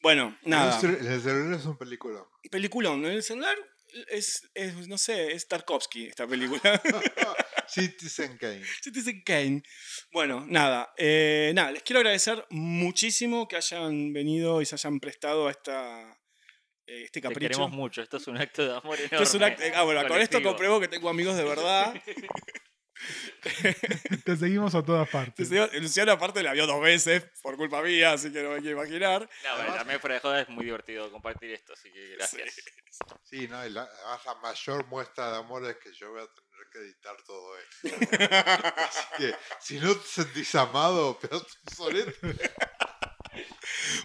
Bueno, 0.00 0.38
nada. 0.44 0.78
El 0.80 1.08
el 1.08 1.20
celular 1.20 1.58
es 1.58 1.66
un 1.66 1.76
película. 1.76 2.24
Peliculón. 2.48 3.04
En 3.04 3.10
el 3.10 3.24
celular 3.24 3.56
es, 4.08 4.48
es, 4.54 4.86
no 4.86 4.96
sé, 4.96 5.32
es 5.32 5.48
Tarkovsky 5.48 6.06
esta 6.06 6.24
película. 6.28 6.80
Citizen 7.66 8.38
Kane. 8.38 8.62
Citizen 8.80 9.22
Kane. 9.24 9.64
Bueno, 10.12 10.46
nada. 10.48 10.94
eh, 10.98 11.50
nada, 11.52 11.72
les 11.72 11.82
quiero 11.82 11.98
agradecer 11.98 12.46
muchísimo 12.50 13.48
que 13.48 13.56
hayan 13.56 14.12
venido 14.12 14.62
y 14.62 14.66
se 14.66 14.76
hayan 14.76 15.00
prestado 15.00 15.48
a 15.48 15.50
esta, 15.50 16.16
eh, 16.90 17.02
este 17.04 17.20
Te 17.20 17.28
capricho. 17.28 17.48
queremos 17.50 17.70
mucho. 17.70 18.02
Esto 18.02 18.16
es 18.18 18.26
un 18.26 18.36
acto 18.38 18.62
de 18.64 18.70
amor 18.76 18.98
enorme. 18.98 19.04
Esto 19.04 19.22
es 19.22 19.34
un 19.34 19.42
acto- 19.42 19.62
ah, 19.74 19.82
bueno, 19.82 20.06
con 20.08 20.20
esto 20.20 20.42
compruebo 20.42 20.80
que 20.80 20.88
tengo 20.88 21.08
amigos 21.08 21.36
de 21.36 21.44
verdad. 21.44 21.94
Te 24.24 24.36
seguimos 24.36 24.74
a 24.74 24.82
todas 24.84 25.08
partes. 25.08 25.50
Luciano 25.80 26.12
aparte 26.12 26.42
la 26.42 26.52
vio 26.52 26.66
dos 26.66 26.82
veces 26.82 27.24
por 27.42 27.56
culpa 27.56 27.80
mía, 27.82 28.12
así 28.12 28.30
que 28.30 28.42
no 28.42 28.50
me 28.50 28.60
quiero 28.60 28.78
imaginar. 28.82 29.28
No, 29.44 29.56
bueno, 29.56 29.74
también 29.74 30.00
fuera 30.00 30.14
de 30.16 30.20
joda 30.20 30.40
es 30.42 30.48
muy 30.50 30.64
divertido 30.66 31.10
compartir 31.10 31.50
esto, 31.52 31.72
así 31.72 31.90
que 31.90 32.08
gracias. 32.16 32.54
Sí, 33.24 33.48
no, 33.48 33.64
y 33.66 33.70
la, 33.70 33.82
además 34.04 34.26
la 34.26 34.34
mayor 34.42 34.86
muestra 34.88 35.30
de 35.32 35.38
amor 35.38 35.64
es 35.64 35.76
que 35.78 35.92
yo 35.94 36.10
voy 36.10 36.20
a 36.20 36.26
tener 36.26 36.66
que 36.72 36.78
editar 36.80 37.16
todo 37.26 37.56
esto. 37.58 37.96
Así 38.76 39.04
que 39.16 39.34
si 39.60 39.80
no 39.80 39.94
te 39.96 40.06
sentís 40.06 40.54
amado, 40.54 41.18
pero 41.20 41.44
solete. 41.74 42.14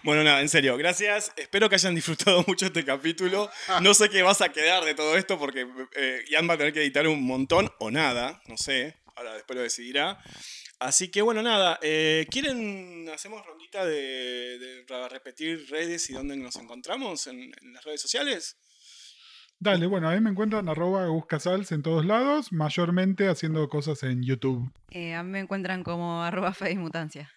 Bueno, 0.03 0.23
nada, 0.23 0.41
en 0.41 0.49
serio, 0.49 0.77
gracias. 0.77 1.31
Espero 1.37 1.69
que 1.69 1.75
hayan 1.75 1.95
disfrutado 1.95 2.43
mucho 2.47 2.67
este 2.67 2.85
capítulo. 2.85 3.49
No 3.81 3.93
sé 3.93 4.09
qué 4.09 4.21
vas 4.23 4.41
a 4.41 4.49
quedar 4.49 4.83
de 4.85 4.93
todo 4.95 5.17
esto 5.17 5.39
porque 5.39 5.67
eh, 5.95 6.23
Ian 6.29 6.49
va 6.49 6.53
a 6.53 6.57
tener 6.57 6.73
que 6.73 6.81
editar 6.81 7.07
un 7.07 7.23
montón 7.25 7.71
o 7.79 7.91
nada, 7.91 8.41
no 8.47 8.57
sé. 8.57 8.95
Ahora 9.15 9.33
después 9.33 9.55
lo 9.57 9.63
decidirá. 9.63 10.19
Así 10.79 11.09
que 11.09 11.21
bueno, 11.21 11.41
nada. 11.41 11.79
eh, 11.81 12.27
¿Quieren, 12.29 13.09
hacemos 13.13 13.45
rondita 13.45 13.85
de, 13.85 14.59
de 14.59 14.83
para 14.87 15.07
repetir 15.07 15.67
redes 15.69 16.09
y 16.09 16.13
dónde 16.13 16.35
nos 16.35 16.55
encontramos 16.57 17.27
en, 17.27 17.39
en 17.61 17.73
las 17.73 17.83
redes 17.83 18.01
sociales? 18.01 18.57
Dale, 19.57 19.85
bueno, 19.87 20.09
ahí 20.09 20.19
me 20.19 20.29
encuentran 20.29 20.67
arroba 20.67 21.07
en 21.07 21.81
todos 21.81 22.05
lados, 22.05 22.51
mayormente 22.51 23.29
haciendo 23.29 23.67
cosas 23.69 24.03
en 24.03 24.21
YouTube. 24.21 24.69
Eh, 24.91 25.15
a 25.15 25.23
mí 25.23 25.31
me 25.31 25.39
encuentran 25.39 25.83
como 25.83 26.21
arroba 26.23 26.53
Mutancia. 26.75 27.31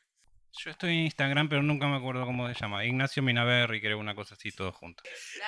Yo 0.64 0.70
estoy 0.70 0.90
en 0.90 1.04
Instagram, 1.04 1.48
pero 1.48 1.62
nunca 1.62 1.86
me 1.86 1.96
acuerdo 1.96 2.24
cómo 2.26 2.48
se 2.52 2.58
llama. 2.60 2.84
Ignacio 2.84 3.22
Minaberri, 3.22 3.80
creo, 3.80 3.98
una 3.98 4.14
cosa 4.14 4.34
así, 4.34 4.50
todo 4.50 4.72
junto. 4.72 5.02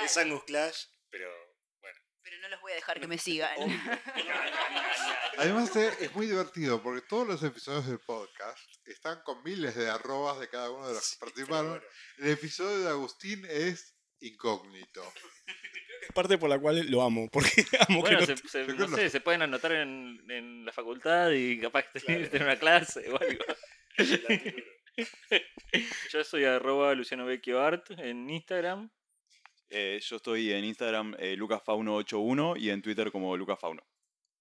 Es 0.05 0.17
Angus 0.17 0.45
Clash, 0.45 0.85
pero 1.11 1.29
Pero 2.23 2.37
no 2.43 2.49
los 2.49 2.61
voy 2.61 2.73
a 2.73 2.75
dejar 2.77 3.01
que 3.01 3.09
me 3.09 3.19
sigan. 3.19 3.51
Además 5.39 5.75
eh, 5.77 5.91
es 6.01 6.15
muy 6.15 6.27
divertido 6.27 6.83
porque 6.83 7.07
todos 7.09 7.27
los 7.27 7.43
episodios 7.43 7.87
del 7.89 7.99
podcast 8.01 8.59
están 8.85 9.21
con 9.25 9.43
miles 9.43 9.75
de 9.75 9.89
arrobas 9.91 10.39
de 10.39 10.49
cada 10.49 10.71
uno 10.71 10.87
de 10.87 10.95
los 10.95 11.11
que 11.13 11.17
participaron. 11.19 11.83
El 12.19 12.29
episodio 12.31 12.79
de 12.81 12.89
Agustín 12.91 13.45
es 13.49 13.97
incógnito. 14.21 15.03
Es 16.03 16.13
parte 16.15 16.37
por 16.39 16.51
la 16.51 16.59
cual 16.59 16.89
lo 16.91 17.03
amo, 17.03 17.29
porque 17.33 17.51
amo 17.89 18.01
Bueno, 18.01 18.19
que 18.19 18.27
se, 18.27 18.35
no- 18.35 18.49
se- 18.49 18.67
no 18.67 18.87
no- 18.87 18.97
sé, 18.97 19.11
se 19.11 19.21
pueden 19.21 19.43
anotar 19.43 19.73
en, 19.73 20.21
en 20.31 20.65
la 20.65 20.73
facultad 20.73 21.31
y 21.31 21.59
capaz 21.59 21.85
que 21.93 22.01
tener 22.29 22.43
una 22.43 22.59
clase 22.59 23.09
o 23.11 23.19
algo. 23.21 23.45
Yo 26.11 26.25
soy 26.25 26.45
arroba 26.45 26.95
Luciano 26.95 27.25
Vecchio 27.27 27.61
Art 27.61 27.91
en 27.93 28.29
Instagram. 28.29 28.91
Eh, 29.73 30.01
yo 30.03 30.17
estoy 30.17 30.53
en 30.53 30.65
Instagram 30.65 31.15
eh, 31.21 31.37
lucasfauno81 31.37 32.59
y 32.59 32.71
en 32.71 32.83
Twitter 32.83 33.13
como 33.13 33.37
lucasfauno. 33.37 33.87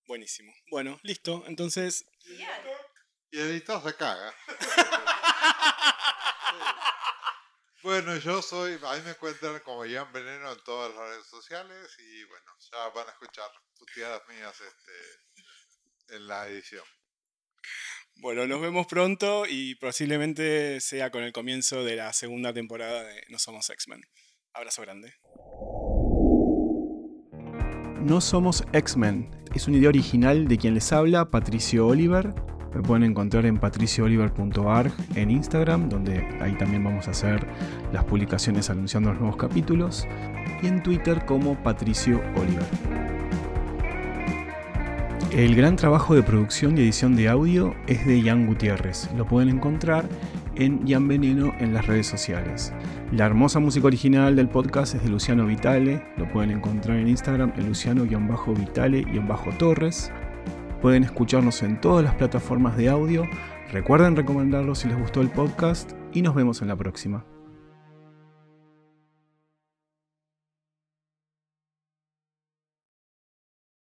Buenísimo. 0.08 0.52
Bueno, 0.72 1.00
listo. 1.04 1.44
Entonces, 1.46 2.10
Y 3.32 3.38
el 3.38 3.52
editor 3.52 3.84
se 3.84 3.96
caga. 3.96 4.34
Bueno, 7.82 8.18
yo 8.18 8.42
soy, 8.42 8.78
ahí 8.84 9.02
me 9.04 9.12
encuentran 9.12 9.58
como 9.62 9.86
Ian 9.86 10.12
Veneno 10.12 10.52
en 10.52 10.64
todas 10.66 10.94
las 10.94 11.00
redes 11.00 11.28
sociales 11.28 11.96
y 11.98 12.26
bueno, 12.26 12.52
ya 12.72 12.90
van 12.90 13.08
a 13.08 13.12
escuchar 13.12 13.50
puteadas 13.78 14.22
mías 14.28 14.54
este, 14.60 16.16
en 16.16 16.28
la 16.28 16.46
edición. 16.50 16.84
Bueno, 18.22 18.46
nos 18.48 18.60
vemos 18.60 18.86
pronto 18.86 19.46
y 19.50 19.76
posiblemente 19.76 20.82
sea 20.82 21.10
con 21.10 21.24
el 21.24 21.32
comienzo 21.32 21.86
de 21.86 21.96
la 21.96 22.12
segunda 22.12 22.52
temporada 22.52 23.04
de 23.04 23.24
No 23.30 23.40
Somos 23.40 23.70
X-Men. 23.70 24.02
Abrazo 24.54 24.82
grande. 24.82 25.14
No 28.02 28.20
Somos 28.20 28.66
X-Men 28.74 29.30
es 29.56 29.68
una 29.70 29.78
idea 29.78 29.90
original 29.90 30.50
de 30.50 30.58
quien 30.58 30.74
les 30.74 30.92
habla, 30.92 31.32
Patricio 31.32 31.88
Oliver. 31.88 32.34
Me 32.74 32.82
pueden 32.82 33.04
encontrar 33.04 33.46
en 33.46 33.58
patriciooliver.arg 33.58 34.92
en 35.16 35.32
Instagram, 35.32 35.88
donde 35.88 36.18
ahí 36.42 36.58
también 36.58 36.84
vamos 36.84 37.08
a 37.08 37.12
hacer 37.12 37.48
las 37.94 38.04
publicaciones 38.04 38.70
anunciando 38.70 39.12
los 39.12 39.20
nuevos 39.20 39.38
capítulos. 39.38 40.06
Y 40.62 40.68
en 40.68 40.84
Twitter 40.84 41.26
como 41.26 41.62
Patricio 41.64 42.22
Oliver. 42.36 43.19
El 45.32 45.56
gran 45.56 45.76
trabajo 45.76 46.16
de 46.16 46.24
producción 46.24 46.76
y 46.76 46.82
edición 46.82 47.16
de 47.16 47.30
audio 47.30 47.76
es 47.86 48.04
de 48.08 48.20
Ian 48.20 48.48
Gutiérrez. 48.48 49.08
Lo 49.16 49.28
pueden 49.28 49.50
encontrar 49.50 50.10
en 50.56 50.88
Ian 50.88 51.08
Veneno 51.08 51.54
en 51.60 51.72
las 51.72 51.86
redes 51.86 52.08
sociales. 52.08 52.74
La 53.12 53.28
hermosa 53.28 53.60
música 53.60 53.86
original 53.86 54.36
del 54.36 54.50
podcast 54.50 54.96
es 54.96 55.04
de 55.04 55.10
Luciano 55.10 55.46
Vitale. 55.46 56.04
Lo 56.18 56.28
pueden 56.30 56.50
encontrar 56.50 56.98
en 56.98 57.08
Instagram 57.08 57.54
en 57.58 57.68
Luciano-Vitale-Torres. 57.68 60.12
Pueden 60.82 61.04
escucharnos 61.04 61.62
en 61.62 61.80
todas 61.80 62.04
las 62.04 62.16
plataformas 62.16 62.76
de 62.76 62.90
audio. 62.90 63.28
Recuerden 63.72 64.16
recomendarlo 64.16 64.74
si 64.74 64.88
les 64.88 64.98
gustó 64.98 65.22
el 65.22 65.30
podcast 65.30 65.92
y 66.12 66.24
nos 66.24 66.34
vemos 66.34 66.64
en 66.64 66.70
la 66.70 66.76
próxima. 66.76 67.24